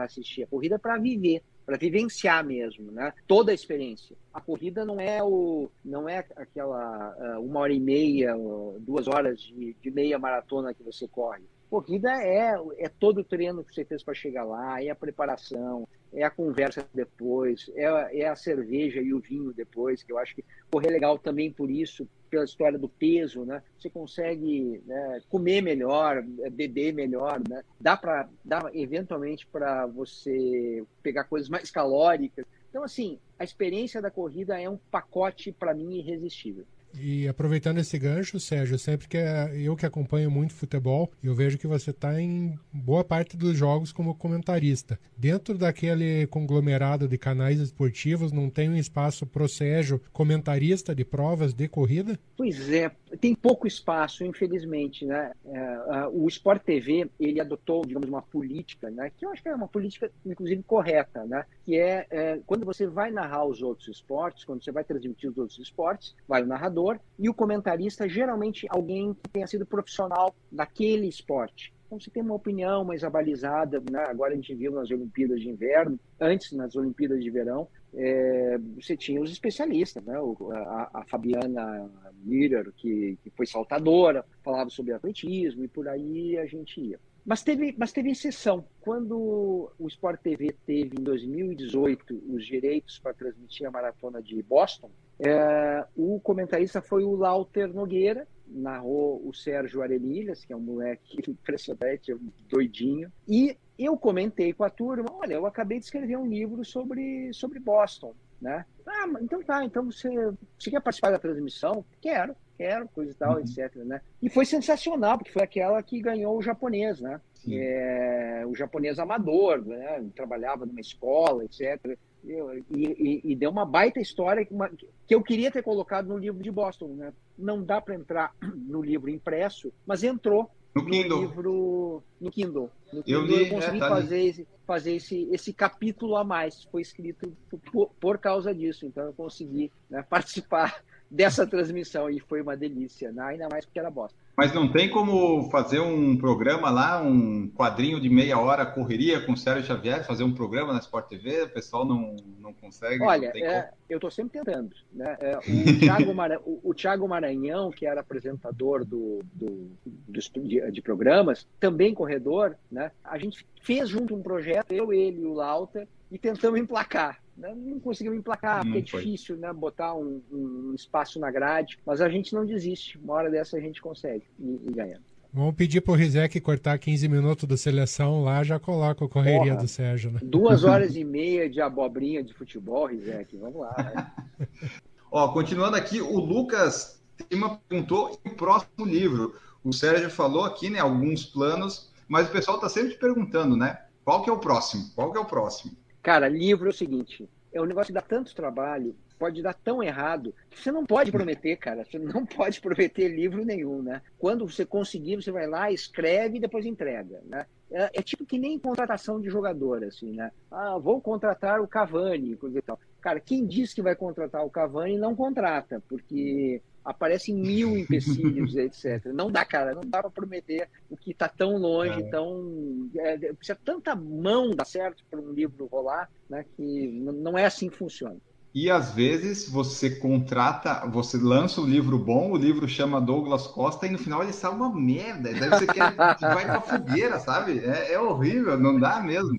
assistir, 0.00 0.42
a 0.42 0.48
corrida 0.48 0.74
é 0.74 0.78
para 0.78 0.98
viver, 0.98 1.40
para 1.64 1.76
vivenciar 1.76 2.44
mesmo, 2.44 2.90
né? 2.92 3.12
Toda 3.26 3.52
a 3.52 3.54
experiência. 3.54 4.16
A 4.32 4.40
corrida 4.40 4.84
não 4.84 5.00
é 5.00 5.22
o, 5.22 5.70
não 5.84 6.08
é 6.08 6.24
aquela 6.36 7.14
uh, 7.18 7.40
uma 7.40 7.60
hora 7.60 7.72
e 7.72 7.80
meia, 7.80 8.34
duas 8.80 9.08
horas 9.08 9.40
de, 9.40 9.74
de 9.80 9.90
meia 9.90 10.18
maratona 10.18 10.74
que 10.74 10.82
você 10.82 11.08
corre 11.08 11.42
corrida 11.74 12.12
é, 12.22 12.54
é 12.78 12.88
todo 12.88 13.18
o 13.18 13.24
treino 13.24 13.64
que 13.64 13.74
você 13.74 13.84
fez 13.84 14.00
para 14.00 14.14
chegar 14.14 14.44
lá, 14.44 14.80
é 14.80 14.90
a 14.90 14.94
preparação, 14.94 15.88
é 16.14 16.22
a 16.22 16.30
conversa 16.30 16.86
depois, 16.94 17.70
é, 17.74 18.20
é 18.20 18.28
a 18.28 18.36
cerveja 18.36 19.00
e 19.00 19.12
o 19.12 19.20
vinho 19.20 19.52
depois, 19.52 20.02
que 20.02 20.12
eu 20.12 20.18
acho 20.18 20.34
que 20.34 20.44
correr 20.70 20.88
é 20.88 20.92
legal 20.92 21.18
também 21.18 21.50
por 21.50 21.70
isso, 21.70 22.08
pela 22.30 22.44
história 22.44 22.78
do 22.78 22.88
peso, 22.88 23.44
né? 23.44 23.62
Você 23.78 23.88
consegue 23.88 24.82
né, 24.86 25.22
comer 25.28 25.60
melhor, 25.60 26.22
beber 26.52 26.92
melhor, 26.92 27.40
né? 27.48 27.62
Dá 27.80 27.96
para, 27.96 28.28
dá 28.44 28.70
eventualmente 28.74 29.46
para 29.46 29.86
você 29.86 30.84
pegar 31.02 31.24
coisas 31.24 31.48
mais 31.48 31.70
calóricas. 31.70 32.44
Então, 32.70 32.82
assim, 32.82 33.18
a 33.38 33.44
experiência 33.44 34.02
da 34.02 34.10
corrida 34.10 34.60
é 34.60 34.68
um 34.68 34.78
pacote 34.90 35.52
para 35.52 35.74
mim 35.74 35.94
irresistível. 35.96 36.64
E 37.00 37.26
aproveitando 37.28 37.78
esse 37.78 37.98
gancho, 37.98 38.38
Sérgio, 38.38 38.78
sempre 38.78 39.08
que 39.08 39.16
é, 39.16 39.52
eu 39.56 39.76
que 39.76 39.86
acompanho 39.86 40.30
muito 40.30 40.54
futebol, 40.54 41.10
eu 41.22 41.34
vejo 41.34 41.58
que 41.58 41.66
você 41.66 41.90
está 41.90 42.20
em 42.20 42.58
boa 42.72 43.04
parte 43.04 43.36
dos 43.36 43.56
jogos 43.56 43.92
como 43.92 44.14
comentarista. 44.14 44.98
Dentro 45.16 45.56
daquele 45.56 46.26
conglomerado 46.28 47.08
de 47.08 47.18
canais 47.18 47.60
esportivos, 47.60 48.32
não 48.32 48.48
tem 48.48 48.68
um 48.68 48.76
espaço 48.76 49.26
pro 49.26 49.48
Sérgio 49.48 50.00
comentarista 50.12 50.94
de 50.94 51.04
provas 51.04 51.52
de 51.52 51.68
corrida? 51.68 52.18
Pois 52.36 52.70
é, 52.70 52.90
tem 53.20 53.34
pouco 53.34 53.66
espaço, 53.66 54.24
infelizmente, 54.24 55.04
né? 55.04 55.32
É, 55.46 56.06
o 56.12 56.28
Sport 56.28 56.62
TV 56.62 57.10
ele 57.18 57.40
adotou, 57.40 57.84
digamos, 57.84 58.08
uma 58.08 58.22
política, 58.22 58.90
né? 58.90 59.10
Que 59.16 59.26
eu 59.26 59.30
acho 59.30 59.42
que 59.42 59.48
é 59.48 59.54
uma 59.54 59.68
política, 59.68 60.10
inclusive, 60.24 60.62
correta, 60.62 61.24
né? 61.24 61.44
Que 61.64 61.76
é, 61.76 62.06
é 62.10 62.40
quando 62.46 62.64
você 62.64 62.86
vai 62.86 63.10
narrar 63.10 63.44
os 63.44 63.62
outros 63.62 63.88
esportes, 63.88 64.44
quando 64.44 64.62
você 64.62 64.72
vai 64.72 64.84
transmitir 64.84 65.30
os 65.30 65.38
outros 65.38 65.58
esportes, 65.58 66.14
vai 66.26 66.42
o 66.42 66.46
narrador 66.46 66.83
e 67.18 67.28
o 67.28 67.34
comentarista, 67.34 68.08
geralmente 68.08 68.66
alguém 68.68 69.14
que 69.14 69.30
tenha 69.30 69.46
sido 69.46 69.66
profissional 69.66 70.34
daquele 70.50 71.06
esporte. 71.06 71.72
Então, 71.86 72.00
você 72.00 72.10
tem 72.10 72.22
uma 72.22 72.34
opinião 72.34 72.84
mais 72.84 73.04
abalizada, 73.04 73.82
né? 73.90 74.04
agora 74.08 74.32
a 74.32 74.36
gente 74.36 74.54
viu 74.54 74.72
nas 74.72 74.90
Olimpíadas 74.90 75.40
de 75.40 75.48
Inverno, 75.48 75.98
antes 76.20 76.52
nas 76.52 76.74
Olimpíadas 76.74 77.22
de 77.22 77.30
Verão, 77.30 77.68
é, 77.96 78.58
você 78.74 78.96
tinha 78.96 79.20
os 79.20 79.30
especialistas, 79.30 80.04
né? 80.04 80.18
O, 80.18 80.50
a, 80.52 80.90
a, 80.92 81.04
Fabiana 81.04 81.88
Miller, 82.24 82.72
que, 82.76 83.16
que 83.22 83.30
foi 83.30 83.46
saltadora, 83.46 84.24
falava 84.42 84.68
sobre 84.70 84.92
atletismo 84.92 85.62
e 85.64 85.68
por 85.68 85.86
aí 85.88 86.36
a 86.38 86.46
gente 86.46 86.80
ia. 86.80 86.98
Mas 87.24 87.42
teve, 87.42 87.74
mas 87.78 87.90
teve 87.90 88.10
exceção. 88.10 88.66
Quando 88.80 89.72
o 89.78 89.88
Sport 89.88 90.20
TV 90.20 90.54
teve, 90.66 90.98
em 90.98 91.02
2018, 91.02 92.22
os 92.28 92.44
direitos 92.44 92.98
para 92.98 93.14
transmitir 93.14 93.66
a 93.66 93.70
maratona 93.70 94.22
de 94.22 94.42
Boston, 94.42 94.90
é, 95.18 95.86
o 95.96 96.20
comentarista 96.20 96.82
foi 96.82 97.02
o 97.02 97.16
Lauter 97.16 97.72
Nogueira, 97.72 98.28
narrou 98.46 99.26
o 99.26 99.32
Sérgio 99.32 99.80
Arelilhas, 99.80 100.44
que 100.44 100.52
é 100.52 100.56
um 100.56 100.60
moleque 100.60 101.18
impressionante, 101.30 102.12
um 102.12 102.30
doidinho, 102.48 103.10
e 103.26 103.56
eu 103.78 103.96
comentei 103.96 104.52
com 104.52 104.64
a 104.64 104.70
turma, 104.70 105.06
olha, 105.10 105.34
eu 105.34 105.46
acabei 105.46 105.78
de 105.78 105.84
escrever 105.84 106.16
um 106.16 106.26
livro 106.26 106.64
sobre, 106.64 107.32
sobre 107.32 107.58
Boston, 107.58 108.14
né? 108.40 108.64
Ah, 108.86 109.06
então 109.20 109.42
tá, 109.42 109.64
então 109.64 109.90
você, 109.90 110.10
você 110.58 110.70
quer 110.70 110.80
participar 110.80 111.10
da 111.10 111.18
transmissão? 111.18 111.84
Quero, 112.00 112.36
quero, 112.56 112.88
coisa 112.88 113.10
e 113.10 113.14
tal, 113.14 113.34
uhum. 113.34 113.40
etc, 113.40 113.76
né? 113.84 114.00
E 114.22 114.28
foi 114.28 114.44
sensacional, 114.44 115.18
porque 115.18 115.32
foi 115.32 115.42
aquela 115.42 115.82
que 115.82 116.00
ganhou 116.00 116.36
o 116.36 116.42
japonês, 116.42 117.00
né? 117.00 117.20
É, 117.46 118.42
o 118.46 118.54
japonês 118.54 118.98
amador, 118.98 119.64
né? 119.64 120.02
Trabalhava 120.14 120.64
numa 120.64 120.80
escola, 120.80 121.44
etc. 121.44 121.98
E, 122.24 122.64
e, 122.70 123.20
e, 123.22 123.36
deu 123.36 123.50
uma 123.50 123.66
baita 123.66 124.00
história 124.00 124.46
que, 124.46 124.54
uma, 124.54 124.70
que 124.70 125.14
eu 125.14 125.22
queria 125.22 125.50
ter 125.50 125.62
colocado 125.62 126.06
no 126.06 126.16
livro 126.16 126.42
de 126.42 126.50
Boston, 126.50 126.88
né? 126.94 127.12
Não 127.38 127.62
dá 127.62 127.80
para 127.82 127.94
entrar 127.94 128.34
no 128.40 128.80
livro 128.80 129.10
impresso, 129.10 129.70
mas 129.86 130.02
entrou 130.02 130.50
no, 130.74 130.82
no 130.82 130.90
Kindle. 130.90 131.20
livro 131.20 132.02
no 132.20 132.30
Kindle. 132.30 132.70
No 132.92 133.02
Kindle 133.02 133.22
eu, 133.22 133.26
li, 133.26 133.42
eu 133.42 133.50
consegui 133.50 133.76
é, 133.76 133.80
tá 133.80 133.88
fazer, 133.88 134.20
esse, 134.22 134.48
fazer 134.66 134.94
esse, 134.94 135.28
esse 135.30 135.52
capítulo 135.52 136.16
a 136.16 136.24
mais. 136.24 136.64
Foi 136.64 136.80
escrito 136.80 137.30
por, 137.70 137.90
por 138.00 138.18
causa 138.18 138.54
disso. 138.54 138.86
Então 138.86 139.04
eu 139.04 139.12
consegui 139.12 139.70
né, 139.90 140.02
participar 140.08 140.82
dessa 141.14 141.46
transmissão 141.46 142.10
e 142.10 142.18
foi 142.18 142.42
uma 142.42 142.56
delícia, 142.56 143.12
né? 143.12 143.22
ainda 143.22 143.48
mais 143.48 143.64
porque 143.64 143.78
era 143.78 143.90
bosta. 143.90 144.18
Mas 144.36 144.52
não 144.52 144.70
tem 144.70 144.90
como 144.90 145.48
fazer 145.48 145.78
um 145.78 146.16
programa 146.16 146.68
lá, 146.68 147.00
um 147.00 147.48
quadrinho 147.54 148.00
de 148.00 148.10
meia 148.10 148.36
hora, 148.36 148.66
correria 148.66 149.24
com 149.24 149.32
o 149.32 149.36
Sérgio 149.36 149.64
Xavier, 149.64 150.04
fazer 150.04 150.24
um 150.24 150.34
programa 150.34 150.72
na 150.72 150.80
Sport 150.80 151.06
TV? 151.08 151.42
O 151.42 151.48
pessoal 151.50 151.84
não, 151.84 152.16
não 152.40 152.52
consegue? 152.52 153.00
Olha, 153.00 153.32
não 153.32 153.46
é, 153.46 153.70
eu 153.88 153.98
estou 153.98 154.10
sempre 154.10 154.40
tentando. 154.40 154.74
Né? 154.92 155.16
É, 155.20 155.38
o, 155.38 155.78
Thiago 155.78 156.12
Mara, 156.12 156.40
o, 156.44 156.60
o, 156.64 156.74
Thiago 156.74 157.06
Maranhão, 157.06 157.70
que 157.70 157.86
era 157.86 158.00
apresentador 158.00 158.84
do, 158.84 159.20
do, 159.32 159.70
do 159.86 160.20
de, 160.42 160.72
de, 160.72 160.82
programas, 160.82 161.46
também 161.60 161.94
corredor, 161.94 162.56
né? 162.68 162.90
a 163.04 163.16
gente 163.18 163.46
fez 163.62 163.88
junto 163.88 164.16
um 164.16 164.22
projeto, 164.22 164.72
eu, 164.72 164.92
ele 164.92 165.20
e 165.20 165.26
o 165.26 165.34
Lauter, 165.34 165.86
e 166.10 166.18
tentamos 166.18 166.58
emplacar. 166.58 167.20
Né? 167.36 167.54
Não 167.54 167.80
conseguimos 167.80 168.18
emplacar, 168.18 168.64
porque 168.64 168.78
é 168.78 168.80
difícil 168.80 169.36
né? 169.36 169.52
botar 169.52 169.94
um, 169.94 170.22
um, 170.30 170.72
espaço 170.74 171.18
na 171.18 171.30
grade, 171.30 171.78
mas 171.84 172.00
a 172.00 172.08
gente 172.08 172.34
não 172.34 172.44
desiste. 172.44 172.98
Uma 172.98 173.14
hora 173.14 173.30
dessa 173.30 173.56
a 173.56 173.60
gente 173.60 173.82
consegue 173.82 174.24
e, 174.38 174.60
e 174.66 174.72
ganha. 174.72 175.00
Vamos 175.32 175.56
pedir 175.56 175.80
pro 175.80 175.94
Rizek 175.94 176.40
cortar 176.40 176.78
15 176.78 177.08
minutos 177.08 177.48
da 177.48 177.56
seleção 177.56 178.22
lá, 178.22 178.44
já 178.44 178.60
coloca 178.60 179.04
a 179.04 179.08
correria 179.08 179.52
Porra, 179.52 179.56
do 179.56 179.68
Sérgio, 179.68 180.12
né? 180.12 180.20
Duas 180.22 180.62
horas 180.64 180.94
e 180.94 181.02
meia 181.02 181.50
de 181.50 181.60
abobrinha 181.60 182.22
de 182.22 182.32
futebol, 182.32 182.86
Rizek. 182.86 183.36
Vamos 183.36 183.60
lá, 183.60 183.74
né? 183.76 184.48
Ó, 185.10 185.32
continuando 185.32 185.76
aqui, 185.76 186.00
o 186.00 186.20
Lucas 186.20 187.02
Tima 187.28 187.60
perguntou 187.68 188.20
o 188.24 188.30
próximo 188.30 188.84
livro. 188.86 189.34
O 189.64 189.72
Sérgio 189.72 190.10
falou 190.10 190.44
aqui, 190.44 190.70
né, 190.70 190.78
alguns 190.78 191.24
planos, 191.24 191.90
mas 192.06 192.28
o 192.28 192.32
pessoal 192.32 192.56
está 192.58 192.68
sempre 192.68 192.94
perguntando, 192.94 193.56
né? 193.56 193.78
Qual 194.04 194.22
que 194.22 194.30
é 194.30 194.32
o 194.32 194.38
próximo? 194.38 194.90
Qual 194.94 195.10
que 195.10 195.18
é 195.18 195.20
o 195.20 195.24
próximo? 195.24 195.76
Cara, 196.04 196.28
livro 196.28 196.66
é 196.66 196.70
o 196.70 196.74
seguinte, 196.74 197.26
é 197.50 197.58
um 197.62 197.64
negócio 197.64 197.86
que 197.86 197.94
dá 197.94 198.02
tanto 198.02 198.34
trabalho, 198.34 198.94
pode 199.18 199.40
dar 199.40 199.54
tão 199.54 199.82
errado, 199.82 200.34
que 200.50 200.60
você 200.60 200.70
não 200.70 200.84
pode 200.84 201.10
prometer, 201.10 201.56
cara. 201.56 201.82
Você 201.82 201.98
não 201.98 202.26
pode 202.28 202.60
prometer 202.60 203.08
livro 203.08 203.42
nenhum, 203.42 203.80
né? 203.80 204.02
Quando 204.18 204.46
você 204.46 204.66
conseguir, 204.66 205.16
você 205.16 205.32
vai 205.32 205.46
lá, 205.46 205.72
escreve 205.72 206.36
e 206.36 206.40
depois 206.40 206.66
entrega, 206.66 207.22
né? 207.24 207.46
É, 207.70 207.90
é 207.94 208.02
tipo 208.02 208.26
que 208.26 208.38
nem 208.38 208.58
contratação 208.58 209.18
de 209.18 209.30
jogador, 209.30 209.82
assim, 209.82 210.12
né? 210.12 210.30
Ah, 210.50 210.76
vou 210.76 211.00
contratar 211.00 211.62
o 211.62 211.66
Cavani, 211.66 212.36
coisa 212.36 212.58
e 212.58 212.62
tal. 212.62 212.78
Cara, 213.00 213.18
quem 213.18 213.46
diz 213.46 213.72
que 213.72 213.80
vai 213.80 213.96
contratar 213.96 214.44
o 214.44 214.50
Cavani 214.50 214.98
não 214.98 215.16
contrata, 215.16 215.82
porque 215.88 216.60
aparecem 216.84 217.34
mil 217.34 217.76
empecilhos, 217.76 218.54
etc. 218.56 219.06
Não 219.06 219.30
dá, 219.30 219.44
cara, 219.44 219.74
não 219.74 219.82
dá 219.84 220.00
para 220.00 220.10
prometer 220.10 220.68
o 220.90 220.96
que 220.96 221.12
está 221.12 221.28
tão 221.28 221.56
longe, 221.56 222.00
é. 222.00 222.10
tão. 222.10 222.90
É, 222.96 223.32
precisa 223.32 223.58
tanta 223.64 223.96
mão 223.96 224.50
dar 224.50 224.64
certo 224.64 225.02
para 225.10 225.20
um 225.20 225.32
livro 225.32 225.66
rolar, 225.66 226.10
né, 226.28 226.44
que 226.56 226.88
não 226.88 227.38
é 227.38 227.46
assim 227.46 227.68
que 227.68 227.76
funciona. 227.76 228.16
E 228.54 228.70
às 228.70 228.92
vezes 228.92 229.48
você 229.48 229.90
contrata, 229.90 230.86
você 230.86 231.16
lança 231.16 231.60
um 231.60 231.66
livro 231.66 231.98
bom, 231.98 232.30
o 232.30 232.36
livro 232.36 232.68
chama 232.68 233.00
Douglas 233.00 233.48
Costa 233.48 233.84
e 233.84 233.90
no 233.90 233.98
final 233.98 234.22
ele 234.22 234.32
sai 234.32 234.52
uma 234.52 234.72
merda. 234.72 235.32
Daí 235.34 235.50
você 235.50 235.66
quer, 235.66 235.92
vai 236.20 236.44
pra 236.44 236.60
fogueira, 236.60 237.18
sabe? 237.18 237.58
É, 237.58 237.94
é 237.94 238.00
horrível, 238.00 238.56
não 238.56 238.78
dá 238.78 239.02
mesmo. 239.02 239.36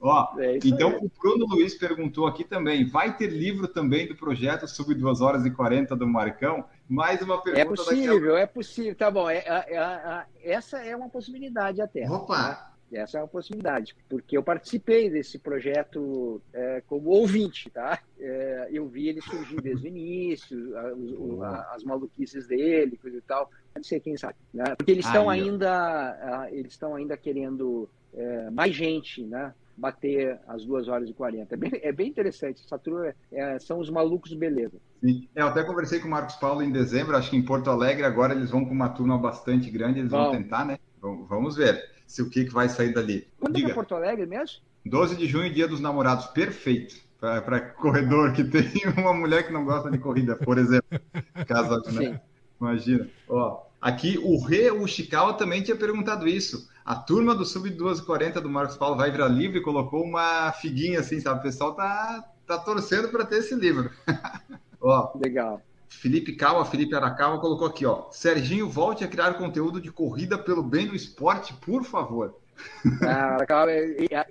Ó, 0.00 0.40
é 0.40 0.58
então 0.64 0.90
aí. 0.90 0.96
o 0.96 1.10
Bruno 1.20 1.46
Luiz 1.46 1.74
perguntou 1.74 2.26
aqui 2.26 2.42
também: 2.42 2.86
vai 2.86 3.16
ter 3.16 3.26
livro 3.26 3.68
também 3.68 4.08
do 4.08 4.16
projeto 4.16 4.66
Sub 4.66 4.94
2 4.94 5.20
horas 5.20 5.44
e 5.44 5.50
40 5.50 5.94
do 5.94 6.06
Marcão? 6.06 6.64
Mais 6.88 7.20
uma 7.20 7.42
pergunta. 7.42 7.60
É 7.60 7.64
possível, 7.66 8.34
a... 8.34 8.40
é 8.40 8.46
possível. 8.46 8.94
Tá 8.94 9.10
bom, 9.10 9.28
é, 9.28 9.38
é, 9.38 9.66
é, 9.76 10.24
essa 10.42 10.78
é 10.78 10.96
uma 10.96 11.10
possibilidade 11.10 11.82
até. 11.82 12.10
Opa! 12.10 12.34
Tá? 12.34 12.70
Essa 12.92 13.18
é 13.18 13.20
uma 13.20 13.28
possibilidade, 13.28 13.94
porque 14.08 14.36
eu 14.36 14.42
participei 14.42 15.08
desse 15.08 15.38
projeto 15.38 16.42
é, 16.52 16.82
como 16.88 17.10
ouvinte, 17.10 17.70
tá? 17.70 18.00
É, 18.18 18.68
eu 18.72 18.88
vi 18.88 19.08
ele 19.08 19.20
surgir 19.20 19.60
desde 19.60 19.86
o 19.86 19.88
início, 19.94 20.76
a, 20.76 21.46
a, 21.46 21.74
as 21.76 21.84
maluquices 21.84 22.48
dele, 22.48 22.96
coisa 22.96 23.18
e 23.18 23.20
tal. 23.20 23.48
Não 23.76 23.84
sei 23.84 24.00
quem 24.00 24.16
sabe, 24.16 24.34
né? 24.52 24.74
Porque 24.76 24.90
eles 24.90 25.06
estão 25.06 25.30
ainda, 25.30 26.48
eles 26.50 26.72
estão 26.72 26.96
ainda 26.96 27.16
querendo 27.16 27.88
é, 28.12 28.50
mais 28.50 28.74
gente, 28.74 29.22
né? 29.22 29.54
Bater 29.80 30.38
as 30.46 30.64
2 30.64 30.88
horas 30.88 31.08
e 31.08 31.14
40. 31.14 31.54
É 31.54 31.56
bem, 31.56 31.70
é 31.82 31.92
bem 31.92 32.08
interessante. 32.08 32.62
Essa 32.64 32.78
turma 32.78 33.14
é, 33.32 33.58
são 33.58 33.78
os 33.78 33.88
malucos 33.88 34.34
beleza. 34.34 34.78
Sim. 35.02 35.26
Eu 35.34 35.46
até 35.46 35.64
conversei 35.64 35.98
com 35.98 36.06
o 36.06 36.10
Marcos 36.10 36.36
Paulo 36.36 36.62
em 36.62 36.70
dezembro, 36.70 37.16
acho 37.16 37.30
que 37.30 37.36
em 37.36 37.42
Porto 37.42 37.70
Alegre 37.70 38.04
agora 38.04 38.34
eles 38.34 38.50
vão 38.50 38.64
com 38.64 38.72
uma 38.72 38.90
turma 38.90 39.16
bastante 39.16 39.70
grande, 39.70 40.00
eles 40.00 40.10
Bom. 40.10 40.24
vão 40.24 40.32
tentar, 40.32 40.66
né? 40.66 40.78
Vamos 41.00 41.56
ver 41.56 41.82
se 42.06 42.20
o 42.20 42.28
que, 42.28 42.44
que 42.44 42.52
vai 42.52 42.68
sair 42.68 42.92
dali. 42.92 43.26
Quando 43.40 43.54
Diga. 43.54 43.70
é 43.70 43.74
Porto 43.74 43.94
Alegre 43.94 44.26
mesmo? 44.26 44.58
12 44.84 45.16
de 45.16 45.26
junho, 45.26 45.52
dia 45.52 45.66
dos 45.66 45.80
namorados. 45.80 46.26
Perfeito. 46.26 46.96
Para 47.18 47.60
corredor 47.60 48.32
que 48.32 48.44
tem 48.44 48.70
uma 48.96 49.14
mulher 49.14 49.46
que 49.46 49.52
não 49.52 49.64
gosta 49.64 49.90
de 49.90 49.98
corrida, 49.98 50.36
por 50.36 50.58
exemplo. 50.58 50.98
Caso, 51.46 51.82
né? 51.92 52.20
Imagina. 52.60 53.08
Ó, 53.28 53.62
aqui 53.80 54.18
o 54.22 54.38
Rê 54.42 54.70
Ushikawa 54.70 55.34
também 55.34 55.62
tinha 55.62 55.76
perguntado 55.76 56.28
isso. 56.28 56.68
A 56.84 56.94
turma 56.94 57.34
do 57.34 57.44
Sub 57.44 57.68
240 57.70 58.40
do 58.40 58.48
Marcos 58.48 58.76
Paulo 58.76 58.96
vai 58.96 59.10
virar 59.10 59.28
livre 59.28 59.58
e 59.58 59.62
colocou 59.62 60.02
uma 60.02 60.52
figuinha 60.52 61.00
assim, 61.00 61.20
sabe? 61.20 61.40
O 61.40 61.42
pessoal 61.42 61.74
tá, 61.74 62.24
tá 62.46 62.58
torcendo 62.58 63.08
para 63.08 63.24
ter 63.24 63.38
esse 63.38 63.54
livro. 63.54 63.90
ó, 64.80 65.12
Legal. 65.14 65.62
Felipe 65.88 66.34
Calma, 66.36 66.64
Felipe 66.64 66.94
Aracama 66.94 67.38
colocou 67.40 67.66
aqui, 67.66 67.84
ó. 67.84 68.10
Serginho, 68.10 68.68
volte 68.68 69.04
a 69.04 69.08
criar 69.08 69.34
conteúdo 69.34 69.80
de 69.80 69.90
corrida 69.90 70.38
pelo 70.38 70.62
bem 70.62 70.86
do 70.86 70.94
esporte, 70.94 71.52
por 71.54 71.84
favor. 71.84 72.36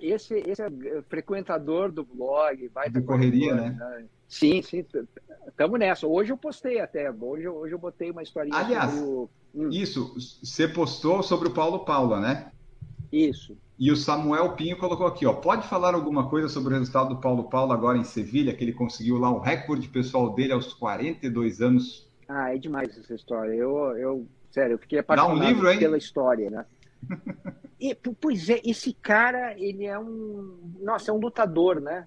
Esse, 0.00 0.34
esse 0.46 0.62
é 0.62 0.70
frequentador 1.08 1.90
do 1.90 2.04
blog, 2.04 2.68
vai 2.68 2.90
de 2.90 3.00
correria, 3.02 3.54
né? 3.54 3.76
né? 3.78 4.04
Sim, 4.28 4.62
sim, 4.62 4.84
estamos 5.48 5.78
nessa. 5.78 6.06
Hoje 6.06 6.32
eu 6.32 6.36
postei 6.36 6.80
até, 6.80 7.10
hoje, 7.10 7.48
hoje 7.48 7.74
eu 7.74 7.78
botei 7.78 8.10
uma 8.10 8.22
historinha. 8.22 8.56
Aliás, 8.56 8.94
o... 9.00 9.28
hum. 9.54 9.68
isso, 9.70 10.14
você 10.42 10.68
postou 10.68 11.22
sobre 11.22 11.48
o 11.48 11.52
Paulo 11.52 11.84
Paula, 11.84 12.20
né? 12.20 12.52
Isso. 13.12 13.56
E 13.78 13.90
o 13.90 13.96
Samuel 13.96 14.52
Pinho 14.52 14.78
colocou 14.78 15.06
aqui, 15.06 15.26
ó. 15.26 15.32
Pode 15.32 15.66
falar 15.66 15.94
alguma 15.94 16.28
coisa 16.28 16.48
sobre 16.48 16.74
o 16.74 16.78
resultado 16.78 17.14
do 17.14 17.20
Paulo 17.20 17.44
Paulo 17.44 17.72
agora 17.72 17.96
em 17.96 18.04
Sevilha, 18.04 18.54
que 18.54 18.62
ele 18.62 18.72
conseguiu 18.72 19.18
lá 19.18 19.30
um 19.30 19.40
recorde 19.40 19.88
pessoal 19.88 20.34
dele 20.34 20.52
aos 20.52 20.74
42 20.74 21.60
anos? 21.60 22.06
Ah, 22.28 22.54
é 22.54 22.58
demais 22.58 22.96
essa 22.96 23.14
história. 23.14 23.52
Eu, 23.52 23.96
eu 23.96 24.26
sério, 24.50 24.74
eu 24.74 24.78
fiquei 24.78 24.98
apaixonado 24.98 25.34
um 25.34 25.42
livro, 25.42 25.78
pela 25.78 25.96
história, 25.96 26.50
né? 26.50 26.66
E, 27.80 27.94
pois 27.94 28.48
é, 28.48 28.60
esse 28.64 28.92
cara, 28.92 29.58
ele 29.58 29.84
é 29.84 29.98
um, 29.98 30.58
nossa, 30.80 31.10
é 31.10 31.14
um 31.14 31.18
lutador, 31.18 31.80
né? 31.80 32.06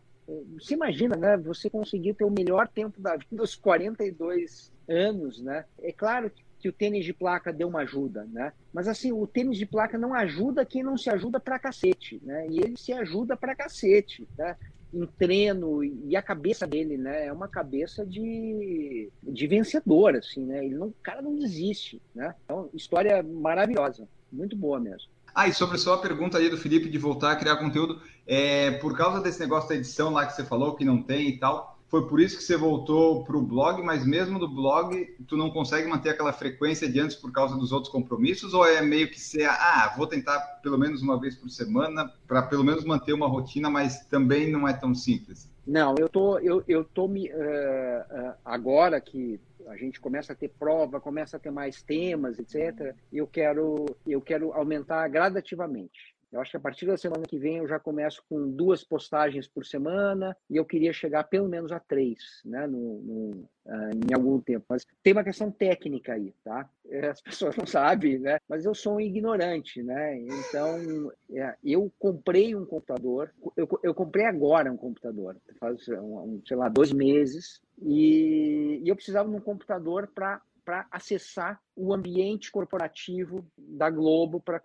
Você 0.57 0.73
imagina, 0.73 1.15
né? 1.15 1.37
Você 1.37 1.69
conseguir 1.69 2.13
ter 2.13 2.23
o 2.23 2.31
melhor 2.31 2.67
tempo 2.67 3.01
da 3.01 3.15
vida 3.17 3.41
aos 3.41 3.55
42 3.55 4.71
anos, 4.87 5.41
né? 5.41 5.65
É 5.81 5.91
claro 5.91 6.29
que 6.29 6.43
que 6.63 6.69
o 6.69 6.71
tênis 6.71 7.03
de 7.03 7.11
placa 7.11 7.51
deu 7.51 7.67
uma 7.67 7.81
ajuda, 7.81 8.25
né? 8.31 8.53
Mas 8.71 8.87
assim, 8.87 9.11
o 9.11 9.27
tênis 9.27 9.57
de 9.57 9.65
placa 9.65 9.97
não 9.97 10.13
ajuda 10.13 10.65
quem 10.65 10.81
não 10.81 10.97
se 10.97 11.09
ajuda 11.09 11.37
pra 11.37 11.59
cacete, 11.59 12.21
né? 12.23 12.47
E 12.49 12.57
ele 12.57 12.77
se 12.77 12.93
ajuda 12.93 13.35
pra 13.35 13.53
cacete, 13.53 14.25
né? 14.37 14.55
Em 14.93 15.05
treino, 15.05 15.83
e 15.83 16.15
a 16.15 16.21
cabeça 16.21 16.65
dele, 16.65 16.97
né? 16.97 17.25
É 17.25 17.33
uma 17.33 17.49
cabeça 17.49 18.05
de, 18.05 19.11
de 19.21 19.45
vencedor, 19.45 20.15
assim, 20.15 20.45
né? 20.45 20.63
Ele 20.63 20.75
não, 20.75 20.87
o 20.87 20.95
cara 21.03 21.21
não 21.21 21.35
desiste, 21.35 22.01
né? 22.15 22.33
Então, 22.45 22.69
história 22.73 23.21
maravilhosa, 23.21 24.07
muito 24.33 24.55
boa 24.55 24.79
mesmo. 24.79 25.09
Ah, 25.33 25.47
e 25.47 25.53
sobre 25.53 25.77
só 25.77 25.95
a 25.95 25.97
pergunta 25.97 26.37
aí 26.37 26.49
do 26.49 26.57
Felipe 26.57 26.89
de 26.89 26.97
voltar 26.97 27.31
a 27.31 27.35
criar 27.35 27.57
conteúdo, 27.57 28.01
é, 28.27 28.71
por 28.71 28.95
causa 28.95 29.21
desse 29.21 29.39
negócio 29.39 29.69
da 29.69 29.75
edição 29.75 30.11
lá 30.11 30.25
que 30.25 30.33
você 30.33 30.43
falou, 30.43 30.75
que 30.75 30.85
não 30.85 31.01
tem 31.01 31.29
e 31.29 31.39
tal, 31.39 31.73
foi 31.93 32.07
por 32.07 32.19
isso 32.19 32.37
que 32.37 32.43
você 32.43 32.57
voltou 32.57 33.23
para 33.23 33.37
o 33.37 33.41
blog, 33.41 33.83
mas 33.83 34.03
mesmo 34.03 34.39
do 34.39 34.47
blog, 34.47 35.15
tu 35.27 35.37
não 35.37 35.51
consegue 35.51 35.87
manter 35.87 36.09
aquela 36.09 36.33
frequência 36.33 36.89
de 36.89 36.99
antes 36.99 37.15
por 37.15 37.31
causa 37.31 37.55
dos 37.55 37.71
outros 37.71 37.91
compromissos? 37.91 38.55
Ou 38.55 38.65
é 38.65 38.81
meio 38.81 39.11
que 39.11 39.19
ser, 39.19 39.45
ah, 39.47 39.93
vou 39.95 40.07
tentar 40.07 40.39
pelo 40.63 40.75
menos 40.75 41.03
uma 41.03 41.19
vez 41.19 41.35
por 41.35 41.51
semana 41.51 42.11
para 42.27 42.41
pelo 42.41 42.63
menos 42.63 42.83
manter 42.83 43.13
uma 43.13 43.27
rotina, 43.27 43.69
mas 43.69 44.05
também 44.05 44.51
não 44.51 44.67
é 44.67 44.73
tão 44.73 44.95
simples? 44.95 45.47
Não, 45.67 45.93
eu 45.99 46.09
tô, 46.09 46.39
eu, 46.39 46.63
eu 46.67 46.83
tô 46.83 47.07
me, 47.07 47.31
uh, 47.31 47.35
uh, 47.35 48.33
agora 48.43 48.99
que 48.99 49.39
a 49.67 49.75
gente 49.77 49.99
começa 49.99 50.33
a 50.33 50.35
ter 50.35 50.49
prova, 50.49 50.99
começa 50.99 51.37
a 51.37 51.39
ter 51.39 51.51
mais 51.51 51.81
temas, 51.81 52.37
etc. 52.39 52.95
Eu 53.11 53.27
quero, 53.27 53.85
eu 54.05 54.21
quero 54.21 54.53
aumentar 54.53 55.07
gradativamente. 55.07 56.12
Eu 56.33 56.41
acho 56.41 56.49
que 56.49 56.57
a 56.57 56.59
partir 56.59 56.87
da 56.87 56.97
semana 56.97 57.27
que 57.27 57.37
vem 57.37 57.57
eu 57.57 57.67
já 57.67 57.79
começo 57.79 58.23
com 58.27 58.49
duas 58.49 58.83
postagens 58.83 59.47
por 59.47 59.63
semana 59.63 60.35
e 60.49 60.57
eu 60.57 60.65
queria 60.65 60.91
chegar 60.91 61.25
pelo 61.25 61.47
menos 61.47 61.71
a 61.71 61.79
três, 61.79 62.41
né, 62.43 62.65
no, 62.65 62.99
no 63.01 63.29
uh, 63.65 64.09
em 64.09 64.13
algum 64.15 64.41
tempo. 64.41 64.65
Mas 64.67 64.87
tem 65.03 65.13
uma 65.13 65.23
questão 65.23 65.51
técnica 65.51 66.13
aí, 66.13 66.33
tá? 66.43 66.67
É, 66.89 67.09
as 67.09 67.21
pessoas 67.21 67.55
não 67.55 67.67
sabem, 67.67 68.17
né? 68.17 68.39
Mas 68.49 68.65
eu 68.65 68.73
sou 68.73 68.95
um 68.95 68.99
ignorante, 68.99 69.83
né? 69.83 70.19
Então, 70.21 71.11
é, 71.31 71.55
eu 71.63 71.91
comprei 71.99 72.55
um 72.55 72.65
computador, 72.65 73.31
eu, 73.55 73.67
eu 73.83 73.93
comprei 73.93 74.25
agora 74.25 74.71
um 74.71 74.77
computador, 74.77 75.37
faz, 75.59 75.87
um, 75.87 76.41
sei 76.47 76.57
lá, 76.57 76.67
dois 76.67 76.91
meses, 76.91 77.61
e, 77.79 78.81
e 78.83 78.89
eu 78.89 78.95
precisava 78.95 79.29
de 79.29 79.35
um 79.35 79.41
computador 79.41 80.07
para 80.07 80.41
para 80.63 80.87
acessar 80.91 81.59
o 81.75 81.93
ambiente 81.93 82.51
corporativo 82.51 83.45
da 83.57 83.89
Globo 83.89 84.41
para 84.41 84.59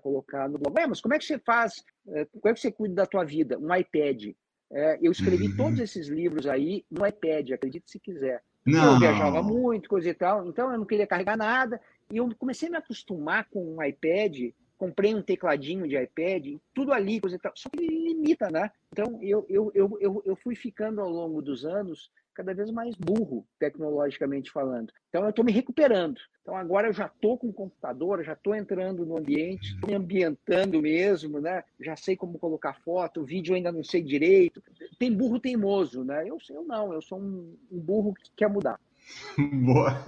colocar 0.00 0.48
no 0.48 0.58
blog. 0.58 0.78
Ué, 0.78 0.86
mas 0.86 1.00
como 1.00 1.14
é 1.14 1.18
que 1.18 1.24
você 1.24 1.38
faz? 1.38 1.84
É, 2.08 2.24
como 2.26 2.48
é 2.48 2.54
que 2.54 2.60
você 2.60 2.72
cuida 2.72 2.94
da 2.94 3.06
tua 3.06 3.24
vida? 3.24 3.58
Um 3.58 3.74
iPad. 3.74 4.34
É, 4.72 4.98
eu 5.00 5.12
escrevi 5.12 5.48
uhum. 5.48 5.56
todos 5.56 5.78
esses 5.78 6.08
livros 6.08 6.46
aí 6.46 6.84
no 6.90 7.06
iPad, 7.06 7.52
acredite 7.52 7.90
se 7.90 8.00
quiser. 8.00 8.42
Não. 8.66 8.94
Eu 8.94 8.98
viajava 8.98 9.42
muito, 9.42 9.88
coisa 9.88 10.08
e 10.08 10.14
tal, 10.14 10.46
então 10.48 10.72
eu 10.72 10.78
não 10.78 10.86
queria 10.86 11.06
carregar 11.06 11.36
nada. 11.36 11.80
E 12.10 12.16
eu 12.16 12.28
comecei 12.36 12.68
a 12.68 12.72
me 12.72 12.76
acostumar 12.78 13.46
com 13.50 13.76
um 13.76 13.82
iPad, 13.82 14.52
comprei 14.78 15.14
um 15.14 15.22
tecladinho 15.22 15.86
de 15.86 15.96
iPad, 15.96 16.56
tudo 16.74 16.92
ali, 16.92 17.20
coisa 17.20 17.36
e 17.36 17.38
tal. 17.38 17.52
Só 17.54 17.68
que 17.68 17.82
ele 17.82 18.08
limita, 18.08 18.50
né? 18.50 18.70
Então 18.90 19.18
eu, 19.22 19.44
eu, 19.48 19.70
eu, 19.74 19.98
eu, 20.00 20.22
eu 20.24 20.36
fui 20.36 20.54
ficando 20.54 21.00
ao 21.00 21.10
longo 21.10 21.42
dos 21.42 21.64
anos 21.64 22.10
cada 22.34 22.52
vez 22.52 22.70
mais 22.70 22.94
burro, 22.96 23.46
tecnologicamente 23.58 24.50
falando. 24.50 24.92
Então, 25.08 25.22
eu 25.22 25.30
estou 25.30 25.44
me 25.44 25.52
recuperando. 25.52 26.20
Então, 26.42 26.56
agora 26.56 26.88
eu 26.88 26.92
já 26.92 27.06
estou 27.06 27.38
com 27.38 27.48
o 27.48 27.52
computador, 27.52 28.22
já 28.22 28.34
estou 28.34 28.54
entrando 28.54 29.06
no 29.06 29.16
ambiente, 29.16 29.74
me 29.86 29.94
ambientando 29.94 30.82
mesmo, 30.82 31.40
né? 31.40 31.64
Já 31.80 31.96
sei 31.96 32.16
como 32.16 32.38
colocar 32.38 32.74
foto, 32.84 33.20
o 33.20 33.24
vídeo 33.24 33.54
ainda 33.54 33.72
não 33.72 33.82
sei 33.82 34.02
direito. 34.02 34.62
Tem 34.98 35.12
burro 35.12 35.40
teimoso, 35.40 36.04
né? 36.04 36.28
Eu, 36.28 36.38
eu 36.50 36.64
não, 36.64 36.92
eu 36.92 37.00
sou 37.00 37.18
um, 37.18 37.56
um 37.70 37.78
burro 37.78 38.12
que 38.14 38.30
quer 38.36 38.50
mudar. 38.50 38.78
Boa. 39.64 40.04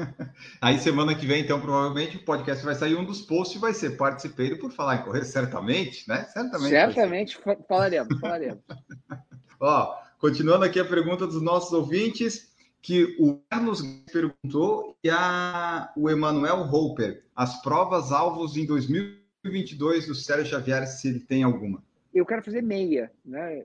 Aí 0.60 0.78
semana 0.78 1.14
que 1.14 1.26
vem, 1.26 1.42
então, 1.42 1.60
provavelmente 1.60 2.16
o 2.16 2.24
podcast 2.24 2.64
vai 2.64 2.74
sair. 2.74 2.94
Um 2.94 3.04
dos 3.04 3.22
posts 3.22 3.60
vai 3.60 3.72
ser 3.72 3.96
participei 3.96 4.54
por 4.56 4.70
falar 4.72 4.96
em 4.96 5.04
correr, 5.04 5.24
certamente, 5.24 6.08
né? 6.08 6.24
Certamente. 6.24 6.70
Certamente 6.70 7.40
falaremos, 7.68 8.20
falaremos. 8.20 8.62
Ó, 9.60 9.94
Continuando 10.26 10.64
aqui 10.64 10.80
a 10.80 10.84
pergunta 10.84 11.24
dos 11.24 11.40
nossos 11.40 11.72
ouvintes, 11.72 12.52
que 12.82 13.16
o 13.16 13.38
Carlos 13.48 13.80
perguntou 14.12 14.98
e 15.04 15.08
a, 15.08 15.92
o 15.96 16.10
Emanuel 16.10 16.62
Hopper, 16.62 17.22
as 17.32 17.62
provas 17.62 18.10
alvos 18.10 18.56
em 18.56 18.66
2022 18.66 20.08
do 20.08 20.16
Sérgio 20.16 20.46
Xavier, 20.46 20.84
se 20.88 21.06
ele 21.06 21.20
tem 21.20 21.44
alguma. 21.44 21.80
Eu 22.12 22.26
quero 22.26 22.42
fazer 22.42 22.60
meia, 22.60 23.08
né? 23.24 23.64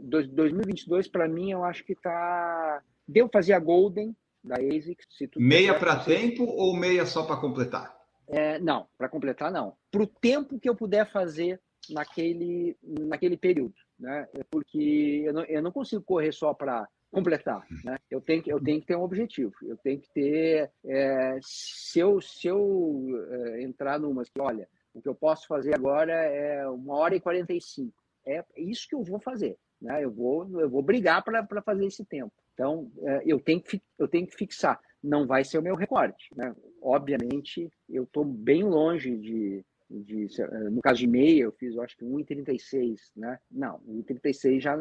Uh, 0.00 0.28
2022 0.28 1.08
para 1.08 1.26
mim 1.26 1.50
eu 1.50 1.64
acho 1.64 1.84
que 1.84 1.96
tá 1.96 2.80
deu 3.08 3.28
fazer 3.28 3.54
a 3.54 3.58
Golden 3.58 4.14
da 4.44 4.54
ASICS. 4.54 5.04
meia 5.36 5.76
para 5.76 5.96
tempo 5.96 6.44
ou 6.44 6.76
meia 6.76 7.04
só 7.06 7.24
para 7.24 7.38
completar? 7.38 7.92
É, 8.28 8.60
não, 8.60 8.86
para 8.96 9.08
completar 9.08 9.50
não. 9.50 9.74
Para 9.90 10.04
o 10.04 10.06
tempo 10.06 10.60
que 10.60 10.68
eu 10.68 10.76
puder 10.76 11.10
fazer 11.10 11.60
naquele 11.90 12.76
naquele 12.84 13.36
período 13.36 13.74
né? 13.98 14.28
É 14.32 14.44
porque 14.50 15.22
eu 15.24 15.32
não, 15.32 15.44
eu 15.44 15.62
não 15.62 15.72
consigo 15.72 16.02
correr 16.02 16.32
só 16.32 16.54
para 16.54 16.88
completar, 17.10 17.66
né? 17.84 17.96
Eu 18.10 18.20
tenho 18.20 18.42
que 18.42 18.52
eu 18.52 18.62
tenho 18.62 18.80
que 18.80 18.86
ter 18.86 18.96
um 18.96 19.02
objetivo. 19.02 19.52
Eu 19.62 19.76
tenho 19.78 20.00
que 20.00 20.10
ter 20.12 20.70
é, 20.84 21.38
se 21.42 21.98
eu 21.98 22.20
se 22.20 22.46
eu 22.46 23.06
é, 23.30 23.62
entrar 23.62 23.98
numa 23.98 24.24
que 24.24 24.40
olha 24.40 24.68
o 24.94 25.00
que 25.00 25.08
eu 25.08 25.14
posso 25.14 25.46
fazer 25.46 25.74
agora 25.74 26.12
é 26.12 26.68
uma 26.68 26.96
hora 26.96 27.14
e 27.14 27.20
45. 27.20 27.92
É 28.26 28.44
isso 28.56 28.86
que 28.88 28.94
eu 28.94 29.02
vou 29.02 29.18
fazer, 29.20 29.56
né? 29.80 30.04
Eu 30.04 30.10
vou 30.10 30.60
eu 30.60 30.68
vou 30.68 30.82
brigar 30.82 31.22
para 31.24 31.62
fazer 31.62 31.86
esse 31.86 32.04
tempo. 32.04 32.32
Então 32.52 32.90
é, 33.02 33.22
eu 33.24 33.40
tenho 33.40 33.60
que 33.60 33.80
eu 33.98 34.06
tenho 34.06 34.26
que 34.26 34.36
fixar. 34.36 34.78
Não 35.02 35.26
vai 35.26 35.44
ser 35.44 35.58
o 35.58 35.62
meu 35.62 35.76
recorde, 35.76 36.28
né? 36.36 36.54
Obviamente 36.82 37.70
eu 37.88 38.04
estou 38.04 38.24
bem 38.24 38.64
longe 38.64 39.16
de 39.16 39.64
de, 39.90 40.28
no 40.70 40.80
caso 40.82 41.00
de 41.00 41.06
meia, 41.06 41.44
eu 41.44 41.52
fiz, 41.52 41.74
eu 41.74 41.82
acho 41.82 41.96
que 41.96 42.04
1,36, 42.04 42.96
né? 43.16 43.38
Não, 43.50 43.80
1,36 43.80 44.60
já 44.60 44.76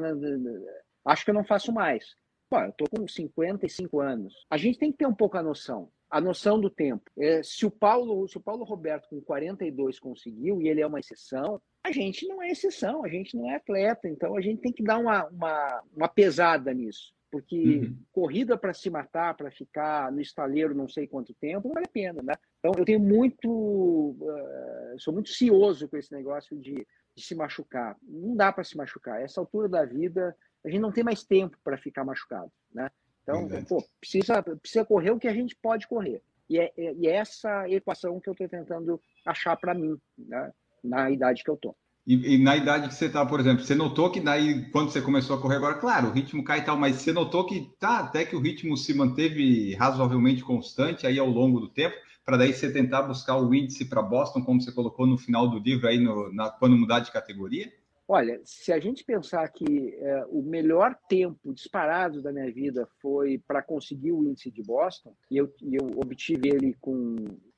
acho 1.06 1.24
que 1.24 1.32
eu 1.32 1.36
não 1.36 1.46
faço 1.46 1.72
mais. 1.72 2.16
Bom, 2.50 2.62
eu 2.62 2.70
estou 2.70 2.88
com 2.90 3.08
55 3.08 4.00
anos. 4.00 4.34
A 4.50 4.58
gente 4.58 4.80
tem 4.80 4.92
que 4.92 4.98
ter 4.98 5.08
um 5.08 5.14
pouco 5.14 5.38
a 5.38 5.44
noção, 5.44 5.90
a 6.10 6.22
noção 6.22 6.60
do 6.60 6.70
tempo. 6.70 7.10
É, 7.18 7.44
se 7.44 7.66
o 7.66 7.72
Paulo, 7.72 8.28
se 8.28 8.38
o 8.38 8.42
Paulo 8.42 8.64
Roberto 8.64 9.10
com 9.10 9.22
42 9.22 10.00
conseguiu 10.00 10.62
e 10.62 10.70
ele 10.70 10.82
é 10.82 10.88
uma 10.88 11.00
exceção, 11.00 11.62
a 11.86 11.92
gente 11.92 12.26
não 12.28 12.42
é 12.42 12.50
exceção, 12.50 13.04
a 13.04 13.10
gente 13.10 13.36
não 13.36 13.50
é 13.50 13.56
atleta, 13.56 14.08
então 14.08 14.36
a 14.36 14.42
gente 14.42 14.62
tem 14.62 14.72
que 14.72 14.84
dar 14.84 14.98
uma, 14.98 15.26
uma, 15.28 15.84
uma 15.96 16.08
pesada 16.08 16.74
nisso. 16.74 17.14
Porque 17.30 17.80
uhum. 17.80 17.98
corrida 18.12 18.58
para 18.58 18.74
se 18.74 18.90
matar, 18.90 19.36
para 19.36 19.52
ficar 19.52 20.12
no 20.12 20.22
estaleiro 20.22 20.74
não 20.74 20.88
sei 20.88 21.06
quanto 21.08 21.34
tempo, 21.34 21.68
não 21.68 21.74
vale 21.74 21.86
a 21.86 21.92
pena, 21.92 22.22
né? 22.24 22.34
Então 22.68 22.82
eu 22.82 22.86
tenho 22.86 23.00
muito. 23.00 23.50
Uh, 23.50 25.00
sou 25.00 25.14
muito 25.14 25.30
cioso 25.30 25.88
com 25.88 25.96
esse 25.96 26.12
negócio 26.12 26.58
de, 26.60 26.86
de 27.16 27.24
se 27.24 27.34
machucar. 27.34 27.96
Não 28.04 28.36
dá 28.36 28.52
para 28.52 28.64
se 28.64 28.76
machucar. 28.76 29.22
Essa 29.22 29.40
altura 29.40 29.70
da 29.70 29.86
vida, 29.86 30.36
a 30.66 30.70
gente 30.70 30.82
não 30.82 30.92
tem 30.92 31.04
mais 31.04 31.24
tempo 31.24 31.58
para 31.64 31.78
ficar 31.78 32.04
machucado, 32.04 32.52
né? 32.74 32.90
Então, 33.24 33.48
pô, 33.66 33.84
precisa, 34.00 34.42
precisa 34.42 34.86
correr 34.86 35.12
o 35.12 35.20
que 35.20 35.28
a 35.28 35.34
gente 35.34 35.56
pode 35.56 35.88
correr. 35.88 36.22
E 36.50 36.60
é, 36.60 36.72
é, 36.78 36.94
e 36.94 37.08
é 37.08 37.16
essa 37.16 37.70
equação 37.70 38.20
que 38.20 38.30
eu 38.30 38.34
estou 38.34 38.48
tentando 38.48 39.02
achar 39.26 39.56
para 39.58 39.74
mim, 39.74 40.00
né? 40.18 40.54
na 40.82 41.12
idade 41.12 41.44
que 41.44 41.50
eu 41.50 41.56
estou. 41.56 41.76
E, 42.06 42.36
e, 42.36 42.38
na 42.42 42.56
idade 42.56 42.88
que 42.88 42.94
você 42.94 43.08
está, 43.08 43.26
por 43.26 43.38
exemplo, 43.42 43.66
você 43.66 43.76
notou 43.76 44.10
que 44.10 44.22
daí, 44.22 44.70
quando 44.72 44.90
você 44.90 45.02
começou 45.02 45.36
a 45.36 45.42
correr 45.42 45.58
agora, 45.58 45.76
claro, 45.76 46.08
o 46.08 46.12
ritmo 46.12 46.42
cai 46.42 46.60
e 46.60 46.62
tal, 46.62 46.78
mas 46.78 46.96
você 46.96 47.12
notou 47.12 47.46
que 47.46 47.70
tá, 47.78 48.00
até 48.00 48.24
que 48.24 48.34
o 48.34 48.40
ritmo 48.40 48.78
se 48.78 48.94
manteve 48.94 49.76
razoavelmente 49.76 50.42
constante 50.42 51.06
aí 51.06 51.20
ao 51.20 51.28
longo 51.28 51.60
do 51.60 51.68
tempo, 51.68 51.98
para 52.28 52.36
daí 52.36 52.54
você 52.54 52.70
tentar 52.70 53.04
buscar 53.04 53.38
o 53.38 53.56
índice 53.56 53.86
para 53.86 54.02
Boston, 54.02 54.44
como 54.44 54.62
você 54.62 54.70
colocou 54.70 55.08
no 55.08 55.18
final 55.18 55.50
do 55.50 55.60
livro 55.60 55.88
aí, 55.88 55.98
no, 55.98 56.30
na, 56.34 56.52
quando 56.52 56.76
mudar 56.76 57.00
de 57.00 57.10
categoria? 57.10 57.72
Olha, 58.06 58.42
se 58.44 58.74
a 58.74 58.80
gente 58.80 59.02
pensar 59.06 59.48
que 59.48 59.96
é, 59.96 60.26
o 60.28 60.42
melhor 60.42 60.94
tempo 61.08 61.54
disparado 61.54 62.22
da 62.22 62.34
minha 62.34 62.52
vida 62.52 62.86
foi 63.02 63.42
para 63.48 63.62
conseguir 63.62 64.12
o 64.12 64.26
índice 64.26 64.52
de 64.52 64.62
Boston, 64.62 65.16
e 65.32 65.38
eu, 65.38 65.54
eu 65.72 65.86
obtive 65.96 66.50
ele 66.50 66.76
com, 66.82 67.16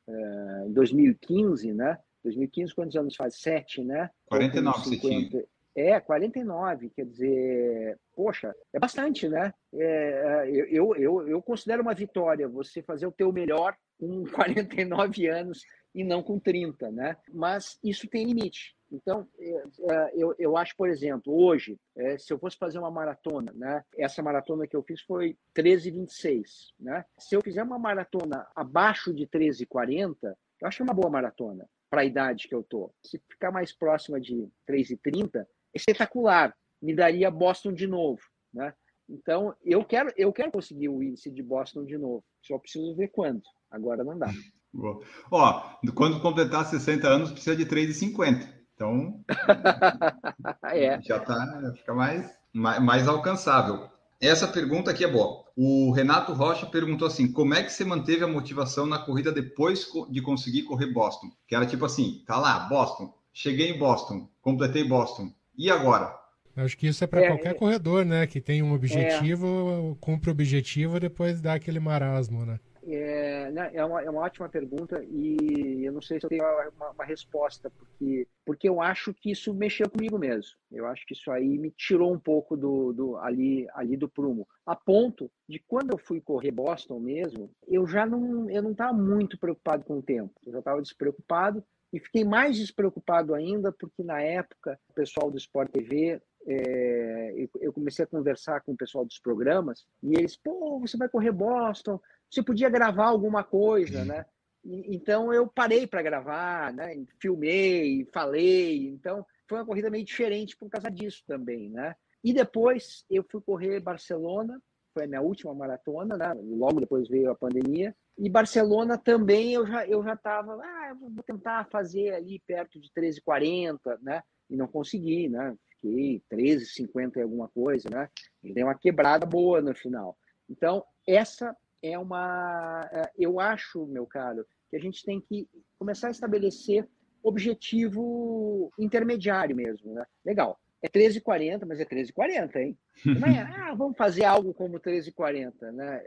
é, 0.07 0.65
em 0.67 0.71
2015, 0.71 1.73
né? 1.73 1.97
2015, 2.23 2.75
quantos 2.75 2.95
anos 2.95 3.15
faz? 3.15 3.41
Sete, 3.41 3.83
né? 3.83 4.11
49 4.27 4.83
você 4.83 4.97
tinha. 4.99 5.45
É, 5.75 5.99
49, 5.99 6.91
quer 6.91 7.05
dizer, 7.05 7.97
poxa, 8.15 8.53
é 8.71 8.77
bastante, 8.77 9.27
né? 9.27 9.51
É, 9.73 10.47
eu, 10.69 10.95
eu, 10.95 11.27
eu 11.27 11.41
considero 11.41 11.81
uma 11.81 11.93
vitória 11.95 12.47
você 12.47 12.83
fazer 12.83 13.07
o 13.07 13.11
teu 13.11 13.31
melhor 13.31 13.75
com 13.99 14.23
49 14.31 15.27
anos 15.27 15.63
e 15.93 16.03
não 16.03 16.23
com 16.23 16.39
30, 16.39 16.91
né? 16.91 17.17
Mas 17.31 17.77
isso 17.83 18.07
tem 18.07 18.25
limite. 18.25 18.75
Então, 18.91 19.27
é, 19.37 19.63
é, 19.91 20.11
eu, 20.15 20.33
eu 20.39 20.57
acho, 20.57 20.75
por 20.75 20.89
exemplo, 20.89 21.33
hoje, 21.33 21.79
é, 21.95 22.17
se 22.17 22.33
eu 22.33 22.39
fosse 22.39 22.57
fazer 22.57 22.79
uma 22.79 22.89
maratona, 22.89 23.51
né? 23.53 23.83
Essa 23.97 24.23
maratona 24.23 24.67
que 24.67 24.75
eu 24.75 24.83
fiz 24.83 25.01
foi 25.01 25.37
13,26, 25.55 26.73
né? 26.79 27.05
Se 27.17 27.35
eu 27.35 27.41
fizer 27.41 27.61
uma 27.61 27.77
maratona 27.77 28.47
abaixo 28.55 29.13
de 29.13 29.27
13,40, 29.27 30.15
eu 30.23 30.67
acho 30.67 30.83
uma 30.83 30.93
boa 30.93 31.09
maratona 31.09 31.69
para 31.89 32.01
a 32.01 32.05
idade 32.05 32.47
que 32.47 32.55
eu 32.55 32.63
tô. 32.63 32.91
Se 33.03 33.21
ficar 33.29 33.51
mais 33.51 33.71
próxima 33.71 34.19
de 34.19 34.47
3,30, 34.67 35.41
é 35.41 35.45
espetacular. 35.73 36.55
Me 36.81 36.95
daria 36.95 37.29
Boston 37.29 37.73
de 37.73 37.87
novo, 37.87 38.21
né? 38.53 38.73
Então, 39.07 39.55
eu 39.63 39.83
quero, 39.83 40.13
eu 40.15 40.31
quero 40.31 40.51
conseguir 40.51 40.87
o 40.89 41.01
índice 41.01 41.31
de 41.31 41.41
Boston 41.41 41.83
de 41.83 41.97
novo. 41.97 42.23
Só 42.41 42.57
preciso 42.59 42.95
ver 42.95 43.07
quando. 43.09 43.41
Agora 43.69 44.03
não 44.03 44.17
dá. 44.17 44.31
Boa. 44.73 45.01
Ó, 45.31 45.63
quando 45.95 46.19
completar 46.19 46.65
60 46.65 47.07
anos, 47.07 47.31
precisa 47.31 47.55
de 47.55 47.65
3,50. 47.65 48.47
Então, 48.73 49.21
é. 50.71 51.01
já 51.01 51.19
tá, 51.19 51.73
fica 51.75 51.93
mais, 51.93 52.29
mais, 52.53 52.81
mais 52.81 53.07
alcançável. 53.07 53.89
Essa 54.21 54.47
pergunta 54.47 54.91
aqui 54.91 55.03
é 55.03 55.11
boa. 55.11 55.45
O 55.55 55.91
Renato 55.91 56.33
Rocha 56.33 56.65
perguntou 56.65 57.07
assim: 57.07 57.31
como 57.31 57.53
é 57.53 57.63
que 57.63 57.71
você 57.71 57.83
manteve 57.83 58.23
a 58.23 58.27
motivação 58.27 58.85
na 58.85 58.99
corrida 58.99 59.31
depois 59.31 59.85
de 60.09 60.21
conseguir 60.21 60.63
correr 60.63 60.93
Boston? 60.93 61.27
Que 61.47 61.55
era 61.55 61.65
tipo 61.65 61.85
assim: 61.85 62.23
tá 62.25 62.37
lá, 62.37 62.59
Boston, 62.69 63.13
cheguei 63.33 63.71
em 63.71 63.77
Boston, 63.77 64.29
completei 64.41 64.85
Boston. 64.85 65.29
E 65.57 65.69
agora? 65.69 66.17
Acho 66.55 66.77
que 66.77 66.87
isso 66.87 67.03
é 67.03 67.07
para 67.07 67.21
é, 67.21 67.27
qualquer 67.27 67.51
é... 67.51 67.53
corredor, 67.53 68.05
né? 68.05 68.27
Que 68.27 68.41
tem 68.41 68.61
um 68.61 68.73
objetivo, 68.73 69.93
é... 69.93 69.95
cumpre 70.01 70.29
o 70.29 70.33
objetivo, 70.33 70.99
depois 70.99 71.41
dá 71.41 71.53
aquele 71.53 71.79
marasmo, 71.79 72.45
né? 72.45 72.59
É, 72.87 73.51
né, 73.51 73.71
é, 73.73 73.83
uma, 73.83 74.01
é 74.01 74.09
uma 74.09 74.21
ótima 74.21 74.47
pergunta 74.47 75.03
e 75.03 75.83
eu 75.83 75.91
não 75.91 76.01
sei 76.01 76.19
se 76.19 76.25
eu 76.25 76.29
tenho 76.29 76.43
uma, 76.77 76.91
uma, 76.91 77.05
resposta, 77.05 77.69
porque, 77.69 78.27
porque 78.45 78.69
eu 78.69 78.81
acho 78.81 79.13
que 79.13 79.31
isso 79.31 79.53
mexeu 79.53 79.89
comigo 79.89 80.17
mesmo. 80.17 80.51
Eu 80.71 80.85
acho 80.87 81.05
que 81.05 81.13
isso 81.13 81.29
aí 81.31 81.57
me 81.57 81.71
tirou 81.71 82.13
um 82.13 82.19
pouco 82.19 82.55
do, 82.55 82.93
do 82.93 83.17
ali, 83.17 83.67
ali 83.73 83.97
do 83.97 84.07
prumo. 84.07 84.47
A 84.65 84.75
ponto 84.75 85.29
de 85.47 85.59
quando 85.59 85.91
eu 85.91 85.97
fui 85.97 86.21
correr 86.21 86.51
Boston 86.51 86.99
mesmo, 86.99 87.51
eu 87.67 87.85
já 87.85 88.05
não 88.05 88.49
eu 88.49 88.61
não 88.61 88.71
estava 88.71 88.93
muito 88.93 89.37
preocupado 89.37 89.83
com 89.83 89.97
o 89.97 90.03
tempo. 90.03 90.33
Eu 90.45 90.53
já 90.53 90.59
estava 90.59 90.81
despreocupado 90.81 91.63
e 91.91 91.99
fiquei 91.99 92.23
mais 92.23 92.57
despreocupado 92.57 93.33
ainda 93.33 93.71
porque 93.71 94.03
na 94.03 94.21
época 94.21 94.79
o 94.89 94.93
pessoal 94.93 95.29
do 95.29 95.37
Sport 95.37 95.71
TV 95.71 96.21
é, 96.47 97.47
eu 97.61 97.73
comecei 97.73 98.05
a 98.05 98.07
conversar 98.07 98.61
com 98.61 98.71
o 98.71 98.77
pessoal 98.77 99.05
dos 99.05 99.19
programas 99.19 99.85
e 100.01 100.17
eles, 100.17 100.37
pô, 100.37 100.79
você 100.79 100.97
vai 100.97 101.09
correr 101.09 101.31
Boston, 101.31 101.99
você 102.29 102.43
podia 102.43 102.69
gravar 102.69 103.07
alguma 103.07 103.43
coisa, 103.43 104.05
né? 104.05 104.25
então 104.65 105.33
eu 105.33 105.47
parei 105.47 105.87
para 105.87 106.01
gravar, 106.01 106.73
né? 106.73 107.03
Filmei, 107.19 108.05
falei. 108.13 108.87
Então 108.87 109.25
foi 109.47 109.59
uma 109.59 109.65
corrida 109.65 109.89
meio 109.89 110.05
diferente 110.05 110.55
por 110.57 110.69
causa 110.69 110.89
disso 110.91 111.23
também, 111.25 111.69
né? 111.69 111.95
E 112.23 112.33
depois 112.33 113.05
eu 113.09 113.23
fui 113.23 113.41
correr 113.41 113.79
Barcelona, 113.79 114.61
foi 114.93 115.05
a 115.05 115.07
minha 115.07 115.21
última 115.21 115.53
maratona, 115.53 116.17
né? 116.17 116.33
Logo 116.35 116.79
depois 116.79 117.07
veio 117.07 117.31
a 117.31 117.35
pandemia. 117.35 117.95
E 118.17 118.29
Barcelona 118.29 118.97
também 118.97 119.53
eu 119.53 119.65
já 119.65 119.87
eu 119.87 120.03
já 120.03 120.13
estava, 120.13 120.53
ah, 120.53 120.93
vou 120.99 121.23
tentar 121.23 121.67
fazer 121.71 122.13
ali 122.13 122.41
perto 122.45 122.79
de 122.79 122.91
13:40, 122.91 123.97
né? 124.01 124.21
E 124.49 124.57
não 124.57 124.67
consegui, 124.67 125.29
né? 125.29 125.55
Fiquei 125.69 126.21
13:50 126.29 127.17
e 127.17 127.21
alguma 127.21 127.47
coisa, 127.47 127.89
né? 127.89 128.09
E 128.43 128.53
dei 128.53 128.63
uma 128.63 128.75
quebrada 128.75 129.25
boa 129.25 129.61
no 129.61 129.73
final. 129.73 130.17
Então, 130.49 130.83
essa 131.07 131.55
é 131.81 131.97
uma. 131.97 132.89
É, 132.91 133.11
eu 133.17 133.39
acho, 133.39 133.85
meu 133.87 134.05
caro, 134.05 134.45
que 134.69 134.75
a 134.75 134.79
gente 134.79 135.03
tem 135.03 135.19
que 135.19 135.47
começar 135.77 136.07
a 136.07 136.11
estabelecer 136.11 136.87
objetivo 137.23 138.71
intermediário 138.77 139.55
mesmo. 139.55 139.93
Né? 139.93 140.05
Legal. 140.25 140.59
É 140.81 140.87
13,40, 140.87 141.65
mas 141.65 141.79
é 141.79 141.85
13,40, 141.85 142.55
hein? 142.55 142.77
Não 143.05 143.27
é, 143.27 143.41
ah, 143.41 143.73
vamos 143.75 143.97
fazer 143.97 144.23
algo 144.23 144.53
como 144.53 144.79
13,40, 144.79 145.71
né? 145.73 146.01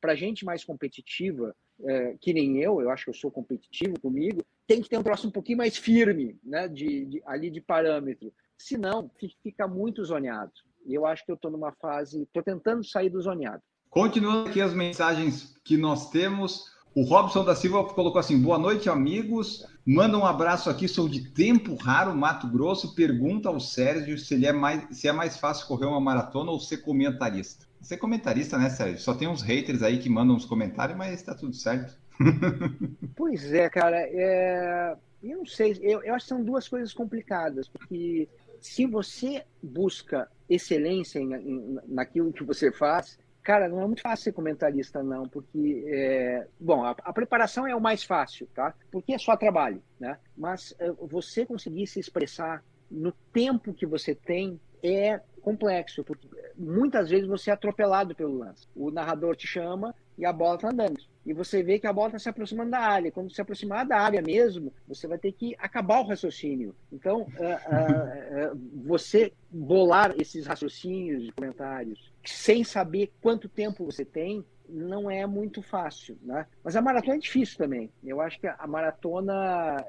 Para 0.00 0.14
gente 0.14 0.44
mais 0.44 0.64
competitiva, 0.64 1.54
é, 1.84 2.16
que 2.20 2.32
nem 2.32 2.58
eu, 2.58 2.80
eu 2.80 2.90
acho 2.90 3.04
que 3.04 3.10
eu 3.10 3.14
sou 3.14 3.32
competitivo 3.32 3.98
comigo, 4.00 4.44
tem 4.66 4.80
que 4.80 4.88
ter 4.88 4.96
um 4.96 5.02
troço 5.02 5.26
um 5.26 5.32
pouquinho 5.32 5.58
mais 5.58 5.76
firme, 5.76 6.38
né? 6.44 6.68
De, 6.68 7.06
de 7.06 7.22
ali 7.26 7.50
de 7.50 7.60
parâmetro. 7.60 8.32
Senão, 8.56 9.10
fica 9.42 9.66
muito 9.66 10.04
zoneado. 10.04 10.52
E 10.86 10.94
eu 10.94 11.04
acho 11.04 11.24
que 11.24 11.32
eu 11.32 11.36
estou 11.36 11.50
numa 11.50 11.72
fase, 11.72 12.22
estou 12.22 12.42
tentando 12.42 12.84
sair 12.84 13.10
do 13.10 13.20
zoneado. 13.20 13.62
Continuando 13.90 14.48
aqui 14.48 14.60
as 14.60 14.72
mensagens 14.72 15.52
que 15.64 15.76
nós 15.76 16.10
temos, 16.10 16.70
o 16.94 17.02
Robson 17.02 17.44
da 17.44 17.56
Silva 17.56 17.82
colocou 17.84 18.20
assim: 18.20 18.40
boa 18.40 18.56
noite, 18.56 18.88
amigos. 18.88 19.66
Manda 19.84 20.16
um 20.16 20.24
abraço 20.24 20.70
aqui, 20.70 20.86
sou 20.86 21.08
de 21.08 21.28
Tempo 21.32 21.74
Raro, 21.74 22.14
Mato 22.14 22.46
Grosso. 22.46 22.94
Pergunta 22.94 23.48
ao 23.48 23.58
Sérgio 23.58 24.16
se, 24.16 24.34
ele 24.34 24.46
é 24.46 24.52
mais, 24.52 24.96
se 24.96 25.08
é 25.08 25.12
mais 25.12 25.38
fácil 25.38 25.66
correr 25.66 25.86
uma 25.86 26.00
maratona 26.00 26.52
ou 26.52 26.60
ser 26.60 26.78
comentarista. 26.78 27.66
Ser 27.80 27.96
comentarista, 27.96 28.56
né, 28.56 28.70
Sérgio? 28.70 29.00
Só 29.00 29.12
tem 29.12 29.26
uns 29.26 29.42
haters 29.42 29.82
aí 29.82 29.98
que 29.98 30.08
mandam 30.08 30.36
uns 30.36 30.44
comentários, 30.44 30.96
mas 30.96 31.20
tá 31.22 31.34
tudo 31.34 31.54
certo. 31.54 31.98
pois 33.16 33.52
é, 33.52 33.68
cara. 33.68 33.98
É... 33.98 34.96
Eu 35.20 35.38
não 35.38 35.46
sei, 35.46 35.76
eu, 35.82 36.02
eu 36.02 36.14
acho 36.14 36.26
que 36.26 36.28
são 36.28 36.42
duas 36.42 36.68
coisas 36.68 36.94
complicadas, 36.94 37.68
porque 37.68 38.26
se 38.60 38.86
você 38.86 39.44
busca 39.62 40.30
excelência 40.48 41.18
em, 41.18 41.34
em, 41.34 41.78
naquilo 41.86 42.32
que 42.32 42.42
você 42.42 42.72
faz, 42.72 43.18
Cara, 43.42 43.68
não 43.68 43.80
é 43.80 43.86
muito 43.86 44.02
fácil 44.02 44.24
ser 44.24 44.32
comentarista, 44.32 45.02
não, 45.02 45.26
porque, 45.26 45.84
é... 45.86 46.46
bom, 46.58 46.84
a, 46.84 46.90
a, 46.90 47.12
preparação 47.12 47.66
é 47.66 47.74
o 47.74 47.80
mais 47.80 48.04
fácil, 48.04 48.46
tá? 48.54 48.74
Porque 48.90 49.14
é 49.14 49.18
só 49.18 49.36
trabalho, 49.36 49.82
né? 49.98 50.18
Mas 50.36 50.74
é, 50.78 50.90
você 50.92 51.46
conseguir 51.46 51.86
se 51.86 51.98
expressar 51.98 52.62
no 52.90 53.12
tempo 53.32 53.72
que 53.72 53.86
você 53.86 54.14
tem 54.14 54.60
é 54.82 55.20
complexo, 55.40 56.04
porque 56.04 56.28
muitas 56.56 57.10
vezes 57.10 57.26
você 57.26 57.50
é 57.50 57.54
atropelado 57.54 58.14
pelo 58.14 58.38
lance. 58.38 58.68
O 58.74 58.90
narrador 58.90 59.36
te 59.36 59.46
chama 59.46 59.94
e 60.20 60.26
a 60.26 60.32
bola 60.32 60.56
está 60.56 60.68
andando. 60.68 61.00
E 61.24 61.32
você 61.32 61.62
vê 61.62 61.78
que 61.78 61.86
a 61.86 61.92
bola 61.92 62.08
está 62.08 62.18
se 62.18 62.28
aproximando 62.28 62.70
da 62.70 62.78
área. 62.78 63.10
Quando 63.10 63.32
se 63.32 63.40
aproximar 63.40 63.86
da 63.86 63.98
área 63.98 64.20
mesmo, 64.20 64.72
você 64.86 65.06
vai 65.06 65.16
ter 65.16 65.32
que 65.32 65.56
acabar 65.58 66.00
o 66.00 66.06
raciocínio. 66.06 66.74
Então, 66.92 67.22
uh, 67.22 67.24
uh, 67.24 68.54
uh, 68.54 68.60
você 68.84 69.32
bolar 69.50 70.14
esses 70.20 70.46
raciocínios 70.46 71.24
de 71.24 71.32
comentários 71.32 72.12
sem 72.24 72.62
saber 72.62 73.10
quanto 73.22 73.48
tempo 73.48 73.84
você 73.84 74.04
tem 74.04 74.44
não 74.68 75.10
é 75.10 75.26
muito 75.26 75.62
fácil, 75.62 76.16
né? 76.22 76.46
Mas 76.62 76.76
a 76.76 76.82
maratona 76.82 77.16
é 77.16 77.18
difícil 77.18 77.58
também. 77.58 77.90
Eu 78.04 78.20
acho 78.20 78.38
que 78.38 78.46
a 78.46 78.66
maratona 78.68 79.84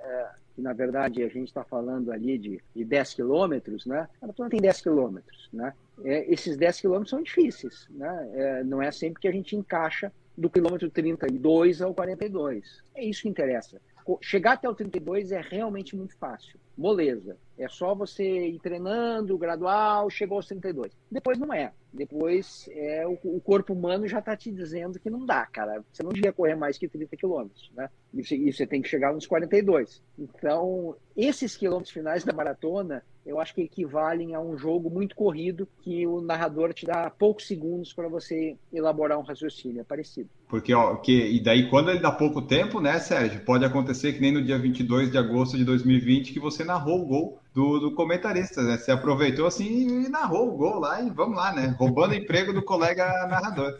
que 0.56 0.62
na 0.62 0.74
verdade 0.74 1.24
a 1.24 1.28
gente 1.28 1.48
está 1.48 1.64
falando 1.64 2.12
ali 2.12 2.38
de, 2.38 2.62
de 2.76 2.86
10 2.86 3.14
quilômetros, 3.14 3.86
né? 3.86 4.08
A 4.22 4.26
maratona 4.26 4.50
tem 4.50 4.60
10 4.60 4.82
quilômetros, 4.82 5.50
né? 5.54 5.74
É, 6.04 6.32
esses 6.32 6.58
10 6.58 6.82
quilômetros 6.82 7.10
são 7.10 7.22
difíceis, 7.22 7.88
né? 7.92 8.30
É, 8.34 8.64
não 8.64 8.82
é 8.82 8.92
sempre 8.92 9.22
que 9.22 9.28
a 9.28 9.32
gente 9.32 9.56
encaixa 9.56 10.12
do 10.38 10.50
quilômetro 10.50 10.90
32 10.90 11.82
ao 11.82 11.94
42. 11.94 12.84
É 12.96 13.04
isso 13.04 13.24
que 13.24 13.30
interessa. 13.30 13.82
Chegar 14.20 14.54
até 14.54 14.68
o 14.68 14.74
32 14.74 15.32
é 15.32 15.42
realmente 15.42 15.96
muito 15.96 16.16
fácil. 16.18 16.60
Moleza. 16.78 17.38
É 17.58 17.68
só 17.70 17.94
você 17.94 18.48
ir 18.48 18.60
treinando, 18.60 19.38
gradual, 19.38 20.10
chegou 20.10 20.38
aos 20.38 20.48
32. 20.48 20.92
Depois 21.12 21.38
não 21.38 21.54
é. 21.54 21.72
Depois 21.94 22.68
é, 22.72 23.06
o, 23.06 23.20
o 23.24 23.40
corpo 23.40 23.74
humano 23.74 24.08
já 24.08 24.20
está 24.20 24.36
te 24.36 24.52
dizendo 24.52 25.00
que 25.00 25.10
não 25.10 25.26
dá, 25.26 25.46
cara. 25.46 25.84
Você 25.92 26.02
não 26.02 26.12
devia 26.12 26.34
correr 26.34 26.56
mais 26.56 26.78
que 26.78 26.88
30 26.88 27.16
quilômetros, 27.16 27.72
né? 27.76 27.90
E 28.14 28.24
você, 28.24 28.36
e 28.36 28.52
você 28.52 28.66
tem 28.66 28.82
que 28.82 28.90
chegar 28.90 29.14
nos 29.14 29.28
42. 29.28 30.02
Então, 30.18 30.96
esses 31.16 31.56
quilômetros 31.56 31.94
finais 31.94 32.24
da 32.24 32.34
maratona, 32.34 33.04
eu 33.26 33.40
acho 33.40 33.54
que 33.54 33.62
equivalem 33.62 34.34
a 34.34 34.40
um 34.40 34.58
jogo 34.58 34.90
muito 34.90 35.16
corrido 35.16 35.68
que 35.82 36.08
o 36.08 36.22
narrador 36.22 36.74
te 36.74 36.86
dá 36.86 37.10
poucos 37.10 37.48
segundos 37.48 37.94
para 37.94 38.08
você 38.08 38.58
elaborar 38.74 39.18
um 39.20 39.22
raciocínio. 39.22 39.82
É 39.82 39.84
parecido. 39.84 40.30
Porque, 40.48 40.74
ó, 40.74 40.96
que, 40.96 41.12
e 41.12 41.40
daí 41.40 41.70
quando 41.70 41.92
ele 41.92 42.00
dá 42.00 42.12
pouco 42.12 42.42
tempo, 42.42 42.82
né, 42.82 43.00
Sérgio? 43.00 43.46
Pode 43.46 43.64
acontecer 43.64 44.14
que 44.14 44.22
nem 44.22 44.32
no 44.32 44.44
dia 44.44 44.58
22 44.58 45.12
de 45.12 45.18
agosto 45.18 45.56
de 45.56 45.64
2020 45.64 46.34
que 46.34 46.40
você 46.40 46.64
narrou 46.64 47.02
o 47.02 47.06
gol 47.06 47.40
do, 47.54 47.80
do 47.80 47.96
comentarista, 47.96 48.62
né? 48.64 48.78
Você 48.78 48.92
aproveitou 48.92 49.46
assim 49.46 50.06
e 50.06 50.10
narrou 50.10 50.50
o 50.50 50.58
gol 50.58 50.80
lá 50.80 51.02
e 51.02 51.10
vamos 51.10 51.38
lá, 51.38 51.54
né? 51.54 51.76
Roubando 51.78 52.16
emprego 52.16 52.52
do 52.52 52.64
colega 52.64 53.06
narrador. 53.28 53.78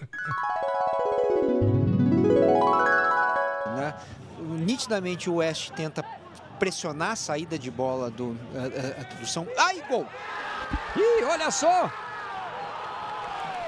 Né? 3.76 3.96
Nitidamente 4.60 5.30
o 5.30 5.36
West 5.36 5.72
tenta 5.72 6.04
pressionar 6.62 7.14
a 7.14 7.16
saída 7.16 7.58
de 7.58 7.72
bola 7.72 8.12
do 8.12 8.38
a, 8.54 9.24
a, 9.24 9.26
São. 9.26 9.48
Ai, 9.58 9.82
gol! 9.90 10.06
Ih, 10.96 11.24
olha 11.24 11.50
só! 11.50 11.92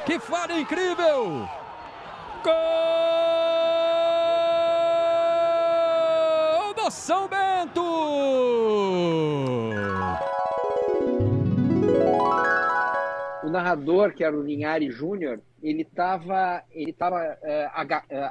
Que 0.06 0.20
falha 0.20 0.60
incrível! 0.60 1.50
Gol 2.44 2.54
do 6.76 6.92
São 6.92 7.28
Bento! 7.28 7.43
Narrador, 13.74 14.14
que 14.14 14.24
era 14.24 14.38
o 14.38 14.42
Linhares 14.42 14.94
Júnior, 14.94 15.42
ele 15.62 15.82
estava 15.82 16.64
ele 16.72 16.94
tava, 16.94 17.20
é, 17.42 17.70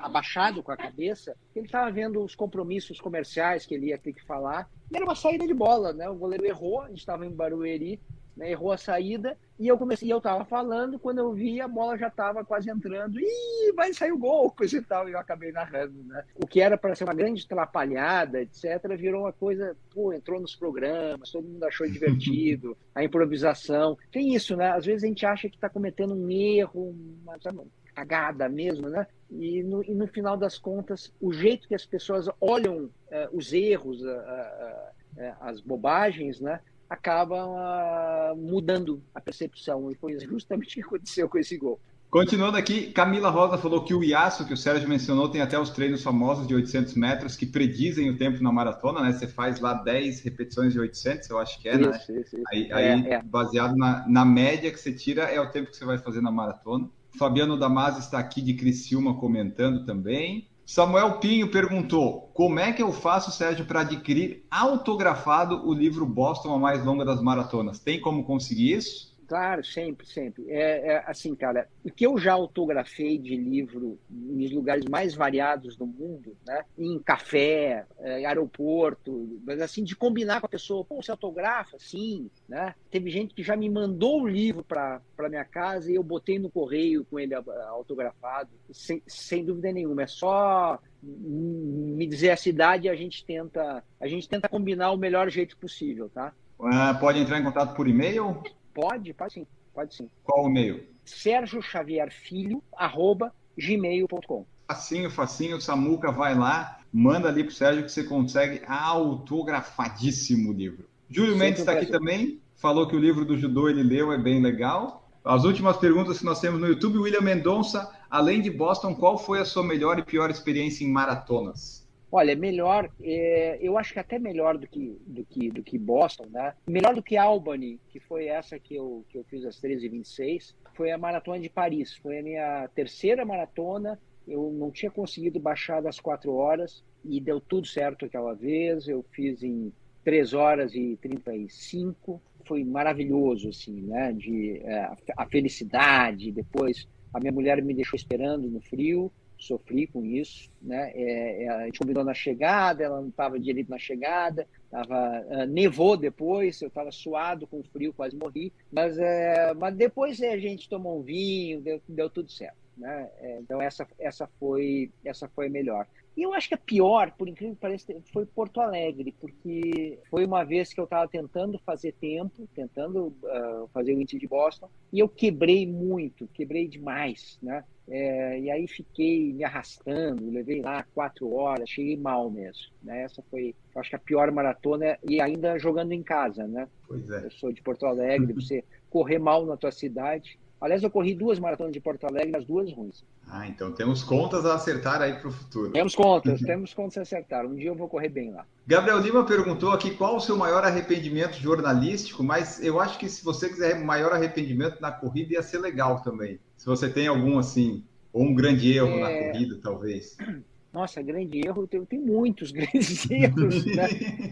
abaixado 0.01 0.63
com 0.63 0.71
a 0.71 0.77
cabeça, 0.77 1.37
ele 1.55 1.67
estava 1.67 1.91
vendo 1.91 2.23
os 2.23 2.35
compromissos 2.35 3.01
comerciais 3.01 3.67
que 3.67 3.75
ele 3.75 3.87
ia 3.87 3.99
ter 3.99 4.13
que 4.13 4.25
falar. 4.25 4.69
E 4.91 4.97
era 4.97 5.05
uma 5.05 5.15
saída 5.15 5.47
de 5.47 5.55
bola, 5.55 5.93
né? 5.93 6.09
O 6.09 6.15
goleiro 6.15 6.45
errou, 6.45 6.83
a 6.83 6.89
gente 6.89 6.99
estava 6.99 7.27
em 7.27 7.31
Barueri, 7.31 8.01
né, 8.37 8.51
errou 8.51 8.73
a 8.73 8.79
saída 8.79 9.37
e 9.63 9.69
eu 9.69 9.79
comecei, 9.79 10.13
eu 10.13 10.21
tava 10.21 10.45
falando, 10.45 10.99
quando 10.99 11.19
eu 11.19 11.33
vi 11.33 11.61
a 11.61 11.69
bola 11.69 11.97
já 11.97 12.11
tava 12.11 12.45
quase 12.45 12.69
entrando, 12.69 13.21
e 13.21 13.73
vai 13.77 13.95
sair 13.95 14.11
o 14.11 14.19
gol, 14.19 14.51
coisa 14.51 14.77
e 14.77 14.83
tal, 14.83 15.09
e 15.09 15.13
eu 15.13 15.19
acabei 15.21 15.53
narrando, 15.53 16.03
né? 16.03 16.25
O 16.35 16.49
que 16.49 16.61
era 16.61 16.77
para 16.77 16.97
ser 16.97 17.05
uma 17.05 17.15
grande 17.15 17.45
atrapalhada, 17.45 18.43
etc, 18.43 18.65
virou 18.99 19.21
uma 19.21 19.33
coisa, 19.33 19.77
pô, 19.95 20.13
entrou 20.13 20.41
nos 20.41 20.57
programas, 20.57 21.31
todo 21.31 21.47
mundo 21.47 21.63
achou 21.63 21.89
divertido, 21.89 22.77
a 22.93 23.05
improvisação. 23.05 23.97
Tem 24.11 24.35
isso, 24.35 24.57
né? 24.57 24.73
Às 24.73 24.85
vezes 24.85 25.05
a 25.05 25.07
gente 25.07 25.25
acha 25.25 25.49
que 25.49 25.55
está 25.55 25.69
cometendo 25.69 26.13
um 26.13 26.29
erro, 26.29 26.93
uma, 27.23 27.37
uma 27.53 27.65
cagada 27.95 28.49
mesmo, 28.49 28.89
né? 28.89 29.07
E 29.31 29.63
no, 29.63 29.85
e 29.85 29.95
no, 29.95 30.09
final 30.09 30.37
das 30.37 30.59
contas, 30.59 31.15
o 31.21 31.33
jeito 31.33 31.69
que 31.69 31.75
as 31.77 31.87
pessoas 31.87 32.29
olham 32.41 32.87
uh, 32.87 32.91
os 33.33 33.53
erros, 33.53 34.03
uh, 34.03 34.09
uh, 34.09 35.35
as 35.41 35.61
bobagens, 35.61 36.41
né? 36.41 36.59
Acabam 36.93 37.55
uh, 37.55 38.37
mudando 38.37 39.03
a 39.15 39.21
percepção. 39.21 39.91
E 39.91 39.95
foi 39.95 40.19
justamente 40.21 40.73
o 40.73 40.75
que 40.75 40.83
aconteceu 40.83 41.29
com 41.29 41.39
esse 41.39 41.57
gol. 41.57 41.81
Continuando 42.11 42.59
aqui, 42.59 42.93
Camila 42.93 43.31
Rosa 43.31 43.57
falou 43.57 43.83
que 43.83 43.95
o 43.95 44.05
Iaço, 44.05 44.47
que 44.47 44.53
o 44.53 44.57
Sérgio 44.57 44.87
mencionou, 44.87 45.31
tem 45.31 45.41
até 45.41 45.59
os 45.59 45.71
treinos 45.71 46.03
famosos 46.03 46.47
de 46.47 46.55
800 46.55 46.95
metros 46.95 47.37
que 47.37 47.47
predizem 47.47 48.11
o 48.11 48.19
tempo 48.19 48.43
na 48.43 48.53
maratona, 48.53 49.01
né? 49.01 49.13
Você 49.13 49.27
faz 49.27 49.61
lá 49.61 49.73
10 49.73 50.21
repetições 50.21 50.75
de 50.75 50.81
800, 50.81 51.31
eu 51.31 51.39
acho 51.39 51.59
que 51.59 51.71
é, 51.71 51.81
isso, 51.81 51.91
né? 51.91 51.97
Isso, 51.97 52.13
isso. 52.13 52.43
Aí, 52.53 52.69
é, 52.71 52.75
aí 52.75 53.13
é. 53.13 53.23
baseado 53.23 53.75
na, 53.75 54.07
na 54.07 54.27
média 54.27 54.71
que 54.71 54.79
você 54.79 54.93
tira, 54.93 55.23
é 55.23 55.41
o 55.41 55.51
tempo 55.51 55.71
que 55.71 55.77
você 55.77 55.87
vai 55.87 55.97
fazer 55.97 56.21
na 56.21 56.31
maratona. 56.31 56.87
Fabiano 57.19 57.59
Damasio 57.59 58.01
está 58.01 58.19
aqui 58.19 58.43
de 58.43 58.53
Criciúma 58.55 59.19
comentando 59.19 59.87
também. 59.87 60.47
Samuel 60.73 61.19
Pinho 61.19 61.51
perguntou: 61.51 62.31
como 62.33 62.59
é 62.59 62.73
que 62.73 62.83
eu 62.83 62.91
faço, 62.95 63.31
Sérgio, 63.31 63.67
para 63.67 63.81
adquirir 63.81 64.47
autografado 64.51 65.69
o 65.69 65.75
livro 65.75 66.07
Boston, 66.07 66.55
a 66.55 66.59
mais 66.59 66.83
longa 66.83 67.05
das 67.05 67.21
maratonas? 67.21 67.79
Tem 67.79 68.01
como 68.01 68.25
conseguir 68.25 68.73
isso? 68.73 69.12
Claro, 69.33 69.65
sempre, 69.65 70.07
sempre. 70.07 70.45
É, 70.51 70.89
é, 70.89 71.05
assim, 71.07 71.35
cara, 71.35 71.67
o 71.83 71.91
que 71.91 72.05
eu 72.05 72.19
já 72.19 72.35
autografei 72.35 73.17
de 73.17 73.35
livro 73.35 73.99
nos 74.11 74.53
lugares 74.53 74.85
mais 74.85 75.15
variados 75.15 75.75
do 75.75 75.87
mundo, 75.87 76.37
né? 76.47 76.67
Em 76.77 76.99
café, 76.99 77.87
é, 78.01 78.27
aeroporto, 78.27 79.41
mas 79.43 79.63
assim, 79.63 79.83
de 79.85 79.97
combinar 79.97 80.41
com 80.41 80.45
a 80.45 80.51
pessoa, 80.51 80.85
pô, 80.85 81.03
você 81.03 81.11
autografa? 81.11 81.79
Sim, 81.79 82.31
né? 82.47 82.75
Teve 82.91 83.09
gente 83.09 83.33
que 83.33 83.43
já 83.43 83.57
me 83.57 83.71
mandou 83.71 84.21
o 84.21 84.29
livro 84.29 84.63
para 84.63 85.01
minha 85.31 85.47
casa 85.47 85.91
e 85.91 85.95
eu 85.95 86.03
botei 86.03 86.39
no 86.39 86.51
correio 86.51 87.07
com 87.07 87.19
ele 87.19 87.33
autografado, 87.35 88.51
sem, 88.71 89.03
sem 89.07 89.47
dúvida 89.47 89.73
nenhuma. 89.73 90.03
É 90.03 90.07
só 90.07 90.79
me 91.03 92.07
dizer 92.07 92.33
a 92.33 92.37
cidade 92.37 92.87
e 92.87 92.91
a 92.91 92.95
gente 92.95 93.25
tenta, 93.25 93.83
a 93.99 94.07
gente 94.07 94.29
tenta 94.29 94.47
combinar 94.47 94.91
o 94.91 94.99
melhor 94.99 95.31
jeito 95.31 95.57
possível, 95.57 96.11
tá? 96.11 96.35
Ah, 96.61 96.93
pode 97.01 97.19
entrar 97.19 97.41
em 97.41 97.45
contato 97.45 97.75
por 97.75 97.89
e-mail? 97.89 98.43
Pode, 98.75 99.13
pode 99.13 99.35
sim, 99.35 99.47
pode 99.75 99.95
sim. 99.95 100.09
Qual 100.25 100.47
o 100.47 100.49
e-mail? 100.49 100.87
Sérgio 101.05 101.61
Xavier 101.61 102.11
Filho, 102.11 102.63
arroba 102.77 103.33
gmail.com. 103.57 104.47
Facinho, 104.69 105.11
facinho, 105.11 105.61
Samuca, 105.61 106.11
vai 106.11 106.35
lá, 106.35 106.81
manda 106.93 107.29
ali 107.29 107.45
pro 107.45 107.53
Sérgio 107.53 107.85
que 107.85 107.93
você 107.93 108.05
consegue 108.05 108.63
autografadíssimo 108.67 110.51
o 110.51 110.53
livro. 110.53 110.89
Júlio 111.11 111.37
Mendes 111.37 111.61
está 111.61 111.73
aqui 111.73 111.87
também, 111.87 112.41
falou 112.57 112.87
que 112.87 112.97
o 112.97 112.99
livro 112.99 113.25
do 113.25 113.37
judô 113.37 113.69
ele 113.69 113.83
leu, 113.83 114.13
é 114.13 114.19
bem 114.19 114.41
legal. 114.41 115.11
As 115.25 115.45
últimas 115.45 115.77
perguntas 115.77 116.19
que 116.19 116.25
nós 116.25 116.41
temos 116.41 116.61
no 116.61 116.67
YouTube, 116.67 116.99
William 116.99 117.21
Mendonça, 117.21 117.91
além 118.11 118.41
de 118.41 118.51
Boston, 118.51 118.95
qual 118.95 119.19
foi 119.19 119.41
a 119.41 119.45
sua 119.45 119.63
melhor 119.63 119.99
e 119.99 120.03
pior 120.03 120.31
experiência 120.31 120.85
em 120.85 120.91
maratonas? 120.91 121.82
Olha, 122.15 122.37
melhor, 122.37 122.91
é, 123.03 123.59
eu 123.59 123.79
acho 123.79 123.95
que 123.95 123.99
até 123.99 124.19
melhor 124.19 124.59
do 124.59 124.67
que, 124.69 125.01
do 125.07 125.25
que, 125.25 125.51
do 125.51 125.63
que 125.63 125.79
Boston, 125.79 126.27
né? 126.31 126.55
Melhor 126.69 126.95
do 126.95 127.03
que 127.03 127.17
Albany, 127.17 127.81
que 127.89 127.99
foi 127.99 128.27
essa 128.27 128.59
que 128.59 128.75
eu, 128.77 129.03
que 129.09 129.17
eu 129.17 129.25
fiz 129.25 129.47
às 129.47 129.59
13h26, 129.59 130.55
foi 130.75 130.91
a 130.91 130.99
maratona 130.99 131.41
de 131.41 131.49
Paris. 131.49 131.97
Foi 131.97 132.19
a 132.19 132.23
minha 132.23 132.69
terceira 132.75 133.25
maratona. 133.25 133.99
Eu 134.29 134.53
não 134.53 134.71
tinha 134.71 134.91
conseguido 134.91 135.41
baixar 135.41 135.81
das 135.81 135.99
quatro 135.99 136.35
horas 136.35 136.85
e 137.03 137.19
deu 137.19 137.41
tudo 137.41 137.67
certo 137.67 138.05
aquela 138.05 138.35
vez. 138.35 138.87
Eu 138.87 139.03
fiz 139.11 139.43
em 139.43 139.73
3 140.05 140.35
horas 140.35 140.75
e 140.75 140.99
35. 141.01 142.21
Foi 142.45 142.63
maravilhoso, 142.63 143.49
assim, 143.49 143.81
né? 143.87 144.13
De, 144.13 144.59
é, 144.65 144.91
a 145.17 145.25
felicidade. 145.25 146.31
Depois 146.31 146.87
a 147.15 147.19
minha 147.19 147.33
mulher 147.33 147.63
me 147.63 147.73
deixou 147.73 147.97
esperando 147.97 148.51
no 148.51 148.61
frio 148.61 149.11
sofri 149.43 149.87
com 149.87 150.05
isso, 150.05 150.49
né? 150.61 150.93
É, 150.95 151.45
é, 151.45 151.49
a 151.49 151.65
gente 151.67 151.79
combinou 151.79 152.05
na 152.05 152.15
chegada, 152.15 152.85
ela 152.85 153.01
não 153.01 153.09
estava 153.09 153.39
direito 153.39 153.71
na 153.71 153.79
chegada, 153.79 154.47
tava, 154.71 155.21
uh, 155.21 155.47
nevou 155.47 155.97
depois, 155.97 156.61
eu 156.63 156.69
estava 156.69 156.93
suado 156.93 157.47
com 157.47 157.63
frio, 157.63 157.93
quase 157.93 158.17
morri, 158.17 158.53
mas, 158.71 158.99
é, 158.99 159.53
mas 159.55 159.75
depois 159.75 160.21
a 160.23 160.39
gente 160.39 160.69
tomou 160.69 161.01
um 161.01 161.03
vinho, 161.03 161.61
deu, 161.61 161.81
deu 161.89 162.09
tudo 162.09 162.31
certo, 162.31 162.57
né? 162.77 163.11
É, 163.19 163.39
então 163.41 163.61
essa, 163.61 163.87
essa, 163.99 164.29
foi, 164.39 164.91
essa 165.05 165.29
foi 165.29 165.49
melhor. 165.49 165.87
E 166.17 166.23
eu 166.23 166.35
acho 166.35 166.49
que 166.49 166.55
a 166.55 166.59
pior, 166.59 167.11
por 167.13 167.27
incrível 167.27 167.55
que 167.55 167.61
pareça, 167.61 167.95
foi 168.13 168.27
Porto 168.27 168.61
Alegre, 168.61 169.15
porque 169.19 169.99
foi 170.11 170.27
uma 170.27 170.45
vez 170.45 170.73
que 170.73 170.79
eu 170.79 170.85
estava 170.85 171.09
tentando 171.09 171.59
fazer 171.61 171.93
tempo, 171.95 172.47
tentando 172.55 173.07
uh, 173.07 173.67
fazer 173.73 173.95
o 173.95 174.01
índice 174.01 174.19
de 174.19 174.27
Boston, 174.29 174.69
e 174.93 174.99
eu 174.99 175.09
quebrei 175.09 175.67
muito, 175.67 176.29
quebrei 176.29 176.69
demais, 176.69 177.39
né? 177.43 177.65
É, 177.89 178.39
e 178.39 178.51
aí 178.51 178.67
fiquei 178.69 179.33
me 179.33 179.45
arrastando, 179.45 180.31
levei 180.31 180.63
lá 180.63 180.85
quatro 180.95 181.33
horas, 181.33 181.69
cheguei 181.69 181.97
mal 181.97 182.31
mesmo. 182.31 182.73
Né? 182.83 183.03
Essa 183.03 183.23
foi, 183.31 183.55
acho 183.77 183.91
que 183.91 183.97
a 183.97 183.99
pior 183.99 184.31
maratona, 184.31 184.99
e 185.03 185.21
ainda 185.21 185.59
jogando 185.59 185.93
em 185.93 186.03
casa, 186.03 186.47
né? 186.47 186.69
Pois 186.87 187.09
é. 187.11 187.25
Eu 187.27 187.31
sou 187.33 187.53
de 187.53 187.61
Porto 187.61 187.87
Alegre, 187.87 188.33
você 188.33 188.65
correr 188.89 189.19
mal 189.19 189.45
na 189.45 189.57
tua 189.57 189.73
cidade 189.73 190.39
Aliás, 190.63 190.81
eu 190.81 190.91
corri 190.91 191.13
duas 191.13 191.41
maratonas 191.41 191.73
de 191.73 191.81
Porto 191.81 192.07
Alegre, 192.07 192.37
as 192.37 192.45
duas 192.45 192.73
ruins. 192.73 193.05
Ah, 193.27 193.49
então 193.49 193.73
temos 193.73 194.05
contas 194.05 194.47
a 194.47 194.55
acertar 194.55 195.03
aí 195.03 195.15
para 195.15 195.29
o 195.29 195.33
futuro. 195.33 195.73
Temos 195.73 195.93
contas, 195.93 196.39
temos 196.41 196.73
contas 196.73 196.99
a 196.99 197.03
acertar. 197.03 197.45
Um 197.45 197.57
dia 197.57 197.69
eu 197.69 197.75
vou 197.75 197.89
correr 197.89 198.09
bem 198.09 198.31
lá. 198.31 198.47
Gabriel 198.65 199.01
Lima 199.01 199.27
perguntou 199.27 199.73
aqui 199.73 199.91
qual 199.91 200.15
o 200.15 200.21
seu 200.21 200.37
maior 200.37 200.63
arrependimento 200.63 201.35
jornalístico, 201.35 202.23
mas 202.23 202.63
eu 202.63 202.79
acho 202.79 202.97
que 202.97 203.09
se 203.09 203.25
você 203.25 203.49
quiser 203.49 203.85
maior 203.85 204.13
arrependimento 204.13 204.81
na 204.81 204.93
corrida 204.93 205.33
ia 205.33 205.43
ser 205.43 205.59
legal 205.59 206.01
também. 206.01 206.39
Se 206.57 206.65
você 206.65 206.89
tem 206.89 207.09
algum 207.09 207.41
assim, 207.41 207.83
ou 208.13 208.23
um 208.23 208.33
grande 208.33 208.73
erro 208.73 208.87
é... 208.87 209.01
na 209.01 209.33
corrida, 209.33 209.59
talvez. 209.61 210.17
Nossa, 210.73 211.03
grande 211.03 211.45
erro, 211.45 211.67
tem, 211.67 211.85
tem 211.85 211.99
muitos 211.99 212.53
grandes 212.55 213.11
erros, 213.11 213.65
né? 213.65 213.89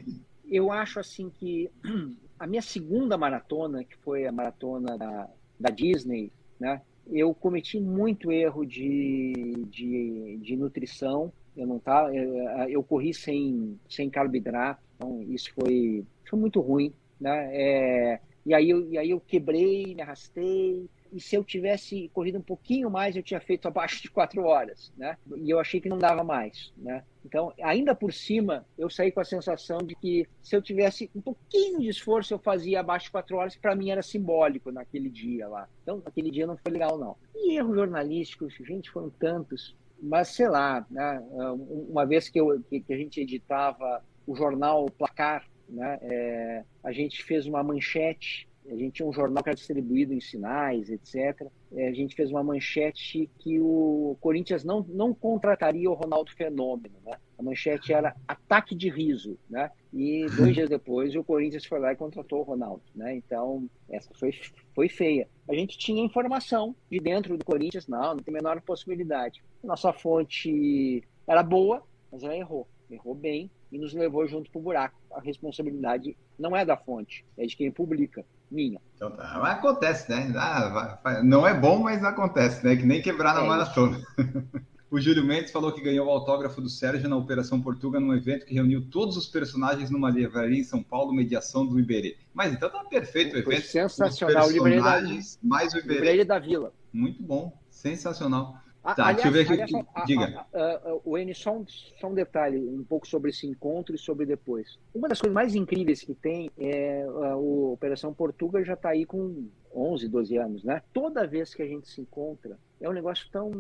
eu 0.49 0.71
acho 0.71 1.01
assim 1.01 1.29
que 1.29 1.69
a 2.39 2.47
minha 2.47 2.63
segunda 2.63 3.19
maratona, 3.19 3.83
que 3.83 3.97
foi 3.97 4.29
a 4.29 4.33
maratona 4.33 4.97
da, 4.97 5.29
da 5.61 5.69
Disney, 5.71 6.33
né? 6.59 6.81
Eu 7.07 7.35
cometi 7.35 7.79
muito 7.79 8.33
erro 8.33 8.65
de, 8.65 9.53
de, 9.69 10.39
de 10.43 10.57
nutrição. 10.57 11.33
Eu 11.57 11.67
não 11.67 11.79
tá, 11.79 12.09
eu, 12.15 12.35
eu 12.69 12.83
corri 12.83 13.13
sem, 13.13 13.79
sem 13.89 14.09
carboidrato, 14.09 14.81
então 14.97 15.23
isso 15.29 15.53
foi, 15.55 16.05
foi 16.29 16.39
muito 16.39 16.61
ruim, 16.61 16.93
né? 17.21 17.51
É, 17.53 18.21
e 18.47 18.55
aí 18.55 18.71
eu, 18.71 18.89
e 18.91 18.97
aí 18.97 19.11
eu 19.11 19.21
quebrei, 19.21 19.95
me 19.95 20.01
arrastei, 20.01 20.89
e 21.13 21.21
se 21.21 21.37
eu 21.37 21.45
tivesse 21.45 22.09
corrido 22.13 22.39
um 22.39 22.43
pouquinho 22.43 22.91
mais, 22.91 23.17
eu 23.17 23.23
tinha 23.23 23.41
feito 23.41 23.67
abaixo 23.69 24.03
de 24.03 24.11
quatro 24.11 24.43
horas, 24.45 24.93
né? 24.97 25.17
E 25.37 25.51
eu 25.51 25.59
achei 25.59 25.81
que 25.81 25.89
não 25.89 25.99
dava 25.99 26.23
mais, 26.23 26.73
né? 26.77 27.05
Então, 27.25 27.53
ainda 27.63 27.95
por 27.95 28.13
cima, 28.13 28.65
eu 28.79 28.89
saí 28.89 29.13
com 29.13 29.21
a 29.21 29.25
sensação 29.25 29.79
de 29.79 29.95
que 29.95 30.27
se 30.43 30.57
eu 30.57 30.63
tivesse 30.63 31.11
um 31.15 31.21
pouquinho 31.21 31.81
de 31.81 31.89
esforço, 31.89 32.33
eu 32.33 32.39
fazia 32.39 32.81
abaixo 32.81 33.07
de 33.07 33.13
quatro 33.13 33.37
horas, 33.37 33.57
para 33.57 33.75
mim 33.75 33.91
era 33.91 34.03
simbólico 34.03 34.73
naquele 34.73 35.11
dia 35.11 35.47
lá. 35.49 35.69
Então, 35.83 36.03
aquele 36.05 36.31
dia 36.31 36.47
não 36.47 36.57
foi 36.57 36.73
legal, 36.73 36.99
não. 36.99 37.17
E 37.35 37.57
erros 37.57 37.75
jornalísticos, 37.75 38.55
gente, 38.55 38.91
foram 38.91 39.11
tantos. 39.11 39.77
Mas, 40.03 40.29
sei 40.29 40.49
lá, 40.49 40.87
né? 40.91 41.23
uma 41.31 42.07
vez 42.07 42.29
que, 42.29 42.41
eu, 42.41 42.63
que 42.71 42.85
a 42.89 42.97
gente 42.97 43.21
editava 43.21 44.03
o 44.27 44.35
jornal 44.35 44.87
Placar, 44.87 45.47
né? 45.69 45.99
É, 46.03 46.65
a 46.83 46.93
gente 46.93 47.23
fez 47.23 47.47
uma 47.47 47.63
manchete 47.63 48.49
a 48.71 48.77
gente 48.77 48.93
tinha 48.93 49.09
um 49.09 49.13
jornal 49.13 49.43
que 49.43 49.51
era 49.51 49.57
distribuído 49.57 50.15
em 50.15 50.21
sinais, 50.21 50.89
etc. 50.91 51.49
É, 51.73 51.89
a 51.89 51.93
gente 51.93 52.15
fez 52.15 52.31
uma 52.31 52.43
manchete 52.43 53.29
que 53.39 53.59
o 53.59 54.17
Corinthians 54.21 54.63
não, 54.63 54.87
não 54.89 55.13
contrataria 55.13 55.91
o 55.91 55.95
Ronaldo 55.95 56.31
Fenômeno. 56.33 56.95
Né? 57.05 57.17
A 57.37 57.43
manchete 57.43 57.93
era 57.93 58.15
ataque 58.29 58.75
de 58.75 58.89
riso. 58.89 59.37
Né? 59.49 59.71
E 59.93 60.25
dois 60.37 60.55
dias 60.55 60.69
depois 60.69 61.15
o 61.17 61.25
Corinthians 61.25 61.65
foi 61.65 61.81
lá 61.81 61.93
e 61.93 61.97
contratou 61.97 62.41
o 62.41 62.45
Ronaldo. 62.45 62.83
Né? 62.95 63.17
Então, 63.17 63.69
essa 63.89 64.11
foi, 64.15 64.33
foi 64.73 64.89
feia. 64.89 65.29
A 65.49 65.55
gente 65.55 65.77
tinha 65.77 66.03
informação 66.03 66.75
de 66.89 67.01
dentro 67.01 67.37
do 67.37 67.45
Corinthians, 67.45 67.89
não, 67.89 68.15
não 68.15 68.19
tem 68.19 68.33
a 68.33 68.39
menor 68.39 68.61
possibilidade. 68.61 69.43
Nossa 69.65 69.93
fonte 69.93 71.03
era 71.27 71.43
boa, 71.43 71.83
mas 72.13 72.23
ela 72.23 72.37
errou. 72.37 72.69
Errou 72.89 73.15
bem 73.15 73.51
e 73.73 73.79
nos 73.79 73.95
levou 73.95 74.27
junto 74.29 74.51
para 74.51 74.59
o 74.59 74.63
buraco. 74.63 75.01
A 75.13 75.21
responsabilidade 75.21 76.17
não 76.39 76.57
é 76.57 76.65
da 76.65 76.77
fonte, 76.77 77.25
é 77.37 77.47
de 77.47 77.57
quem 77.57 77.71
publica 77.71 78.25
minha. 78.51 78.81
Então 78.95 79.11
tá. 79.11 79.53
Acontece, 79.53 80.11
né? 80.11 80.33
Ah, 80.37 81.23
não 81.23 81.47
é 81.47 81.55
bom, 81.55 81.79
mas 81.79 82.05
acontece, 82.05 82.65
né? 82.65 82.77
Que 82.77 82.85
nem 82.85 83.01
quebrar 83.01 83.35
na 83.35 83.45
é 83.45 83.49
maratona. 83.49 84.01
o 84.91 85.01
Júlio 85.01 85.25
Mendes 85.25 85.53
falou 85.53 85.73
que 85.73 85.81
ganhou 85.81 86.07
o 86.07 86.11
autógrafo 86.11 86.61
do 86.61 86.69
Sérgio 86.69 87.09
na 87.09 87.17
Operação 87.17 87.63
Portuga 87.63 88.01
num 88.01 88.15
evento 88.15 88.45
que 88.45 88.55
reuniu 88.55 88.83
todos 88.91 89.17
os 89.17 89.27
personagens 89.27 89.91
numa 89.91 90.11
livraria 90.11 90.59
em 90.59 90.65
São 90.65 90.83
Paulo, 90.83 91.15
mediação 91.15 91.65
do 91.65 91.79
Iberê. 91.79 92.17
Mas 92.35 92.53
então 92.53 92.69
tá 92.69 92.85
perfeito 92.85 93.37
o 93.37 93.39
evento. 93.39 93.67
Sensacional. 93.67 94.47
Os 94.47 94.53
personagens, 94.53 95.39
da... 95.43 95.49
mais 95.49 95.73
o 95.73 95.79
Iberê. 95.79 95.99
Iberê 95.99 96.25
da 96.25 96.39
Vila. 96.39 96.73
Muito 96.93 97.23
bom. 97.23 97.59
Sensacional. 97.71 98.61
Tá, 98.83 98.95
aliás, 99.09 99.17
deixa 99.17 99.29
eu 99.29 99.33
ver 99.33 99.63
aqui. 99.63 99.75
Aliás, 99.75 99.87
a, 99.95 100.05
Diga. 100.05 100.47
A, 100.55 100.89
a, 100.89 100.99
o 101.05 101.19
N, 101.19 101.35
só 101.35 101.57
um, 101.57 101.67
só 101.67 102.09
um 102.09 102.15
detalhe, 102.15 102.59
um 102.59 102.83
pouco 102.83 103.07
sobre 103.07 103.31
esse 103.31 103.47
encontro 103.47 103.95
e 103.95 103.99
sobre 103.99 104.25
depois. 104.25 104.79
Uma 104.95 105.09
das 105.09 105.21
coisas 105.21 105.35
mais 105.35 105.55
incríveis 105.55 106.03
que 106.03 106.15
tem 106.15 106.51
é 106.59 107.03
a, 107.03 107.37
Operação 107.37 108.13
Portuga 108.15 108.65
já 108.65 108.75
está 108.75 108.91
aí 108.91 109.05
com 109.05 109.49
11, 109.75 110.09
12 110.09 110.37
anos, 110.37 110.65
né? 110.65 110.83
Toda 110.93 111.27
vez 111.27 111.55
que 111.55 111.63
a 111.63 111.67
gente 111.67 111.89
se 111.89 112.01
encontra, 112.01 112.59
é 112.81 112.89
um 112.89 112.93
negócio 112.93 113.29
tão 113.31 113.51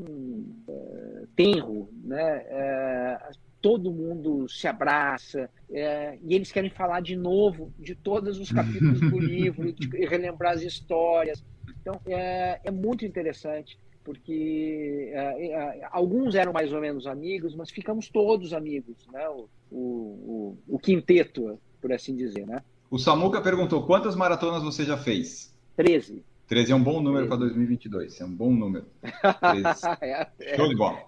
é, 0.68 1.22
tenro, 1.36 1.88
né? 2.02 2.44
É, 2.48 3.30
todo 3.60 3.92
mundo 3.92 4.48
se 4.48 4.66
abraça 4.66 5.50
é, 5.70 6.18
e 6.22 6.34
eles 6.34 6.50
querem 6.50 6.70
falar 6.70 7.00
de 7.02 7.14
novo 7.14 7.72
de 7.78 7.94
todos 7.94 8.38
os 8.38 8.50
capítulos 8.50 9.00
do 9.00 9.18
livro, 9.20 9.70
de, 9.70 9.86
relembrar 10.06 10.54
as 10.54 10.62
histórias. 10.62 11.44
Então, 11.80 12.00
é, 12.06 12.58
é 12.64 12.70
muito 12.70 13.04
interessante 13.04 13.78
porque 14.04 15.10
é, 15.12 15.46
é, 15.46 15.88
alguns 15.90 16.34
eram 16.34 16.52
mais 16.52 16.72
ou 16.72 16.80
menos 16.80 17.06
amigos, 17.06 17.54
mas 17.54 17.70
ficamos 17.70 18.08
todos 18.08 18.52
amigos, 18.52 19.06
né? 19.12 19.28
O, 19.28 19.48
o, 19.70 19.78
o, 19.78 20.58
o 20.74 20.78
quinteto, 20.78 21.58
por 21.80 21.92
assim 21.92 22.16
dizer, 22.16 22.46
né? 22.46 22.62
O 22.90 22.98
Samuca 22.98 23.40
perguntou 23.40 23.86
quantas 23.86 24.16
maratonas 24.16 24.62
você 24.62 24.84
já 24.84 24.96
fez? 24.96 25.54
Treze. 25.76 26.24
13 26.48 26.72
é 26.72 26.74
um 26.74 26.82
bom 26.82 27.00
número 27.00 27.28
para 27.28 27.36
2022, 27.36 28.20
é 28.20 28.24
um 28.24 28.34
bom 28.34 28.52
número. 28.52 28.84
é, 30.00 30.26
é, 30.40 30.56
Show 30.56 30.68
de 30.68 30.74
bola. 30.74 31.04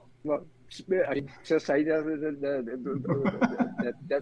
A 1.09 1.15
gente 1.15 1.33
precisa 1.35 1.59
sair 1.59 1.85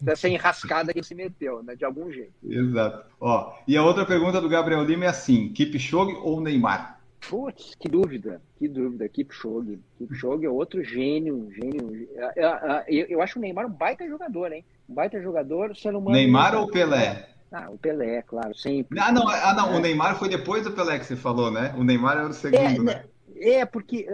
dessa 0.01 0.29
enrascada 0.29 0.95
que 0.95 1.03
se 1.03 1.15
meteu, 1.15 1.63
né? 1.63 1.77
De 1.77 1.85
algum 1.85 2.11
jeito. 2.11 2.33
Exato. 2.43 3.05
Ó, 3.21 3.55
e 3.69 3.77
a 3.77 3.85
outra 3.85 4.07
pergunta 4.07 4.41
do 4.41 4.49
Gabriel 4.49 4.83
Lima 4.83 5.05
é 5.05 5.09
assim: 5.09 5.53
Kipchoge 5.53 6.15
ou 6.23 6.41
Neymar? 6.41 7.00
Putz, 7.29 7.75
que 7.79 7.89
dúvida, 7.89 8.41
que 8.59 8.67
dúvida. 8.67 9.09
Kipchoge. 9.09 9.79
Kipchoge 9.99 10.47
é 10.47 10.51
outro 10.51 10.83
gênio, 10.83 11.51
gênio. 11.53 12.09
É, 12.17 12.41
é, 12.41 12.45
é, 12.45 12.85
eu, 12.89 13.07
eu 13.07 13.23
acho 13.23 13.39
o 13.39 13.43
Neymar 13.43 13.67
um 13.67 13.71
baita 13.71 14.09
jogador, 14.09 14.53
hein? 14.53 14.65
Um 14.89 14.95
baita 14.95 15.21
jogador, 15.21 15.77
ser 15.77 15.95
humano. 15.95 16.17
Neymar 16.17 16.55
ou 16.57 16.69
Pelé? 16.69 17.29
Ah, 17.53 17.69
o 17.71 17.77
Pelé, 17.77 18.23
claro, 18.23 18.57
sempre. 18.57 18.99
Ah, 18.99 19.13
não, 19.13 19.29
ah, 19.29 19.55
não, 19.55 19.77
o 19.77 19.81
Neymar 19.81 20.19
foi 20.19 20.29
depois 20.29 20.65
do 20.65 20.73
Pelé 20.73 20.99
que 20.99 21.05
você 21.05 21.17
falou, 21.17 21.51
né? 21.51 21.75
O 21.77 21.85
Neymar 21.85 22.17
era 22.17 22.29
o 22.29 22.33
segundo, 22.33 22.85
né? 22.85 22.93
é, 22.93 22.97
né? 22.97 23.05
É, 23.37 23.65
porque, 23.65 24.07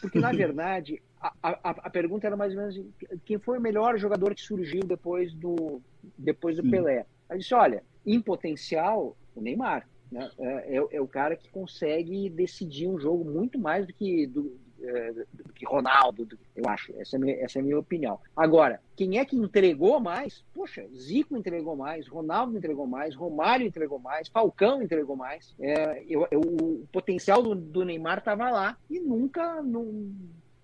porque 0.00 0.18
na 0.18 0.30
verdade, 0.32 1.02
a, 1.20 1.32
a, 1.42 1.70
a, 1.70 1.90
pergunta 1.90 2.26
era 2.26 2.36
mais 2.36 2.52
ou 2.54 2.60
menos 2.60 2.80
quem 3.24 3.38
foi 3.38 3.58
o 3.58 3.60
melhor 3.60 3.98
jogador 3.98 4.34
que 4.34 4.42
surgiu 4.42 4.80
depois 4.84 5.32
do, 5.34 5.80
depois 6.16 6.56
do 6.56 6.68
Pelé. 6.70 7.06
Aí 7.28 7.38
disse, 7.38 7.54
olha, 7.54 7.82
em 8.06 8.20
potencial, 8.20 9.16
o 9.34 9.40
Neymar. 9.40 9.88
Né? 10.10 10.30
É, 10.38 10.76
é, 10.76 10.86
é, 10.92 11.00
o 11.00 11.08
cara 11.08 11.36
que 11.36 11.48
consegue 11.50 12.28
decidir 12.30 12.88
um 12.88 12.98
jogo 12.98 13.24
muito 13.24 13.58
mais 13.58 13.86
do 13.86 13.92
que, 13.92 14.26
do, 14.26 14.56
é, 14.80 15.12
do 15.12 15.52
que 15.52 15.64
Ronaldo, 15.64 16.24
do, 16.24 16.38
eu 16.54 16.68
acho. 16.68 16.92
Essa 16.98 17.16
é, 17.16 17.18
minha, 17.18 17.36
essa 17.36 17.58
é 17.58 17.60
a 17.60 17.64
minha 17.64 17.78
opinião. 17.78 18.18
Agora, 18.36 18.80
quem 18.94 19.18
é 19.18 19.24
que 19.24 19.36
entregou 19.36 19.98
mais? 19.98 20.44
Poxa, 20.54 20.86
Zico 20.94 21.36
entregou 21.36 21.74
mais, 21.74 22.06
Ronaldo 22.06 22.56
entregou 22.56 22.86
mais, 22.86 23.14
Romário 23.14 23.66
entregou 23.66 23.98
mais, 23.98 24.28
Falcão 24.28 24.82
entregou 24.82 25.16
mais. 25.16 25.54
É, 25.58 26.04
eu, 26.08 26.26
eu, 26.30 26.40
o 26.40 26.86
potencial 26.92 27.42
do, 27.42 27.54
do 27.54 27.84
Neymar 27.84 28.18
estava 28.18 28.50
lá 28.50 28.76
e 28.88 29.00
nunca 29.00 29.62
não 29.62 30.12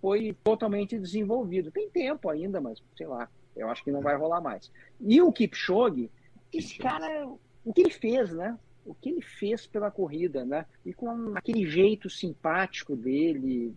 foi 0.00 0.36
totalmente 0.44 0.98
desenvolvido. 0.98 1.70
Tem 1.70 1.90
tempo 1.90 2.28
ainda, 2.28 2.60
mas 2.60 2.82
sei 2.96 3.06
lá, 3.06 3.28
eu 3.56 3.68
acho 3.68 3.84
que 3.84 3.90
não 3.90 4.00
vai 4.00 4.16
rolar 4.16 4.40
mais. 4.40 4.70
E 5.00 5.20
o 5.20 5.32
Kipchoge, 5.32 6.10
esse 6.52 6.78
cara, 6.78 7.28
o 7.64 7.72
que 7.72 7.82
ele 7.82 7.90
fez, 7.90 8.32
né? 8.32 8.58
O 8.90 8.94
que 8.94 9.10
ele 9.10 9.22
fez 9.22 9.66
pela 9.66 9.90
corrida, 9.90 10.44
né? 10.44 10.66
E 10.84 10.92
com 10.92 11.36
aquele 11.36 11.64
jeito 11.64 12.10
simpático 12.10 12.96
dele, 12.96 13.72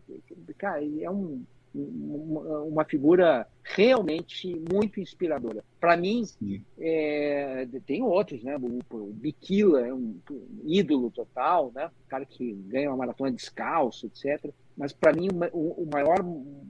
cara, 0.57 0.81
ele 0.81 1.03
é 1.03 1.11
um, 1.11 1.43
uma, 1.75 2.83
figura 2.83 3.47
realmente 3.63 4.55
muito 4.71 4.99
inspiradora. 4.99 5.63
Para 5.79 5.95
mim, 5.95 6.25
é, 6.79 7.67
tem 7.85 8.01
outros, 8.01 8.43
né? 8.43 8.57
O, 8.57 8.79
o 8.95 9.13
Bikila 9.13 9.85
é 9.85 9.93
um, 9.93 10.19
um, 10.31 10.61
ídolo 10.65 11.11
total, 11.11 11.71
né? 11.73 11.91
O 12.05 12.09
cara 12.09 12.25
que 12.25 12.53
ganha 12.53 12.89
uma 12.89 12.97
maratona 12.97 13.31
descalço, 13.31 14.07
etc. 14.07 14.51
Mas 14.75 14.93
para 14.93 15.13
mim, 15.13 15.29
o, 15.51 15.83
o 15.83 15.89
maior 15.91 16.19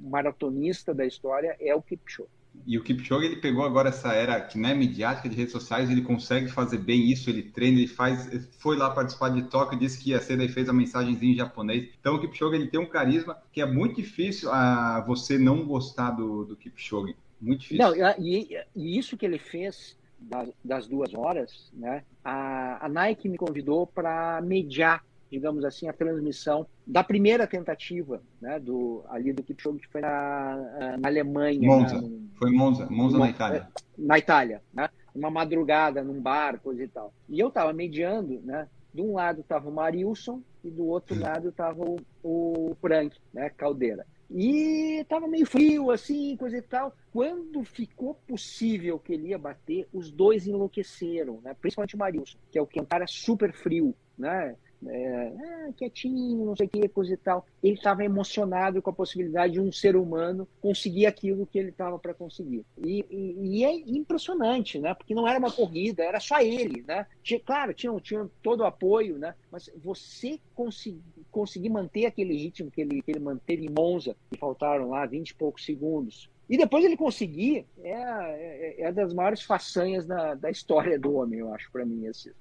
maratonista 0.01 0.93
da 0.93 1.05
história 1.05 1.55
é 1.59 1.73
o 1.73 1.81
Kipchoge. 1.81 2.29
E 2.65 2.77
o 2.77 2.83
Kipchoge, 2.83 3.25
ele 3.25 3.35
pegou 3.37 3.65
agora 3.65 3.89
essa 3.89 4.13
era 4.13 4.39
que 4.39 4.57
não 4.57 4.69
é 4.69 4.73
midiática 4.73 5.27
de 5.27 5.35
redes 5.35 5.51
sociais, 5.51 5.89
ele 5.89 6.01
consegue 6.01 6.47
fazer 6.47 6.77
bem 6.77 7.11
isso, 7.11 7.29
ele 7.29 7.43
treina, 7.43 7.77
ele 7.77 7.87
faz, 7.87 8.29
foi 8.59 8.77
lá 8.77 8.89
participar 8.89 9.29
de 9.29 9.43
Tóquio, 9.43 9.77
disse 9.77 10.01
que 10.01 10.11
ia 10.11 10.21
ser, 10.21 10.37
daí 10.37 10.47
fez 10.47 10.69
a 10.69 10.73
mensagenzinha 10.73 11.33
em 11.33 11.35
japonês. 11.35 11.89
Então 11.99 12.15
o 12.15 12.21
Kipchoge, 12.21 12.55
ele 12.55 12.67
tem 12.67 12.79
um 12.79 12.85
carisma 12.85 13.37
que 13.51 13.61
é 13.61 13.65
muito 13.65 13.95
difícil 13.95 14.51
a 14.51 15.01
você 15.01 15.37
não 15.37 15.65
gostar 15.65 16.11
do, 16.11 16.45
do 16.45 16.55
Kipchoge. 16.55 17.15
Muito 17.41 17.61
difícil. 17.61 17.85
Não, 17.85 17.93
e, 18.17 18.57
e 18.75 18.97
isso 18.97 19.17
que 19.17 19.25
ele 19.25 19.39
fez 19.39 19.97
das, 20.17 20.49
das 20.63 20.87
duas 20.87 21.13
horas, 21.13 21.69
né? 21.73 22.03
A, 22.23 22.85
a 22.85 22.89
Nike 22.89 23.27
me 23.27 23.37
convidou 23.37 23.85
para 23.85 24.41
mediar 24.41 25.03
digamos 25.33 25.65
assim, 25.65 25.87
a 25.87 25.93
transmissão 25.93 26.67
da 26.85 27.03
primeira 27.03 27.47
tentativa, 27.47 28.21
né, 28.39 28.59
do, 28.59 29.03
ali 29.09 29.33
do 29.33 29.41
Kipchoge, 29.41 29.79
que 29.79 29.87
foi 29.87 30.01
na, 30.01 30.97
na 30.99 31.07
Alemanha. 31.07 31.67
Monza, 31.67 31.99
né, 31.99 32.09
foi 32.35 32.51
Monza, 32.51 32.87
Monza 32.89 33.17
na 33.17 33.29
Itália. 33.29 33.67
É, 33.75 33.81
na 33.97 34.19
Itália, 34.19 34.61
né, 34.71 34.89
uma 35.13 35.31
madrugada 35.31 36.03
num 36.03 36.21
bar, 36.21 36.59
coisa 36.59 36.83
e 36.83 36.87
tal. 36.87 37.11
E 37.27 37.39
eu 37.39 37.47
estava 37.47 37.73
mediando, 37.73 38.39
né, 38.43 38.67
de 38.93 39.01
um 39.01 39.13
lado 39.13 39.41
estava 39.41 39.67
o 39.67 39.73
Marilson 39.73 40.39
e 40.63 40.69
do 40.69 40.85
outro 40.85 41.19
lado 41.19 41.49
estava 41.49 41.83
o, 41.83 41.97
o 42.23 42.77
Frank, 42.79 43.17
né, 43.33 43.49
Caldeira. 43.49 44.05
E 44.29 45.01
estava 45.01 45.27
meio 45.27 45.45
frio, 45.45 45.91
assim, 45.91 46.37
coisa 46.37 46.57
e 46.57 46.61
tal. 46.61 46.95
Quando 47.11 47.63
ficou 47.63 48.15
possível 48.27 48.97
que 48.97 49.13
ele 49.13 49.29
ia 49.29 49.37
bater, 49.37 49.87
os 49.91 50.11
dois 50.11 50.47
enlouqueceram, 50.47 51.39
né? 51.43 51.55
Principalmente 51.59 51.95
o 51.95 51.99
Marilson, 51.99 52.37
que 52.51 52.57
é 52.57 52.61
o 52.61 52.65
que 52.65 52.79
é 52.79 52.81
um 52.81 52.85
cara 52.85 53.05
super 53.05 53.53
frio, 53.53 53.93
né? 54.17 54.55
É, 54.87 55.33
ah, 55.67 55.73
quietinho, 55.75 56.45
não 56.45 56.55
sei 56.55 56.67
o 56.67 56.69
que, 56.69 56.87
coisa 56.87 57.13
e 57.13 57.17
tal. 57.17 57.45
Ele 57.61 57.75
estava 57.75 58.03
emocionado 58.03 58.81
com 58.81 58.89
a 58.89 58.93
possibilidade 58.93 59.53
de 59.53 59.61
um 59.61 59.71
ser 59.71 59.95
humano 59.95 60.47
conseguir 60.61 61.05
aquilo 61.05 61.45
que 61.45 61.57
ele 61.59 61.69
estava 61.69 61.97
para 61.97 62.13
conseguir. 62.13 62.65
E, 62.77 63.05
e, 63.09 63.59
e, 63.59 63.63
é 63.63 63.73
impressionante, 63.73 64.79
né? 64.79 64.93
Porque 64.93 65.15
não 65.15 65.27
era 65.27 65.39
uma 65.39 65.51
corrida, 65.51 66.03
era 66.03 66.19
só 66.19 66.39
ele, 66.39 66.83
né? 66.87 67.05
Tinha, 67.21 67.39
claro, 67.39 67.73
tinha, 67.73 67.93
tinha 67.99 68.29
todo 68.41 68.61
o 68.61 68.65
apoio, 68.65 69.17
né? 69.17 69.35
Mas 69.51 69.69
você 69.83 70.39
conseguir, 70.55 71.01
conseguir 71.31 71.69
manter 71.69 72.05
aquele 72.05 72.35
ritmo 72.35 72.71
que 72.71 72.81
ele, 72.81 73.01
que 73.01 73.11
ele 73.11 73.19
manteve 73.19 73.65
em 73.65 73.69
Monza, 73.69 74.15
e 74.31 74.37
faltaram 74.37 74.89
lá 74.89 75.05
20 75.05 75.29
e 75.29 75.35
poucos 75.35 75.65
segundos, 75.65 76.29
e 76.49 76.57
depois 76.57 76.83
ele 76.83 76.97
conseguir, 76.97 77.65
é, 77.81 77.91
é, 77.91 78.81
é 78.81 78.91
das 78.91 79.13
maiores 79.13 79.41
façanhas 79.41 80.05
da, 80.05 80.35
da 80.35 80.51
história 80.51 80.99
do 80.99 81.13
homem, 81.13 81.39
eu 81.39 81.53
acho, 81.53 81.71
para 81.71 81.85
mim, 81.85 82.05
esse, 82.05 82.33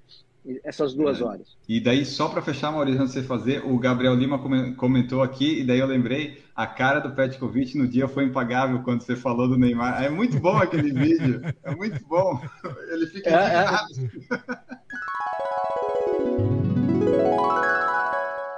essas 0.63 0.93
duas 0.93 1.21
é. 1.21 1.23
horas. 1.23 1.57
E 1.67 1.79
daí, 1.79 2.05
só 2.05 2.27
para 2.27 2.41
fechar, 2.41 2.71
Maurício, 2.71 3.01
antes 3.01 3.13
de 3.13 3.21
você 3.21 3.27
fazer, 3.27 3.65
o 3.65 3.77
Gabriel 3.79 4.13
Lima 4.13 4.39
comentou 4.75 5.21
aqui, 5.21 5.61
e 5.61 5.63
daí 5.63 5.79
eu 5.79 5.87
lembrei, 5.87 6.43
a 6.55 6.67
cara 6.67 6.99
do 6.99 7.11
Petkovic 7.11 7.77
no 7.77 7.87
dia 7.87 8.07
foi 8.07 8.25
impagável 8.25 8.81
quando 8.83 9.01
você 9.01 9.15
falou 9.15 9.47
do 9.47 9.57
Neymar. 9.57 10.03
É 10.03 10.09
muito 10.09 10.39
bom 10.39 10.57
aquele 10.57 10.91
vídeo, 10.93 11.41
é 11.63 11.75
muito 11.75 12.05
bom. 12.05 12.41
Ele 12.89 13.07
fica 13.07 13.29
é, 13.29 13.65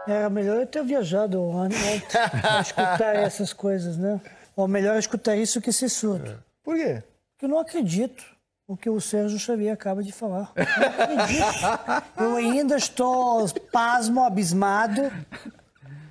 é... 0.07 0.25
é 0.25 0.29
melhor 0.29 0.57
eu 0.57 0.67
ter 0.67 0.83
viajado 0.83 1.39
ano 1.51 1.75
para 2.11 2.61
escutar 2.61 3.15
essas 3.15 3.53
coisas, 3.53 3.97
né? 3.97 4.19
Ou 4.55 4.67
melhor 4.67 4.97
escutar 4.97 5.35
isso 5.35 5.61
que 5.61 5.71
ser 5.71 5.89
surdo. 5.89 6.31
É. 6.31 6.37
Por 6.63 6.75
quê? 6.75 7.03
Porque 7.33 7.45
eu 7.45 7.49
não 7.49 7.59
acredito 7.59 8.34
o 8.67 8.75
que 8.75 8.89
o 8.89 8.99
Sérgio 8.99 9.37
Xavier 9.37 9.73
acaba 9.73 10.03
de 10.03 10.11
falar. 10.11 10.51
Eu, 12.17 12.35
ainda 12.35 12.75
estou 12.75 13.47
pasmo, 13.71 14.23
abismado. 14.23 15.11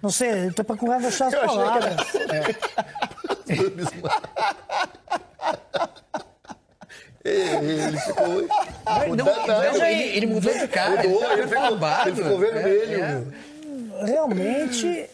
Não 0.00 0.10
sei, 0.10 0.48
estou 0.48 0.64
procurando 0.64 1.06
achar 1.06 1.28
as 1.28 1.34
palavras. 1.34 1.94
É. 7.26 7.54
Ele 7.54 7.98
ficou. 7.98 8.26
Não, 9.16 9.24
não, 9.24 9.46
não, 9.46 9.86
ele, 9.86 10.02
ele, 10.14 10.26
mudou 10.26 10.52
de 10.52 10.68
cara. 10.68 11.02
Mudou, 11.08 11.32
ele, 11.32 11.46
ficou, 11.46 11.78
ele 12.04 12.16
ficou 12.16 12.38
vermelho. 12.38 13.02
É, 13.02 14.02
é. 14.02 14.04
Realmente, 14.04 15.08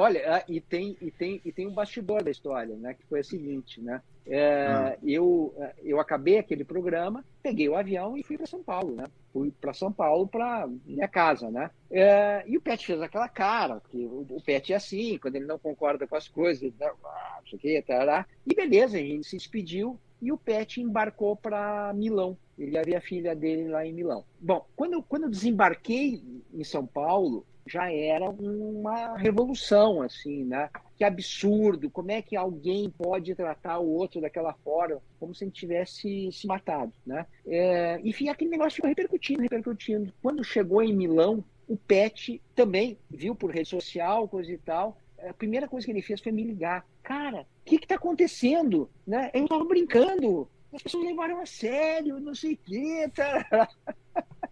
Olha, 0.00 0.36
ah, 0.36 0.44
e 0.48 0.62
tem, 0.62 0.96
e, 0.98 1.10
tem, 1.10 1.42
e 1.44 1.52
tem 1.52 1.66
um 1.66 1.74
bastidor 1.74 2.24
da 2.24 2.30
história, 2.30 2.74
né? 2.74 2.94
Que 2.94 3.04
foi 3.04 3.20
o 3.20 3.24
seguinte, 3.24 3.82
né? 3.82 4.00
É, 4.26 4.98
eu, 5.02 5.54
eu 5.82 6.00
acabei 6.00 6.38
aquele 6.38 6.64
programa, 6.64 7.22
peguei 7.42 7.68
o 7.68 7.76
avião 7.76 8.16
e 8.16 8.22
fui 8.22 8.38
para 8.38 8.46
São 8.46 8.62
Paulo, 8.62 8.94
né? 8.94 9.04
Fui 9.30 9.52
para 9.60 9.74
São 9.74 9.92
Paulo 9.92 10.26
para 10.26 10.66
minha 10.86 11.06
casa, 11.06 11.50
né? 11.50 11.70
É, 11.90 12.42
e 12.46 12.56
o 12.56 12.62
Pet 12.62 12.86
fez 12.86 13.02
aquela 13.02 13.28
cara, 13.28 13.82
que 13.90 13.98
o, 13.98 14.26
o 14.30 14.42
Pet 14.42 14.72
é 14.72 14.76
assim, 14.76 15.18
quando 15.18 15.36
ele 15.36 15.44
não 15.44 15.58
concorda 15.58 16.06
com 16.06 16.16
as 16.16 16.28
coisas, 16.28 16.62
ele, 16.62 16.74
ah, 16.80 17.40
isso 17.44 17.56
aqui, 17.56 17.82
tarará. 17.82 18.26
e 18.46 18.54
beleza, 18.54 18.96
a 18.96 19.00
gente 19.00 19.28
se 19.28 19.36
despediu 19.36 20.00
e 20.22 20.32
o 20.32 20.38
Pet 20.38 20.80
embarcou 20.80 21.36
para 21.36 21.92
Milão. 21.94 22.38
Ele 22.58 22.78
havia 22.78 22.98
a 22.98 23.02
filha 23.02 23.34
dele 23.34 23.68
lá 23.68 23.86
em 23.86 23.92
Milão. 23.92 24.24
Bom, 24.40 24.66
quando, 24.74 25.02
quando 25.02 25.24
eu 25.24 25.30
desembarquei 25.30 26.22
em 26.52 26.64
São 26.64 26.86
Paulo, 26.86 27.46
já 27.66 27.92
era 27.92 28.28
uma 28.28 29.16
revolução, 29.16 30.02
assim, 30.02 30.44
né? 30.44 30.68
Que 30.96 31.04
absurdo, 31.04 31.90
como 31.90 32.10
é 32.10 32.20
que 32.20 32.36
alguém 32.36 32.90
pode 32.90 33.34
tratar 33.34 33.78
o 33.78 33.88
outro 33.88 34.20
daquela 34.20 34.52
forma, 34.64 35.00
como 35.18 35.34
se 35.34 35.44
ele 35.44 35.50
tivesse 35.50 36.30
se 36.32 36.46
matado, 36.46 36.92
né? 37.06 37.26
É, 37.46 38.00
enfim, 38.04 38.28
aquele 38.28 38.50
negócio 38.50 38.76
ficou 38.76 38.88
repercutindo, 38.88 39.42
repercutindo. 39.42 40.12
Quando 40.22 40.44
chegou 40.44 40.82
em 40.82 40.94
Milão, 40.94 41.44
o 41.68 41.76
Pet 41.76 42.42
também 42.54 42.98
viu 43.08 43.34
por 43.34 43.50
rede 43.50 43.68
social, 43.68 44.26
coisa 44.28 44.50
e 44.52 44.58
tal, 44.58 44.96
a 45.28 45.32
primeira 45.34 45.68
coisa 45.68 45.84
que 45.84 45.92
ele 45.92 46.02
fez 46.02 46.20
foi 46.20 46.32
me 46.32 46.42
ligar. 46.42 46.84
Cara, 47.02 47.42
o 47.42 47.64
que 47.64 47.76
está 47.76 47.94
acontecendo? 47.94 48.90
Né? 49.06 49.30
Eu 49.34 49.44
estava 49.44 49.64
brincando, 49.64 50.48
as 50.72 50.82
pessoas 50.82 51.04
levaram 51.04 51.40
a 51.40 51.46
sério, 51.46 52.20
não 52.20 52.34
sei 52.34 52.54
o 52.54 52.58
quê. 52.58 53.10
Tá? 53.14 53.68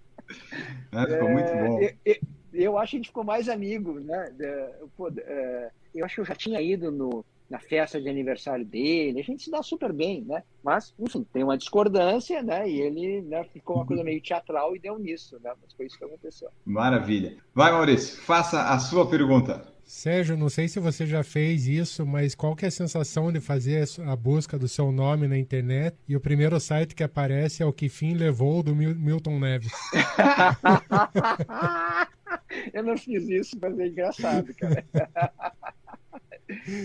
É, 0.93 1.07
ficou 1.07 1.31
muito 1.31 1.51
bom. 1.55 1.81
É, 1.81 2.21
eu 2.63 2.77
acho 2.77 2.91
que 2.91 2.97
a 2.97 2.99
gente 2.99 3.09
ficou 3.09 3.25
mais 3.25 3.49
amigo, 3.49 4.01
né? 4.01 4.35
É, 4.41 5.71
eu 5.95 6.05
acho 6.05 6.15
que 6.17 6.21
eu 6.21 6.25
já 6.25 6.35
tinha 6.35 6.61
ido 6.61 6.91
no, 6.91 7.25
na 7.49 7.59
festa 7.59 8.01
de 8.01 8.09
aniversário 8.09 8.65
dele, 8.65 9.21
a 9.21 9.25
gente 9.25 9.43
se 9.43 9.51
dá 9.51 9.63
super 9.63 9.93
bem, 9.93 10.23
né? 10.23 10.43
Mas, 10.63 10.93
enfim, 10.99 11.27
tem 11.33 11.43
uma 11.43 11.57
discordância, 11.57 12.43
né? 12.43 12.69
E 12.69 12.81
ele 12.81 13.23
né, 13.23 13.45
ficou 13.45 13.77
uma 13.77 13.87
coisa 13.87 14.05
meio 14.05 14.21
teatral 14.21 14.77
e 14.77 14.79
deu 14.79 14.99
nisso, 14.99 15.39
né? 15.43 15.53
Mas 15.63 15.73
foi 15.73 15.87
isso 15.87 15.97
que 15.97 16.05
aconteceu. 16.05 16.51
Maravilha. 16.65 17.37
Vai, 17.55 17.73
Maurício, 17.73 18.21
faça 18.23 18.63
a 18.63 18.79
sua 18.79 19.09
pergunta. 19.09 19.78
Sérgio, 19.89 20.37
não 20.37 20.51
sei 20.51 20.69
se 20.69 20.79
você 20.79 21.07
já 21.07 21.25
fez 21.25 21.67
isso, 21.67 22.05
mas 22.05 22.35
qual 22.35 22.55
que 22.55 22.67
é 22.67 22.69
a 22.69 22.71
sensação 22.71 23.33
de 23.33 23.41
fazer 23.41 23.89
a 24.07 24.15
busca 24.15 24.59
do 24.59 24.69
seu 24.69 24.93
nome 24.93 25.27
na 25.27 25.39
internet 25.39 25.97
e 26.07 26.15
o 26.15 26.21
primeiro 26.21 26.61
site 26.61 26.95
que 26.95 27.03
aparece 27.03 27.63
é 27.63 27.67
o 27.67 27.73
que 27.73 27.89
fim 27.89 28.13
levou 28.13 28.63
do 28.63 28.77
Milton 28.77 29.39
Neves? 29.39 29.73
Eu 32.75 32.83
não 32.83 32.99
fiz 32.99 33.27
isso, 33.31 33.57
mas 33.61 33.79
é 33.79 33.87
engraçado, 33.87 34.53
cara. 34.55 34.85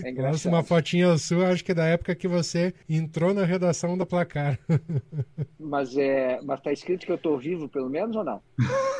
É 0.04 0.12
Nossa, 0.12 0.48
uma 0.48 0.62
fotinha 0.62 1.16
sua, 1.16 1.48
acho 1.48 1.64
que 1.64 1.72
é 1.72 1.74
da 1.74 1.86
época 1.86 2.14
que 2.14 2.28
você 2.28 2.74
entrou 2.88 3.32
na 3.32 3.44
redação 3.44 3.96
da 3.96 4.04
Placar. 4.04 4.58
Mas, 5.58 5.96
é, 5.96 6.38
mas 6.42 6.60
tá 6.60 6.72
escrito 6.72 7.06
que 7.06 7.10
eu 7.10 7.16
tô 7.16 7.38
vivo, 7.38 7.68
pelo 7.68 7.88
menos, 7.88 8.14
ou 8.14 8.22
não? 8.22 8.40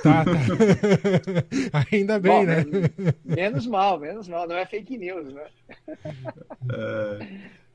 Tá, 0.02 0.24
tá. 0.24 1.84
Ainda 1.92 2.18
bem, 2.18 2.32
Bom, 2.32 2.44
né? 2.44 2.64
Menos, 2.64 3.14
menos, 3.24 3.66
mal, 3.66 4.00
menos 4.00 4.28
mal. 4.28 4.48
Não 4.48 4.56
é 4.56 4.64
fake 4.64 4.96
news, 4.96 5.32
né? 5.32 5.44
É... 6.72 7.18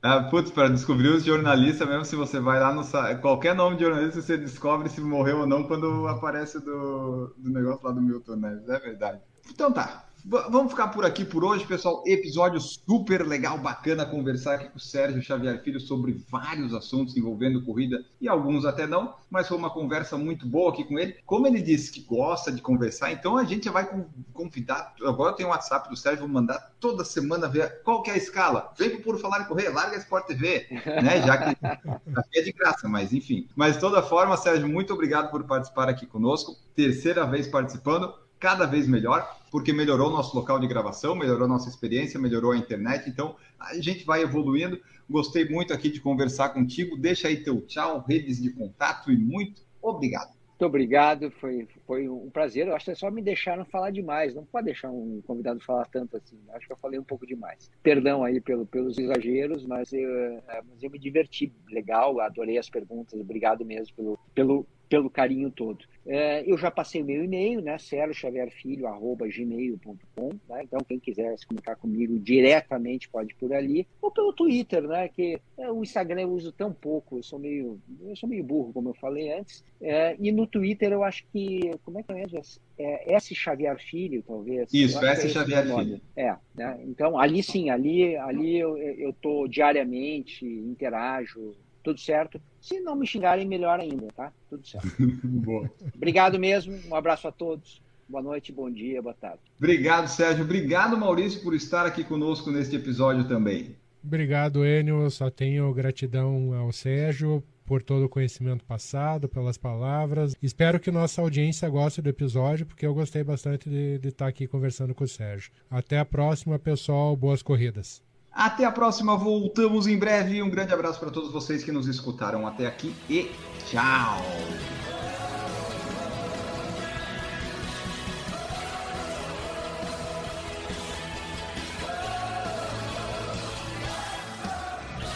Ah, 0.01 0.23
putz, 0.23 0.49
para 0.49 0.69
descobrir 0.69 1.09
os 1.09 1.23
jornalistas, 1.23 1.87
mesmo 1.87 2.05
se 2.05 2.15
você 2.15 2.39
vai 2.39 2.59
lá 2.59 2.73
no 2.73 2.83
qualquer 3.21 3.53
nome 3.53 3.75
de 3.75 3.83
jornalista, 3.83 4.21
você 4.21 4.37
descobre 4.37 4.89
se 4.89 5.01
morreu 5.01 5.41
ou 5.41 5.47
não 5.47 5.63
quando 5.63 6.07
aparece 6.07 6.59
do, 6.59 7.33
do 7.37 7.49
negócio 7.49 7.85
lá 7.85 7.91
do 7.91 8.01
Milton 8.01 8.37
Neves. 8.37 8.69
É 8.69 8.79
verdade. 8.79 9.19
Então 9.51 9.71
tá, 9.71 10.08
Vamos 10.25 10.71
ficar 10.71 10.89
por 10.89 11.05
aqui 11.05 11.23
por 11.23 11.43
hoje, 11.43 11.65
pessoal. 11.65 12.03
Episódio 12.05 12.59
super 12.59 13.25
legal, 13.25 13.57
bacana 13.57 14.05
conversar 14.05 14.55
aqui 14.55 14.69
com 14.69 14.77
o 14.77 14.79
Sérgio 14.79 15.21
Xavier 15.21 15.63
Filho 15.63 15.79
sobre 15.79 16.13
vários 16.29 16.73
assuntos 16.73 17.15
envolvendo 17.15 17.63
corrida 17.63 18.03
e 18.19 18.27
alguns 18.27 18.65
até 18.65 18.85
não, 18.85 19.15
mas 19.29 19.47
foi 19.47 19.57
uma 19.57 19.69
conversa 19.69 20.17
muito 20.17 20.45
boa 20.45 20.71
aqui 20.71 20.83
com 20.83 20.99
ele. 20.99 21.15
Como 21.25 21.47
ele 21.47 21.61
disse 21.61 21.91
que 21.91 22.01
gosta 22.01 22.51
de 22.51 22.61
conversar, 22.61 23.11
então 23.11 23.37
a 23.37 23.43
gente 23.43 23.69
vai 23.69 23.89
convidar. 24.33 24.93
Agora 25.03 25.31
eu 25.31 25.35
tenho 25.35 25.49
o 25.49 25.51
WhatsApp 25.51 25.89
do 25.89 25.95
Sérgio, 25.95 26.21
vou 26.21 26.29
mandar 26.29 26.73
toda 26.79 27.05
semana 27.05 27.47
ver 27.47 27.81
qual 27.83 28.03
que 28.03 28.11
é 28.11 28.13
a 28.13 28.17
escala. 28.17 28.73
Vem 28.77 28.89
pro 28.89 29.01
Puro 29.01 29.19
Falar 29.19 29.41
e 29.41 29.45
Correr, 29.45 29.69
larga 29.69 29.95
a 29.95 29.99
Sport 29.99 30.27
TV, 30.27 30.67
né? 31.01 31.21
Já 31.25 31.37
que 31.37 32.39
é 32.39 32.41
de 32.41 32.51
graça, 32.51 32.87
mas 32.89 33.13
enfim. 33.13 33.47
Mas 33.55 33.75
de 33.75 33.81
toda 33.81 34.03
forma, 34.03 34.35
Sérgio, 34.37 34.67
muito 34.67 34.93
obrigado 34.93 35.31
por 35.31 35.43
participar 35.45 35.87
aqui 35.87 36.05
conosco. 36.05 36.55
Terceira 36.75 37.25
vez 37.25 37.47
participando 37.47 38.13
cada 38.39 38.65
vez 38.65 38.87
melhor, 38.87 39.37
porque 39.51 39.73
melhorou 39.73 40.09
o 40.09 40.13
nosso 40.13 40.35
local 40.35 40.59
de 40.59 40.67
gravação, 40.67 41.15
melhorou 41.15 41.45
a 41.45 41.49
nossa 41.49 41.69
experiência, 41.69 42.19
melhorou 42.19 42.51
a 42.51 42.57
internet. 42.57 43.09
Então, 43.09 43.35
a 43.59 43.75
gente 43.79 44.05
vai 44.05 44.21
evoluindo. 44.21 44.79
Gostei 45.09 45.47
muito 45.47 45.73
aqui 45.73 45.89
de 45.89 45.99
conversar 45.99 46.49
contigo. 46.49 46.97
Deixa 46.97 47.27
aí 47.27 47.43
teu 47.43 47.61
tchau, 47.61 48.05
redes 48.07 48.41
de 48.41 48.51
contato 48.51 49.11
e 49.11 49.17
muito 49.17 49.61
obrigado. 49.81 50.39
Muito 50.59 50.67
obrigado, 50.67 51.31
foi, 51.31 51.65
foi 51.87 52.09
um 52.09 52.29
prazer. 52.29 52.67
Eu 52.67 52.75
acho 52.75 52.83
que 52.83 52.91
é 52.91 52.95
só 52.95 53.09
me 53.09 53.21
deixaram 53.21 53.63
falar 53.63 53.91
demais. 53.91 54.35
Não 54.35 54.43
pode 54.43 54.65
deixar 54.65 54.91
um 54.91 55.21
convidado 55.25 55.61
falar 55.61 55.85
tanto 55.85 56.17
assim. 56.17 56.37
Acho 56.49 56.67
que 56.67 56.73
eu 56.73 56.77
falei 56.77 56.99
um 56.99 57.03
pouco 57.03 57.25
demais. 57.25 57.71
Perdão 57.81 58.25
aí 58.25 58.41
pelo, 58.41 58.65
pelos 58.65 58.97
exageros, 58.97 59.65
mas 59.65 59.93
eu, 59.93 60.09
é, 60.49 60.61
mas 60.69 60.83
eu 60.83 60.89
me 60.89 60.99
diverti 60.99 61.49
legal, 61.71 62.19
adorei 62.19 62.57
as 62.57 62.69
perguntas. 62.69 63.17
Obrigado 63.17 63.63
mesmo 63.63 63.95
pelo, 63.95 64.19
pelo, 64.35 64.67
pelo 64.89 65.09
carinho 65.09 65.49
todo. 65.51 65.85
É, 66.05 66.43
eu 66.49 66.57
já 66.57 66.71
passei 66.71 67.01
o 67.03 67.05
meu 67.05 67.21
e-mail, 67.23 67.61
né, 67.61 67.77
sergioxavierfilho.gmail.com, 67.77 70.29
né, 70.49 70.63
então 70.63 70.79
quem 70.79 70.99
quiser 70.99 71.37
se 71.37 71.45
comunicar 71.45 71.75
comigo 71.75 72.17
diretamente 72.17 73.07
pode 73.07 73.35
por 73.35 73.53
ali, 73.53 73.87
ou 74.01 74.09
pelo 74.09 74.33
Twitter, 74.33 74.81
né, 74.87 75.07
que 75.07 75.39
é, 75.55 75.71
o 75.71 75.83
Instagram 75.83 76.21
eu 76.21 76.31
uso 76.31 76.51
tão 76.51 76.73
pouco, 76.73 77.19
eu 77.19 77.23
sou 77.23 77.37
meio, 77.37 77.79
eu 78.01 78.15
sou 78.15 78.27
meio 78.27 78.43
burro, 78.43 78.73
como 78.73 78.89
eu 78.89 78.95
falei 78.95 79.31
antes, 79.31 79.63
é, 79.79 80.15
e 80.19 80.31
no 80.31 80.47
Twitter 80.47 80.91
eu 80.91 81.03
acho 81.03 81.23
que, 81.31 81.69
como 81.85 81.99
é 81.99 82.03
que 82.03 82.11
é 82.11 82.15
mesmo? 82.15 82.41
É 82.77 83.13
S. 83.13 83.33
Xavier 83.35 83.77
Filho, 83.77 84.23
talvez. 84.25 84.73
Isso, 84.73 85.05
S. 85.05 85.27
É 85.27 85.29
Xavier 85.29 85.63
Filho. 85.63 86.01
É, 86.15 86.35
né, 86.55 86.79
então 86.87 87.19
ali 87.19 87.43
sim, 87.43 87.69
ali, 87.69 88.17
ali 88.17 88.57
eu, 88.57 88.75
eu 88.77 89.13
tô 89.13 89.47
diariamente, 89.47 90.43
interajo, 90.43 91.55
tudo 91.83 91.99
certo. 91.99 92.41
Se 92.61 92.79
não 92.79 92.95
me 92.95 93.05
xingarem, 93.07 93.47
melhor 93.47 93.79
ainda, 93.79 94.07
tá? 94.15 94.31
Tudo 94.49 94.65
certo. 94.67 94.87
Boa. 95.23 95.69
Obrigado 95.95 96.39
mesmo, 96.39 96.77
um 96.89 96.95
abraço 96.95 97.27
a 97.27 97.31
todos. 97.31 97.81
Boa 98.07 98.23
noite, 98.23 98.51
bom 98.51 98.71
dia, 98.71 99.01
boa 99.01 99.13
tarde. 99.13 99.39
Obrigado, 99.57 100.07
Sérgio. 100.07 100.43
Obrigado, 100.43 100.97
Maurício, 100.97 101.43
por 101.43 101.53
estar 101.53 101.85
aqui 101.85 102.03
conosco 102.03 102.49
neste 102.49 102.75
episódio 102.75 103.27
também. 103.27 103.75
Obrigado, 104.03 104.65
Enio. 104.65 105.03
Eu 105.03 105.11
só 105.11 105.29
tenho 105.29 105.71
gratidão 105.73 106.53
ao 106.53 106.71
Sérgio 106.71 107.43
por 107.65 107.83
todo 107.83 108.05
o 108.05 108.09
conhecimento 108.09 108.65
passado, 108.65 109.29
pelas 109.29 109.59
palavras. 109.59 110.35
Espero 110.41 110.79
que 110.79 110.89
nossa 110.89 111.21
audiência 111.21 111.69
goste 111.69 112.01
do 112.01 112.09
episódio, 112.09 112.65
porque 112.65 112.83
eu 112.83 112.95
gostei 112.95 113.23
bastante 113.23 113.69
de, 113.69 113.99
de 113.99 114.07
estar 114.07 114.25
aqui 114.25 114.47
conversando 114.47 114.95
com 114.95 115.03
o 115.03 115.07
Sérgio. 115.07 115.51
Até 115.69 115.99
a 115.99 116.05
próxima, 116.05 116.57
pessoal. 116.57 117.15
Boas 117.15 117.43
corridas. 117.43 118.01
Até 118.31 118.63
a 118.65 118.71
próxima, 118.71 119.17
voltamos 119.17 119.87
em 119.87 119.97
breve. 119.97 120.41
Um 120.41 120.49
grande 120.49 120.73
abraço 120.73 120.99
para 120.99 121.09
todos 121.09 121.31
vocês 121.31 121.63
que 121.63 121.71
nos 121.71 121.87
escutaram 121.87 122.47
até 122.47 122.67
aqui 122.67 122.95
e 123.09 123.31
tchau! 123.65 124.21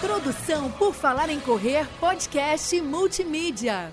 Produção 0.02 0.70
por 0.72 0.94
Falar 0.94 1.30
em 1.30 1.40
Correr, 1.40 1.88
podcast 2.00 2.80
multimídia. 2.82 3.92